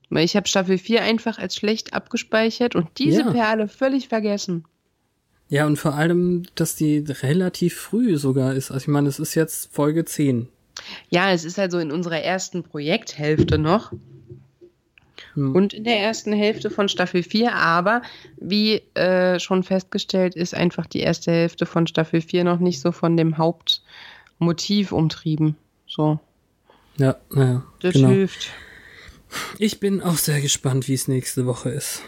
Weil 0.09 0.25
ich 0.25 0.35
habe 0.35 0.47
Staffel 0.47 0.77
4 0.77 1.01
einfach 1.03 1.39
als 1.39 1.55
schlecht 1.55 1.93
abgespeichert 1.93 2.75
und 2.75 2.89
diese 2.97 3.21
Ja. 3.21 3.31
Perle 3.31 3.67
völlig 3.67 4.09
vergessen. 4.09 4.65
Ja, 5.49 5.65
und 5.65 5.77
vor 5.77 5.95
allem, 5.95 6.43
dass 6.55 6.75
die 6.75 6.99
relativ 6.99 7.75
früh 7.75 8.17
sogar 8.17 8.53
ist. 8.53 8.71
Also 8.71 8.83
ich 8.83 8.87
meine, 8.87 9.09
es 9.09 9.19
ist 9.19 9.35
jetzt 9.35 9.73
Folge 9.73 10.05
10. 10.05 10.47
Ja, 11.09 11.31
es 11.31 11.43
ist 11.45 11.59
also 11.59 11.79
in 11.79 11.91
unserer 11.91 12.21
ersten 12.21 12.63
Projekthälfte 12.63 13.57
noch. 13.57 13.91
Hm. 15.33 15.55
und 15.55 15.73
in 15.73 15.83
der 15.83 15.99
ersten 15.99 16.33
Hälfte 16.33 16.69
von 16.69 16.89
Staffel 16.89 17.23
4, 17.23 17.53
aber 17.55 18.01
wie 18.37 18.81
äh, 18.95 19.39
schon 19.39 19.63
festgestellt, 19.63 20.35
ist 20.35 20.53
einfach 20.53 20.85
die 20.85 20.99
erste 20.99 21.31
Hälfte 21.31 21.65
von 21.65 21.87
Staffel 21.87 22.21
4 22.21 22.43
noch 22.43 22.59
nicht 22.59 22.79
so 22.81 22.91
von 22.91 23.15
dem 23.17 23.37
Hauptmotiv 23.37 24.91
umtrieben. 24.91 25.55
So, 25.87 26.19
Ja, 26.97 27.15
naja, 27.29 27.63
das 27.81 27.93
genau. 27.93 28.09
hilft. 28.09 28.49
Ich 29.57 29.79
bin 29.79 30.01
auch 30.01 30.17
sehr 30.17 30.41
gespannt, 30.41 30.87
wie 30.87 30.93
es 30.93 31.07
nächste 31.07 31.45
Woche 31.45 31.69
ist. 31.69 32.01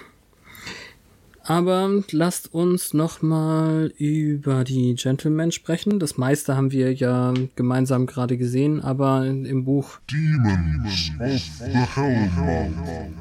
Aber 1.46 2.04
lasst 2.12 2.54
uns 2.54 2.94
noch 2.94 3.22
mal 3.22 3.92
über 3.98 4.64
die 4.64 4.96
Gentlemen 4.96 5.52
sprechen. 5.52 6.00
Das 6.00 6.18
meiste 6.18 6.56
haben 6.56 6.72
wir 6.72 6.94
ja 6.94 7.34
gemeinsam 7.56 8.06
gerade 8.06 8.38
gesehen, 8.38 8.80
aber 8.80 9.26
im 9.26 9.66
Buch 9.66 10.00
Demons 10.10 11.12
of 11.20 11.42
the 11.60 11.80
Hellmouth. 11.96 13.14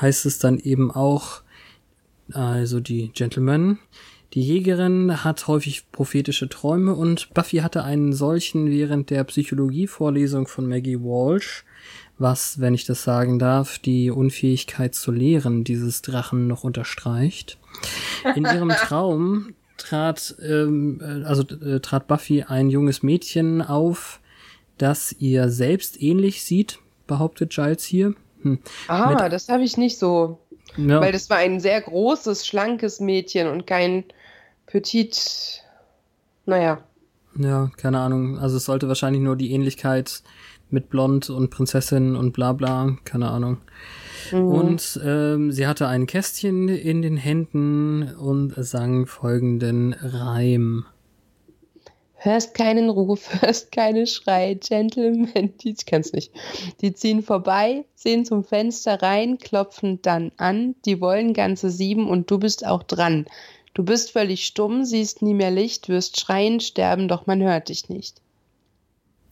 heißt 0.00 0.26
es 0.26 0.38
dann 0.38 0.58
eben 0.58 0.90
auch, 0.90 1.42
also 2.32 2.80
die 2.80 3.10
Gentlemen, 3.12 3.78
die 4.34 4.42
Jägerin 4.42 5.24
hat 5.24 5.48
häufig 5.48 5.90
prophetische 5.90 6.48
Träume 6.48 6.94
und 6.94 7.32
Buffy 7.34 7.58
hatte 7.58 7.82
einen 7.82 8.12
solchen 8.12 8.70
während 8.70 9.10
der 9.10 9.24
Psychologievorlesung 9.24 10.46
von 10.46 10.68
Maggie 10.68 11.00
Walsh, 11.00 11.64
was, 12.20 12.60
wenn 12.60 12.74
ich 12.74 12.84
das 12.84 13.02
sagen 13.02 13.38
darf, 13.38 13.78
die 13.78 14.10
Unfähigkeit 14.10 14.94
zu 14.94 15.10
lehren 15.10 15.64
dieses 15.64 16.02
Drachen 16.02 16.46
noch 16.46 16.64
unterstreicht. 16.64 17.58
In 18.36 18.44
ihrem 18.44 18.68
Traum 18.76 19.54
trat, 19.78 20.34
ähm, 20.42 21.00
äh, 21.02 21.24
also 21.24 21.42
äh, 21.42 21.80
trat 21.80 22.06
Buffy 22.06 22.42
ein 22.42 22.70
junges 22.70 23.02
Mädchen 23.02 23.62
auf, 23.62 24.20
das 24.78 25.12
ihr 25.18 25.48
selbst 25.48 26.00
ähnlich 26.00 26.44
sieht, 26.44 26.78
behauptet 27.06 27.50
Giles 27.50 27.84
hier. 27.84 28.14
Hm. 28.42 28.58
Ah, 28.88 29.28
das 29.28 29.48
habe 29.48 29.62
ich 29.62 29.76
nicht 29.76 29.98
so. 29.98 30.38
Ja. 30.76 31.00
Weil 31.00 31.12
das 31.12 31.28
war 31.30 31.38
ein 31.38 31.60
sehr 31.60 31.80
großes, 31.80 32.46
schlankes 32.46 33.00
Mädchen 33.00 33.48
und 33.48 33.66
kein 33.66 34.04
Petit. 34.66 35.62
Naja. 36.46 36.82
Ja, 37.36 37.70
keine 37.76 37.98
Ahnung. 38.00 38.38
Also 38.38 38.56
es 38.56 38.64
sollte 38.64 38.88
wahrscheinlich 38.88 39.22
nur 39.22 39.36
die 39.36 39.52
Ähnlichkeit 39.52 40.22
mit 40.72 40.90
Blond 40.90 41.30
und 41.30 41.50
Prinzessin 41.50 42.16
und 42.16 42.32
bla 42.32 42.52
bla, 42.52 42.96
keine 43.04 43.30
Ahnung. 43.30 43.58
Mhm. 44.32 44.46
Und 44.46 45.00
ähm, 45.04 45.52
sie 45.52 45.66
hatte 45.66 45.88
ein 45.88 46.06
Kästchen 46.06 46.68
in 46.68 47.02
den 47.02 47.16
Händen 47.16 48.14
und 48.14 48.54
sang 48.56 49.06
folgenden 49.06 49.92
Reim. 49.94 50.84
Hörst 52.22 52.52
keinen 52.52 52.90
Ruf, 52.90 53.30
hörst 53.40 53.72
keine 53.72 54.06
Schrei, 54.06 54.54
Gentlemen, 54.54 55.54
die, 55.62 55.70
ich 55.70 55.86
kann's 55.86 56.12
nicht. 56.12 56.32
Die 56.82 56.92
ziehen 56.92 57.22
vorbei, 57.22 57.86
sehen 57.94 58.26
zum 58.26 58.44
Fenster 58.44 59.00
rein, 59.00 59.38
klopfen 59.38 60.02
dann 60.02 60.30
an, 60.36 60.74
die 60.84 61.00
wollen 61.00 61.32
ganze 61.32 61.70
sieben 61.70 62.08
und 62.08 62.30
du 62.30 62.38
bist 62.38 62.66
auch 62.66 62.82
dran. 62.82 63.26
Du 63.72 63.84
bist 63.84 64.10
völlig 64.10 64.44
stumm, 64.44 64.84
siehst 64.84 65.22
nie 65.22 65.32
mehr 65.32 65.50
Licht, 65.50 65.88
wirst 65.88 66.20
schreien, 66.20 66.60
sterben, 66.60 67.08
doch 67.08 67.26
man 67.26 67.40
hört 67.40 67.70
dich 67.70 67.88
nicht. 67.88 68.20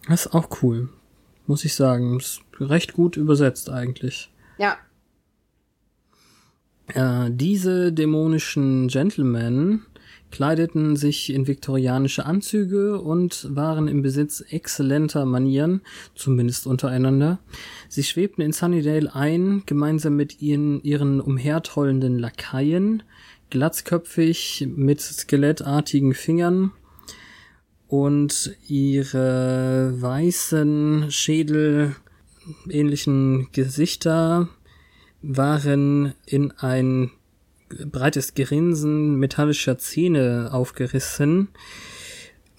Das 0.08 0.26
ist 0.26 0.34
auch 0.34 0.48
cool, 0.62 0.88
muss 1.48 1.64
ich 1.64 1.74
sagen. 1.74 2.18
Ist 2.18 2.42
recht 2.60 2.92
gut 2.92 3.16
übersetzt 3.16 3.70
eigentlich. 3.70 4.30
Ja. 4.58 4.76
Äh, 6.88 7.30
diese 7.32 7.92
dämonischen 7.92 8.88
Gentlemen 8.88 9.84
kleideten 10.30 10.96
sich 10.96 11.32
in 11.32 11.46
viktorianische 11.46 12.26
Anzüge 12.26 13.00
und 13.00 13.46
waren 13.54 13.88
im 13.88 14.02
Besitz 14.02 14.44
exzellenter 14.50 15.24
Manieren, 15.24 15.80
zumindest 16.14 16.66
untereinander. 16.66 17.38
Sie 17.88 18.02
schwebten 18.02 18.42
in 18.42 18.52
Sunnydale 18.52 19.14
ein, 19.14 19.62
gemeinsam 19.64 20.16
mit 20.16 20.42
ihren, 20.42 20.82
ihren 20.82 21.20
umhertollenden 21.20 22.18
Lakaien, 22.18 23.02
glatzköpfig 23.50 24.68
mit 24.76 25.00
skelettartigen 25.00 26.12
Fingern 26.12 26.72
und 27.88 28.54
ihre 28.68 29.94
weißen 30.00 31.10
Schädel 31.10 31.96
ähnlichen 32.68 33.48
Gesichter 33.52 34.48
waren 35.22 36.14
in 36.26 36.52
ein 36.52 37.10
breites 37.86 38.34
Grinsen 38.34 39.16
metallischer 39.16 39.78
Zähne 39.78 40.50
aufgerissen. 40.52 41.48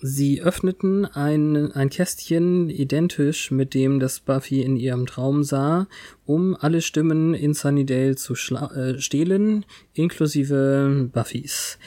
Sie 0.02 0.42
öffneten 0.42 1.06
ein, 1.06 1.74
ein 1.74 1.90
Kästchen 1.90 2.70
identisch 2.70 3.52
mit 3.52 3.74
dem, 3.74 4.00
das 4.00 4.22
Buffy 4.22 4.62
in 4.62 4.78
ihrem 4.78 5.06
Traum 5.06 5.44
sah, 5.44 5.88
um 6.26 6.56
alle 6.56 6.82
Stimmen 6.82 7.34
in 7.34 7.54
Sunnydale 7.54 8.16
zu 8.16 8.34
äh, 8.34 8.98
stehlen, 9.00 9.66
inklusive 9.94 11.10
Buffys. 11.12 11.78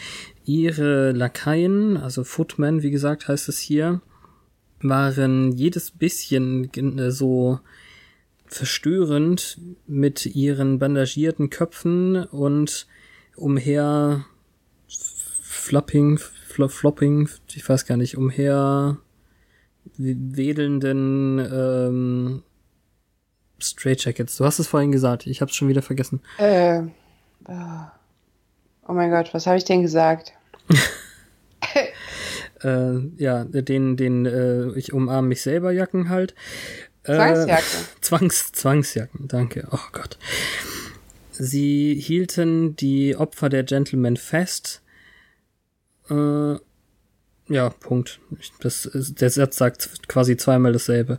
Ihre 0.44 1.12
Lakaien, 1.12 1.96
also 1.96 2.24
Footmen, 2.24 2.82
wie 2.82 2.90
gesagt, 2.90 3.28
heißt 3.28 3.48
es 3.48 3.58
hier, 3.58 4.00
waren 4.80 5.52
jedes 5.52 5.90
bisschen 5.90 6.70
so 7.10 7.60
verstörend 8.46 9.58
mit 9.86 10.26
ihren 10.26 10.78
bandagierten 10.78 11.48
Köpfen 11.50 12.24
und 12.24 12.86
umher 13.36 14.26
flopping, 14.88 16.18
flopping, 16.18 17.28
ich 17.54 17.68
weiß 17.68 17.86
gar 17.86 17.96
nicht, 17.96 18.16
umher 18.16 18.98
wedelnden 19.96 21.38
ähm, 21.38 22.42
Straight 23.60 24.04
Jackets. 24.04 24.36
Du 24.36 24.44
hast 24.44 24.58
es 24.58 24.66
vorhin 24.66 24.92
gesagt, 24.92 25.26
ich 25.26 25.40
habe 25.40 25.50
es 25.50 25.56
schon 25.56 25.68
wieder 25.68 25.82
vergessen. 25.82 26.20
Äh, 26.38 26.82
oh 28.92 28.94
mein 28.94 29.10
Gott, 29.10 29.32
was 29.32 29.46
habe 29.46 29.56
ich 29.56 29.64
denn 29.64 29.80
gesagt? 29.80 30.34
äh, 32.62 32.98
ja, 33.16 33.44
den, 33.44 33.96
den 33.96 34.26
äh, 34.26 34.68
ich 34.72 34.92
umarme 34.92 35.28
mich 35.28 35.40
selber 35.40 35.72
Jacken 35.72 36.10
halt. 36.10 36.34
Äh, 37.04 37.14
Zwangsjacke. 37.14 37.64
Zwangs, 38.02 38.52
Zwangsjacken, 38.52 39.28
danke. 39.28 39.66
Oh 39.70 39.78
Gott. 39.92 40.18
Sie 41.30 41.94
hielten 41.94 42.76
die 42.76 43.16
Opfer 43.16 43.48
der 43.48 43.62
Gentlemen 43.62 44.18
fest. 44.18 44.82
Äh, 46.10 46.56
ja, 47.48 47.70
Punkt. 47.80 48.20
Das, 48.60 48.90
der 48.92 49.30
Satz 49.30 49.56
sagt 49.56 50.06
quasi 50.06 50.36
zweimal 50.36 50.74
dasselbe. 50.74 51.18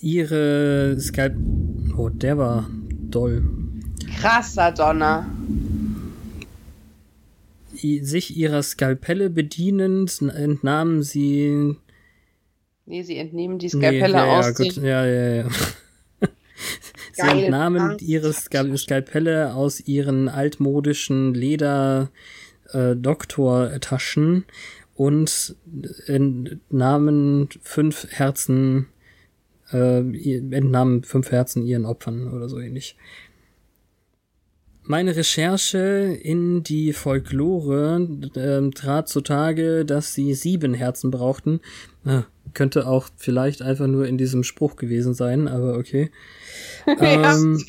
Ihre 0.00 0.96
Skalp... 0.98 1.36
Oh, 1.96 2.08
der 2.08 2.38
war 2.38 2.68
doll. 3.08 3.44
Krasser 4.18 4.72
Donner. 4.72 5.26
Sich 8.02 8.36
ihrer 8.36 8.62
Skalpelle 8.62 9.30
bedienend 9.30 10.20
entnahmen 10.22 11.02
sie... 11.02 11.76
Nee, 12.86 13.02
sie 13.02 13.18
entnehmen 13.18 13.58
die 13.58 13.68
Skalpelle 13.68 14.14
nee, 14.14 14.18
ja, 14.18 14.38
aus 14.38 14.46
ja, 14.46 14.52
gut, 14.52 14.76
ja, 14.76 15.06
ja, 15.06 15.34
ja. 15.34 15.48
Sie 17.12 17.22
Geil, 17.22 17.44
entnahmen 17.44 17.80
Angst. 17.80 18.02
ihre 18.02 18.32
Skal 18.32 18.76
Skalpelle 18.76 19.54
aus 19.54 19.80
ihren 19.80 20.28
altmodischen 20.28 21.34
Leder 21.34 22.10
äh, 22.72 22.94
Doktortaschen 22.96 24.44
und 24.94 25.56
entnahmen 26.06 27.48
fünf 27.62 28.06
Herzen 28.10 28.86
äh, 29.72 30.00
entnahmen 30.54 31.04
fünf 31.04 31.30
Herzen 31.30 31.64
ihren 31.64 31.86
Opfern 31.86 32.28
oder 32.32 32.48
so 32.48 32.58
ähnlich. 32.58 32.96
Meine 34.90 35.14
Recherche 35.14 36.18
in 36.20 36.64
die 36.64 36.92
Folklore 36.92 38.08
äh, 38.34 38.70
trat 38.72 39.08
zutage, 39.08 39.84
dass 39.84 40.14
sie 40.14 40.34
sieben 40.34 40.74
Herzen 40.74 41.12
brauchten. 41.12 41.60
Äh, 42.04 42.22
könnte 42.54 42.88
auch 42.88 43.08
vielleicht 43.16 43.62
einfach 43.62 43.86
nur 43.86 44.08
in 44.08 44.18
diesem 44.18 44.42
Spruch 44.42 44.74
gewesen 44.74 45.14
sein, 45.14 45.46
aber 45.46 45.78
okay. 45.78 46.10
ähm, 47.00 47.64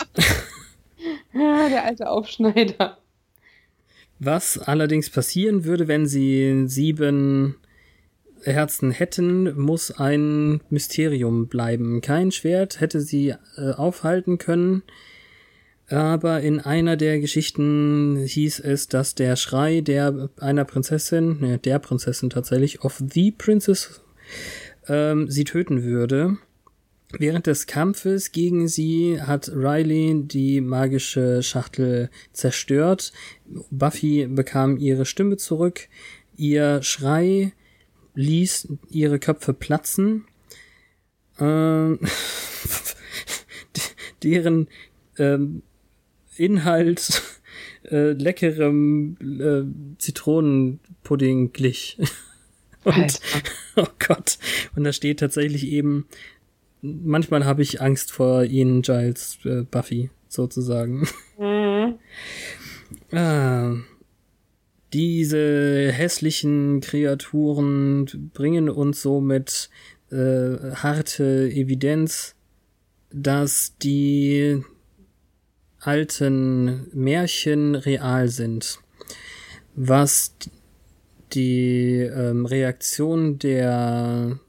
ja, 1.35 1.69
der 1.69 1.85
alte 1.85 2.09
Aufschneider. 2.09 2.97
Was 4.17 4.57
allerdings 4.57 5.11
passieren 5.11 5.63
würde, 5.63 5.87
wenn 5.87 6.07
sie 6.07 6.63
sieben 6.65 7.57
Herzen 8.41 8.89
hätten, 8.89 9.55
muss 9.59 9.91
ein 9.91 10.61
Mysterium 10.71 11.49
bleiben. 11.49 12.01
Kein 12.01 12.31
Schwert 12.31 12.79
hätte 12.79 12.99
sie 12.99 13.35
äh, 13.57 13.73
aufhalten 13.73 14.39
können, 14.39 14.81
aber 15.91 16.41
in 16.41 16.59
einer 16.59 16.95
der 16.95 17.19
Geschichten 17.19 18.23
hieß 18.25 18.59
es, 18.61 18.87
dass 18.87 19.15
der 19.15 19.35
Schrei 19.35 19.81
der 19.81 20.29
einer 20.39 20.63
Prinzessin, 20.65 21.39
ne, 21.39 21.57
der 21.57 21.79
Prinzessin 21.79 22.29
tatsächlich, 22.29 22.83
of 22.83 23.01
the 23.13 23.31
Princess, 23.31 24.01
ähm, 24.87 25.29
sie 25.29 25.43
töten 25.43 25.83
würde. 25.83 26.37
Während 27.19 27.45
des 27.45 27.67
Kampfes 27.67 28.31
gegen 28.31 28.69
sie 28.69 29.21
hat 29.21 29.51
Riley 29.53 30.23
die 30.23 30.61
magische 30.61 31.43
Schachtel 31.43 32.09
zerstört. 32.31 33.11
Buffy 33.69 34.27
bekam 34.27 34.77
ihre 34.77 35.05
Stimme 35.05 35.35
zurück. 35.35 35.89
Ihr 36.37 36.81
Schrei 36.83 37.51
ließ 38.15 38.69
ihre 38.89 39.19
Köpfe 39.19 39.53
platzen. 39.53 40.25
Ähm, 41.37 41.99
deren 44.23 44.69
ähm, 45.17 45.63
Inhalt 46.41 47.21
äh, 47.91 48.11
leckerem 48.11 49.17
äh, 49.21 49.97
Zitronenpudding 49.99 51.53
glich. 51.53 51.97
Und, 52.83 53.19
oh 53.75 53.87
Gott. 53.99 54.39
Und 54.75 54.83
da 54.83 54.93
steht 54.93 55.19
tatsächlich 55.19 55.67
eben, 55.67 56.07
manchmal 56.81 57.45
habe 57.45 57.61
ich 57.61 57.79
Angst 57.79 58.11
vor 58.11 58.43
ihnen, 58.43 58.81
Giles, 58.81 59.37
äh, 59.45 59.61
Buffy, 59.61 60.09
sozusagen. 60.27 61.07
Mhm. 61.37 61.99
ah, 63.11 63.75
diese 64.93 65.91
hässlichen 65.91 66.81
Kreaturen 66.81 68.31
bringen 68.33 68.67
uns 68.67 69.01
somit 69.03 69.69
äh, 70.09 70.73
harte 70.73 71.49
Evidenz, 71.51 72.35
dass 73.11 73.77
die 73.77 74.63
alten 75.81 76.87
Märchen 76.93 77.75
real 77.75 78.29
sind. 78.29 78.79
Was 79.75 80.35
die 81.33 81.99
ähm, 82.01 82.45
Reaktion 82.45 83.39
der 83.39 84.39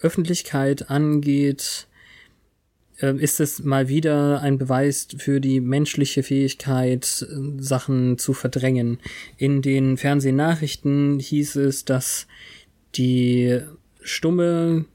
Öffentlichkeit 0.00 0.90
angeht, 0.90 1.86
äh, 3.00 3.14
ist 3.16 3.40
es 3.40 3.62
mal 3.62 3.88
wieder 3.88 4.40
ein 4.40 4.58
Beweis 4.58 5.08
für 5.16 5.40
die 5.40 5.60
menschliche 5.60 6.22
Fähigkeit, 6.22 7.26
Sachen 7.58 8.18
zu 8.18 8.32
verdrängen. 8.32 8.98
In 9.36 9.62
den 9.62 9.96
Fernsehnachrichten 9.96 11.18
hieß 11.20 11.56
es, 11.56 11.84
dass 11.84 12.26
die 12.94 13.60
stumme 14.00 14.86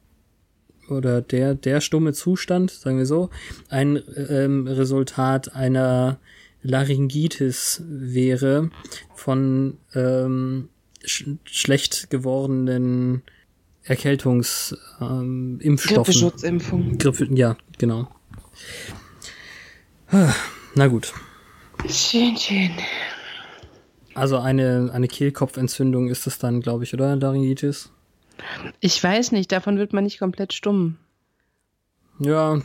oder 0.89 1.21
der 1.21 1.55
der 1.55 1.81
stumme 1.81 2.13
Zustand, 2.13 2.71
sagen 2.71 2.97
wir 2.97 3.05
so, 3.05 3.29
ein 3.69 4.01
ähm, 4.29 4.67
Resultat 4.67 5.55
einer 5.55 6.19
Laryngitis 6.63 7.83
wäre 7.87 8.69
von 9.15 9.77
ähm, 9.93 10.69
sch 11.05 11.25
schlecht 11.45 12.09
gewordenen 12.09 13.23
Erkältungsimpfstoffen. 13.83 15.59
Ähm, 15.61 15.77
Grippeschutzimpfung. 15.77 16.97
Grippe, 16.97 17.27
ja, 17.33 17.55
genau. 17.77 18.07
Ah, 20.09 20.33
na 20.75 20.87
gut. 20.87 21.13
Schön, 21.87 22.35
schön. 22.37 22.71
Also 24.13 24.39
eine, 24.39 24.89
eine 24.93 25.07
Kehlkopfentzündung 25.07 26.09
ist 26.09 26.25
das 26.25 26.39
dann, 26.39 26.61
glaube 26.61 26.83
ich, 26.83 26.93
oder? 26.93 27.15
Laryngitis? 27.15 27.91
Ich 28.79 29.03
weiß 29.03 29.31
nicht, 29.31 29.51
davon 29.51 29.77
wird 29.77 29.93
man 29.93 30.03
nicht 30.03 30.19
komplett 30.19 30.53
stumm. 30.53 30.97
Ja, 32.19 32.61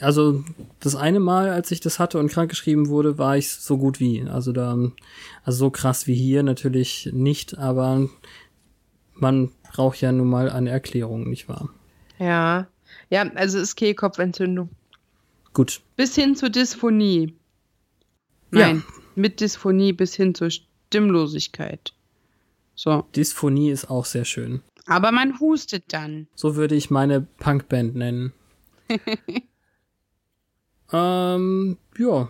also 0.00 0.44
das 0.80 0.96
eine 0.96 1.20
Mal, 1.20 1.50
als 1.50 1.70
ich 1.70 1.80
das 1.80 1.98
hatte 1.98 2.18
und 2.18 2.30
krankgeschrieben 2.30 2.88
wurde, 2.88 3.18
war 3.18 3.36
ich 3.36 3.50
so 3.50 3.78
gut 3.78 4.00
wie. 4.00 4.22
Also 4.22 4.52
da, 4.52 4.76
also 5.44 5.58
so 5.58 5.70
krass 5.70 6.06
wie 6.06 6.14
hier 6.14 6.42
natürlich 6.42 7.10
nicht, 7.12 7.56
aber 7.58 8.08
man 9.14 9.52
braucht 9.72 10.00
ja 10.00 10.10
nun 10.10 10.28
mal 10.28 10.50
eine 10.50 10.70
Erklärung, 10.70 11.28
nicht 11.28 11.48
wahr? 11.48 11.68
Ja, 12.18 12.66
ja, 13.10 13.30
also 13.34 13.58
ist 13.58 13.76
Kehlkopfentzündung. 13.76 14.70
Gut. 15.52 15.80
Bis 15.96 16.14
hin 16.14 16.34
zur 16.34 16.50
Dysphonie. 16.50 17.34
Nein, 18.50 18.84
mit 19.14 19.40
Dysphonie 19.40 19.92
bis 19.92 20.14
hin 20.14 20.34
zur 20.34 20.50
Stimmlosigkeit. 20.50 21.92
So. 22.74 23.06
Dysphonie 23.14 23.70
ist 23.70 23.90
auch 23.90 24.04
sehr 24.04 24.24
schön. 24.24 24.62
Aber 24.86 25.10
man 25.12 25.40
hustet 25.40 25.84
dann. 25.92 26.28
So 26.34 26.56
würde 26.56 26.74
ich 26.74 26.90
meine 26.90 27.20
Punkband 27.20 27.96
nennen. 27.96 28.32
ähm, 30.92 31.76
ja. 31.98 32.28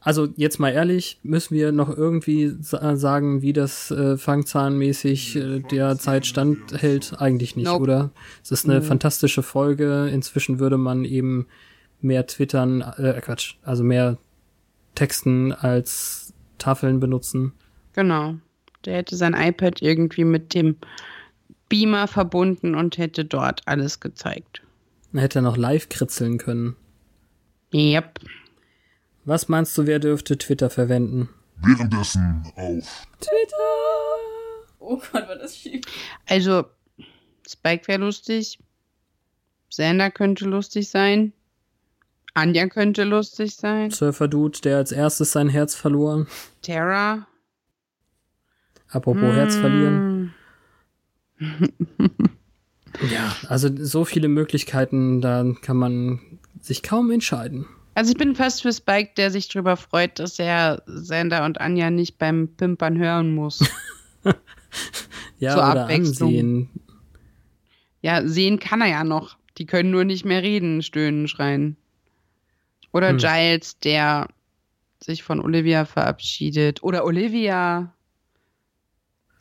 Also 0.00 0.28
jetzt 0.36 0.60
mal 0.60 0.70
ehrlich, 0.70 1.18
müssen 1.24 1.56
wir 1.56 1.72
noch 1.72 1.96
irgendwie 1.96 2.54
sa 2.60 2.94
sagen, 2.94 3.42
wie 3.42 3.52
das 3.52 3.90
äh, 3.90 4.16
Fangzahnmäßig 4.16 5.34
äh, 5.36 5.60
der 5.60 5.98
Zeit 5.98 6.26
standhält? 6.26 7.14
Eigentlich 7.18 7.56
nicht, 7.56 7.66
Nope. 7.66 7.82
oder? 7.82 8.10
Es 8.42 8.52
ist 8.52 8.68
eine 8.68 8.80
Mhm. 8.80 8.84
fantastische 8.84 9.42
Folge. 9.42 10.08
Inzwischen 10.12 10.60
würde 10.60 10.78
man 10.78 11.04
eben 11.04 11.46
mehr 12.00 12.24
twittern, 12.26 12.82
äh, 12.82 13.20
Quatsch, 13.20 13.56
also 13.64 13.82
mehr 13.82 14.16
texten 14.94 15.52
als 15.52 16.32
Tafeln 16.58 17.00
benutzen. 17.00 17.52
Genau. 17.94 18.36
Der 18.84 18.98
hätte 18.98 19.16
sein 19.16 19.34
iPad 19.34 19.82
irgendwie 19.82 20.24
mit 20.24 20.54
dem 20.54 20.76
Beamer 21.68 22.06
verbunden 22.06 22.74
und 22.74 22.98
hätte 22.98 23.24
dort 23.24 23.62
alles 23.66 24.00
gezeigt. 24.00 24.62
Man 25.12 25.22
hätte 25.22 25.42
noch 25.42 25.56
live 25.56 25.88
kritzeln 25.88 26.38
können. 26.38 26.76
Yep. 27.72 28.20
Was 29.24 29.48
meinst 29.48 29.76
du, 29.76 29.86
wer 29.86 29.98
dürfte 29.98 30.38
Twitter 30.38 30.70
verwenden? 30.70 31.28
Währenddessen 31.62 32.44
auf 32.54 33.06
Oh 34.78 35.00
Gott, 35.12 35.28
war 35.28 35.36
das 35.36 35.56
schief. 35.56 35.82
Also, 36.26 36.64
Spike 37.48 37.88
wäre 37.88 38.00
lustig. 38.00 38.58
Sander 39.68 40.10
könnte 40.12 40.44
lustig 40.44 40.88
sein. 40.88 41.32
Anja 42.34 42.68
könnte 42.68 43.02
lustig 43.02 43.56
sein. 43.56 43.90
Surfer 43.90 44.28
Dude, 44.28 44.60
der 44.60 44.76
als 44.76 44.92
erstes 44.92 45.32
sein 45.32 45.48
Herz 45.48 45.74
verlor. 45.74 46.26
Tara. 46.62 47.26
Apropos 48.88 49.34
Herz 49.34 49.56
verlieren. 49.56 50.15
Ja, 53.12 53.36
also 53.48 53.68
so 53.76 54.06
viele 54.06 54.26
Möglichkeiten, 54.28 55.20
da 55.20 55.44
kann 55.60 55.76
man 55.76 56.18
sich 56.62 56.82
kaum 56.82 57.10
entscheiden. 57.10 57.66
Also 57.94 58.12
ich 58.12 58.16
bin 58.16 58.34
fast 58.34 58.62
für 58.62 58.72
Spike, 58.72 59.10
der 59.18 59.30
sich 59.30 59.48
darüber 59.48 59.76
freut, 59.76 60.18
dass 60.18 60.38
er 60.38 60.82
Sander 60.86 61.44
und 61.44 61.60
Anja 61.60 61.90
nicht 61.90 62.16
beim 62.16 62.48
Pimpern 62.56 62.96
hören 62.98 63.34
muss. 63.34 63.60
Ja, 65.38 65.52
Zur 65.52 65.70
oder 65.70 65.82
Abwechslung. 65.82 66.28
ansehen. 66.30 66.70
Ja, 68.00 68.26
sehen 68.26 68.58
kann 68.58 68.80
er 68.80 68.88
ja 68.88 69.04
noch. 69.04 69.36
Die 69.58 69.66
können 69.66 69.90
nur 69.90 70.04
nicht 70.04 70.24
mehr 70.24 70.42
reden, 70.42 70.82
stöhnen, 70.82 71.28
schreien. 71.28 71.76
Oder 72.92 73.10
Hm. 73.10 73.18
Giles, 73.18 73.78
der 73.78 74.28
sich 75.02 75.22
von 75.22 75.40
Olivia 75.42 75.84
verabschiedet. 75.84 76.82
Oder 76.82 77.04
Olivia. 77.04 77.92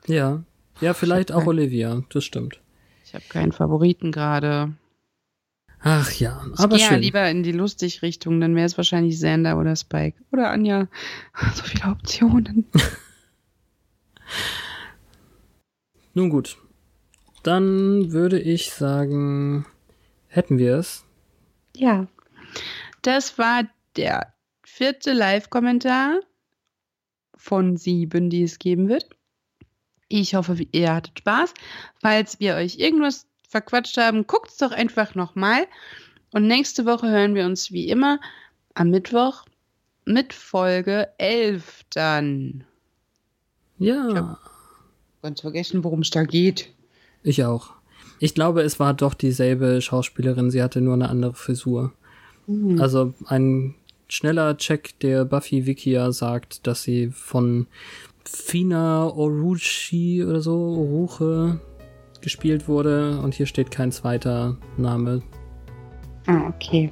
Ja. 0.07 0.43
Ja, 0.81 0.93
vielleicht 0.93 1.31
auch 1.31 1.39
Nein. 1.39 1.47
Olivia, 1.47 2.03
das 2.09 2.23
stimmt. 2.23 2.59
Ich 3.05 3.13
habe 3.13 3.23
keinen 3.29 3.51
Favoriten 3.51 4.11
gerade. 4.11 4.73
Ach 5.79 6.11
ja, 6.13 6.43
Ich 6.53 6.59
aber 6.59 6.77
gehe 6.77 6.85
ja 6.85 6.91
schön. 6.93 7.01
lieber 7.01 7.29
in 7.29 7.43
die 7.43 7.51
lustig 7.51 8.01
Richtung, 8.01 8.41
dann 8.41 8.55
wäre 8.55 8.65
es 8.65 8.75
wahrscheinlich 8.77 9.19
Sander 9.19 9.59
oder 9.59 9.75
Spike. 9.75 10.17
Oder 10.31 10.49
Anja. 10.49 10.87
So 11.53 11.63
viele 11.63 11.91
Optionen. 11.91 12.65
Nun 16.13 16.29
gut. 16.29 16.57
Dann 17.43 18.11
würde 18.11 18.39
ich 18.39 18.71
sagen, 18.71 19.65
hätten 20.27 20.57
wir 20.57 20.77
es. 20.77 21.05
Ja. 21.75 22.07
Das 23.01 23.37
war 23.37 23.63
der 23.97 24.33
vierte 24.63 25.13
Live-Kommentar 25.13 26.19
von 27.35 27.77
sieben, 27.77 28.29
die 28.29 28.43
es 28.43 28.57
geben 28.57 28.87
wird. 28.89 29.09
Ich 30.07 30.35
hoffe, 30.35 30.57
ihr 30.71 30.93
hattet 30.93 31.19
Spaß. 31.19 31.53
Falls 32.01 32.39
wir 32.39 32.55
euch 32.55 32.77
irgendwas 32.77 33.25
verquatscht 33.49 33.97
haben, 33.97 34.27
guckt 34.27 34.49
es 34.49 34.57
doch 34.57 34.71
einfach 34.71 35.15
nochmal. 35.15 35.67
Und 36.31 36.47
nächste 36.47 36.85
Woche 36.85 37.09
hören 37.09 37.35
wir 37.35 37.45
uns 37.45 37.71
wie 37.71 37.89
immer 37.89 38.19
am 38.73 38.89
Mittwoch 38.89 39.45
mit 40.05 40.33
Folge 40.33 41.09
11 41.17 41.85
dann. 41.93 42.63
Ja, 43.77 44.09
Ja. 44.09 44.39
Ganz 45.21 45.41
vergessen, 45.41 45.83
worum 45.83 46.01
es 46.01 46.11
da 46.11 46.23
geht. 46.23 46.69
ich 47.23 47.43
auch. 47.43 47.71
Ich 48.19 48.35
glaube, 48.35 48.61
es 48.61 48.79
war 48.79 48.93
doch 48.93 49.15
dieselbe 49.15 49.81
Schauspielerin, 49.81 50.51
sie 50.51 50.61
hatte 50.61 50.81
nur 50.81 50.93
eine 50.93 51.09
andere 51.09 51.33
Frisur. 51.33 51.93
Hm. 52.45 52.79
Also 52.79 53.13
ein 53.25 53.73
schneller 54.07 54.55
Check 54.57 54.99
der 54.99 55.25
Buffy 55.25 55.65
Wikia 55.65 56.11
sagt, 56.11 56.67
dass 56.67 56.83
sie 56.83 57.09
von 57.09 57.65
Fina 58.25 59.07
Oruchi 59.07 60.23
oder 60.23 60.41
so, 60.41 60.55
Oruche, 60.55 61.59
gespielt 62.21 62.67
wurde 62.67 63.19
und 63.19 63.33
hier 63.33 63.45
steht 63.45 63.71
kein 63.71 63.91
zweiter 63.91 64.57
Name. 64.77 65.21
Ah, 66.27 66.47
okay. 66.47 66.91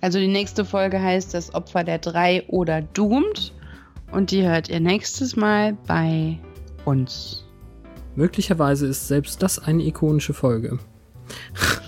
Also 0.00 0.18
die 0.18 0.28
nächste 0.28 0.64
Folge 0.64 1.00
heißt 1.00 1.34
Das 1.34 1.54
Opfer 1.54 1.84
der 1.84 1.98
Drei 1.98 2.44
oder 2.48 2.82
Doomed. 2.82 3.52
Und 4.12 4.30
die 4.30 4.46
hört 4.46 4.68
ihr 4.68 4.80
nächstes 4.80 5.36
Mal 5.36 5.76
bei 5.86 6.38
uns. 6.84 7.44
Möglicherweise 8.16 8.86
ist 8.86 9.06
selbst 9.08 9.42
das 9.42 9.58
eine 9.58 9.84
ikonische 9.84 10.34
Folge. 10.34 10.78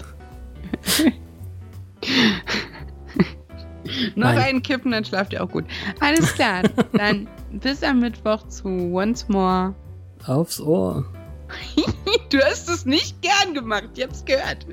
Noch 4.14 4.32
Nein. 4.32 4.38
einen 4.38 4.62
Kippen, 4.62 4.92
dann 4.92 5.04
schlaft 5.04 5.32
ihr 5.32 5.42
auch 5.42 5.48
gut. 5.48 5.64
Alles 6.00 6.34
klar. 6.34 6.62
dann 6.92 7.28
bis 7.52 7.82
am 7.82 8.00
Mittwoch 8.00 8.46
zu 8.48 8.68
Once 8.68 9.28
More. 9.28 9.74
Aufs 10.26 10.60
Ohr. 10.60 11.04
Du 12.30 12.38
hast 12.38 12.68
es 12.70 12.86
nicht 12.86 13.20
gern 13.20 13.52
gemacht, 13.52 13.90
ich 13.94 14.04
hab's 14.04 14.24
gehört. 14.24 14.66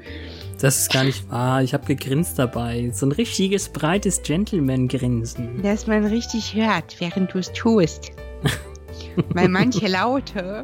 Das 0.61 0.79
ist 0.79 0.91
gar 0.91 1.03
nicht 1.03 1.29
wahr. 1.29 1.61
Ich 1.61 1.73
habe 1.73 1.85
gegrinst 1.85 2.39
dabei. 2.39 2.89
So 2.93 3.05
ein 3.05 3.11
richtiges 3.11 3.69
breites 3.69 4.21
Gentleman-Grinsen. 4.23 5.61
Dass 5.61 5.87
man 5.87 6.05
richtig 6.05 6.53
hört, 6.53 6.99
während 6.99 7.33
du 7.33 7.39
es 7.39 7.51
tust. 7.51 8.11
Weil 9.33 9.49
manche 9.49 9.87
Laute 9.87 10.63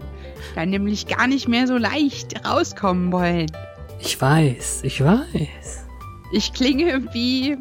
dann 0.56 0.70
nämlich 0.70 1.08
gar 1.08 1.28
nicht 1.28 1.48
mehr 1.48 1.68
so 1.68 1.78
leicht 1.78 2.46
rauskommen 2.46 3.12
wollen. 3.12 3.52
Ich 4.00 4.20
weiß, 4.20 4.82
ich 4.84 5.04
weiß. 5.04 5.86
Ich 6.32 6.54
klinge 6.54 7.14
wie 7.14 7.58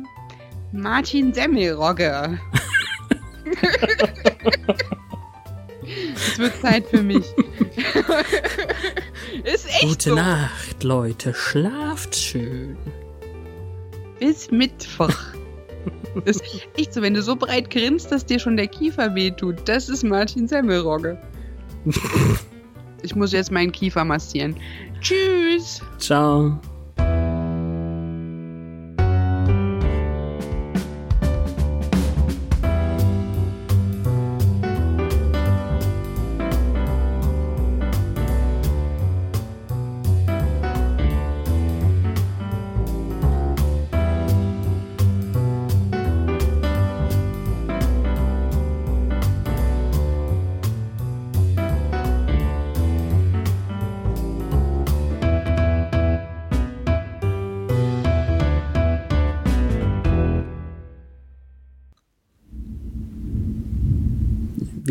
Martin 0.75 1.33
Semmelrogge. 1.33 2.39
es 6.16 6.39
wird 6.39 6.61
Zeit 6.61 6.87
für 6.89 7.03
mich. 7.03 7.25
Ist 9.45 9.66
echt 9.66 9.83
Gute 9.83 10.11
so. 10.11 10.16
Nacht, 10.16 10.83
Leute. 10.83 11.33
Schlaft 11.33 12.16
schön. 12.16 12.77
Bis 14.18 14.51
Mittwoch. 14.51 15.14
Das 16.25 16.37
ist 16.37 16.68
echt 16.77 16.93
so, 16.93 17.03
wenn 17.03 17.14
du 17.14 17.22
so 17.22 17.37
breit 17.37 17.70
grinst, 17.70 18.11
dass 18.11 18.27
dir 18.27 18.41
schon 18.41 18.57
der 18.57 18.66
Kiefer 18.66 19.14
wehtut. 19.14 19.68
Das 19.68 19.89
ist 19.89 20.03
Martin 20.03 20.49
Semmelrogge. 20.49 21.20
Ich 23.03 23.14
muss 23.14 23.33
jetzt 23.33 23.51
meinen 23.51 23.70
Kiefer 23.70 24.03
massieren. 24.03 24.57
Tschüss. 25.03 25.83
Ciao. 25.99 26.59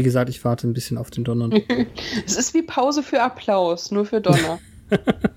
Wie 0.03 0.05
gesagt, 0.05 0.29
ich 0.29 0.43
warte 0.43 0.67
ein 0.67 0.73
bisschen 0.73 0.97
auf 0.97 1.11
den 1.11 1.23
Donner. 1.23 1.49
Es 2.25 2.35
ist 2.35 2.53
wie 2.53 2.61
Pause 2.61 3.03
für 3.03 3.21
Applaus, 3.21 3.89
nur 3.89 4.05
für 4.05 4.19
Donner. 4.19 4.59